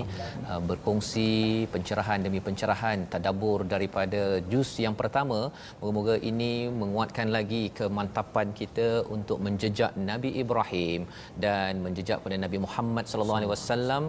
uh, 0.50 0.60
berkongsi 0.70 1.30
pencerahan 1.74 2.20
demi 2.26 2.40
pencerahan 2.48 3.08
tadabbur 3.14 3.64
daripada 3.74 4.22
juz 4.52 4.70
yang 4.84 4.96
pertama 5.00 5.40
moga-moga 5.80 6.16
ini 6.30 6.52
menguatkan 6.82 7.28
lagi 7.36 7.62
kemantapan 7.80 8.52
kita 8.60 8.88
untuk 9.16 9.40
menjejak 9.46 9.96
Nabi 10.10 10.32
Ibrahim 10.44 11.08
dan 11.44 11.80
menjejak 11.86 12.20
pada 12.26 12.36
Nabi 12.44 12.60
Muhammad 12.66 13.04
sallallahu 13.08 13.40
alaihi 13.40 13.52
wasallam 13.56 14.03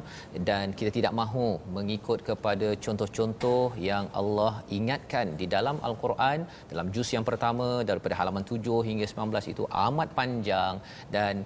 dan 0.48 0.74
kita 0.78 0.90
tidak 0.98 1.12
mahu 1.20 1.46
mengikut 1.76 2.18
kepada 2.28 2.68
contoh-contoh 2.84 3.62
yang 3.90 4.06
Allah 4.20 4.52
ingatkan 4.78 5.36
di 5.40 5.46
dalam 5.54 5.78
al-Quran 5.88 6.48
dalam 6.72 6.88
juz 6.94 7.10
yang 7.16 7.26
pertama 7.30 7.68
daripada 7.90 8.16
halaman 8.20 8.44
7 8.44 8.88
hingga 8.88 9.06
19 9.12 9.52
itu 9.54 9.64
amat 9.86 10.08
panjang 10.18 10.74
dan 11.16 11.44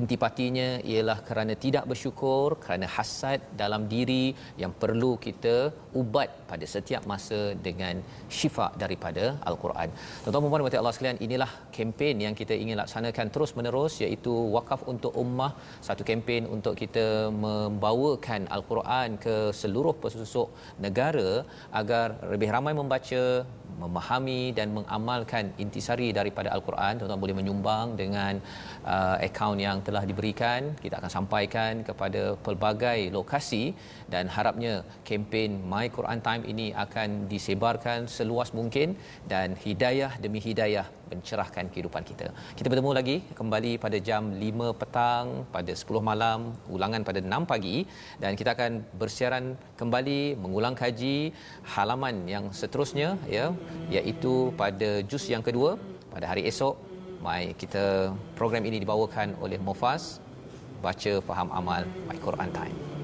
intipatinya 0.00 0.68
ialah 0.92 1.18
kerana 1.28 1.54
tidak 1.64 1.84
bersyukur 1.90 2.46
kerana 2.64 2.86
hasad 2.96 3.40
dalam 3.62 3.82
diri 3.94 4.24
yang 4.62 4.72
perlu 4.82 5.10
kita 5.26 5.54
ubat 6.00 6.30
pada 6.50 6.66
setiap 6.74 7.02
masa 7.12 7.40
dengan 7.66 7.96
syifa 8.36 8.66
daripada 8.82 9.24
al-Quran. 9.50 9.88
Tuan-tuan 10.22 10.44
dan 10.44 10.64
puan 10.64 10.80
Allah 10.80 10.94
sekalian, 10.96 11.20
inilah 11.26 11.50
kempen 11.76 12.16
yang 12.26 12.34
kita 12.40 12.54
ingin 12.62 12.76
laksanakan 12.82 13.26
terus 13.34 13.52
menerus 13.58 13.94
iaitu 14.04 14.32
wakaf 14.56 14.82
untuk 14.92 15.12
ummah, 15.24 15.52
satu 15.88 16.02
kempen 16.10 16.44
untuk 16.56 16.74
kita 16.82 17.06
membawakan 17.44 18.42
al-Quran 18.56 19.18
ke 19.24 19.36
seluruh 19.60 19.94
pelosok 20.00 20.48
negara 20.86 21.30
agar 21.80 22.06
lebih 22.32 22.48
ramai 22.56 22.74
membaca, 22.80 23.22
memahami 23.82 24.52
dan 24.58 24.74
mengamalkan 24.76 25.52
intisari 25.64 26.08
daripada 26.18 26.48
al-Quran. 26.56 27.00
Tuan-tuan 27.00 27.22
boleh 27.24 27.36
menyumbang 27.40 27.96
dengan 28.02 28.40
uh, 28.84 29.16
akaun 29.28 29.60
yang 29.66 29.78
telah 29.86 30.04
diberikan 30.10 30.74
kita 30.84 30.98
akan 31.00 31.12
sampaikan 31.16 31.72
kepada 31.88 32.22
pelbagai 32.46 32.98
lokasi 33.16 33.64
dan 34.12 34.26
harapnya 34.36 34.74
kempen 35.08 35.62
My 35.72 35.86
Quran 35.96 36.20
Time 36.26 36.44
ini 36.52 36.66
akan 36.84 37.28
disebarkan 37.32 38.08
seluas 38.16 38.50
mungkin 38.58 38.98
dan 39.32 39.54
hidayah 39.64 40.12
demi 40.24 40.42
hidayah 40.48 40.86
mencerahkan 41.12 41.68
kehidupan 41.72 42.02
kita. 42.10 42.28
Kita 42.58 42.66
bertemu 42.72 42.90
lagi 42.98 43.16
kembali 43.40 43.72
pada 43.84 43.98
jam 44.08 44.32
5 44.44 44.80
petang, 44.80 45.26
pada 45.56 45.72
10 45.82 46.02
malam, 46.10 46.56
ulangan 46.76 47.02
pada 47.08 47.20
6 47.20 47.50
pagi 47.52 47.76
dan 48.22 48.32
kita 48.40 48.56
akan 48.56 48.72
bersiaran 49.00 49.44
kembali 49.80 50.20
mengulang 50.42 50.76
kaji 50.82 51.16
halaman 51.74 52.24
yang 52.34 52.44
seterusnya 52.60 53.20
ya 53.36 53.46
iaitu 53.96 54.54
pada 54.62 54.90
juz 55.10 55.26
yang 55.34 55.44
kedua 55.44 55.76
pada 56.14 56.28
hari 56.32 56.44
esok 56.52 56.92
Baik, 57.22 57.54
kita 57.54 58.10
program 58.34 58.66
ini 58.66 58.82
dibawakan 58.82 59.38
oleh 59.38 59.54
Mufas 59.54 60.18
baca 60.82 61.12
faham 61.22 61.54
amal 61.54 61.86
My 62.10 62.18
Quran 62.18 62.50
Time. 62.50 63.01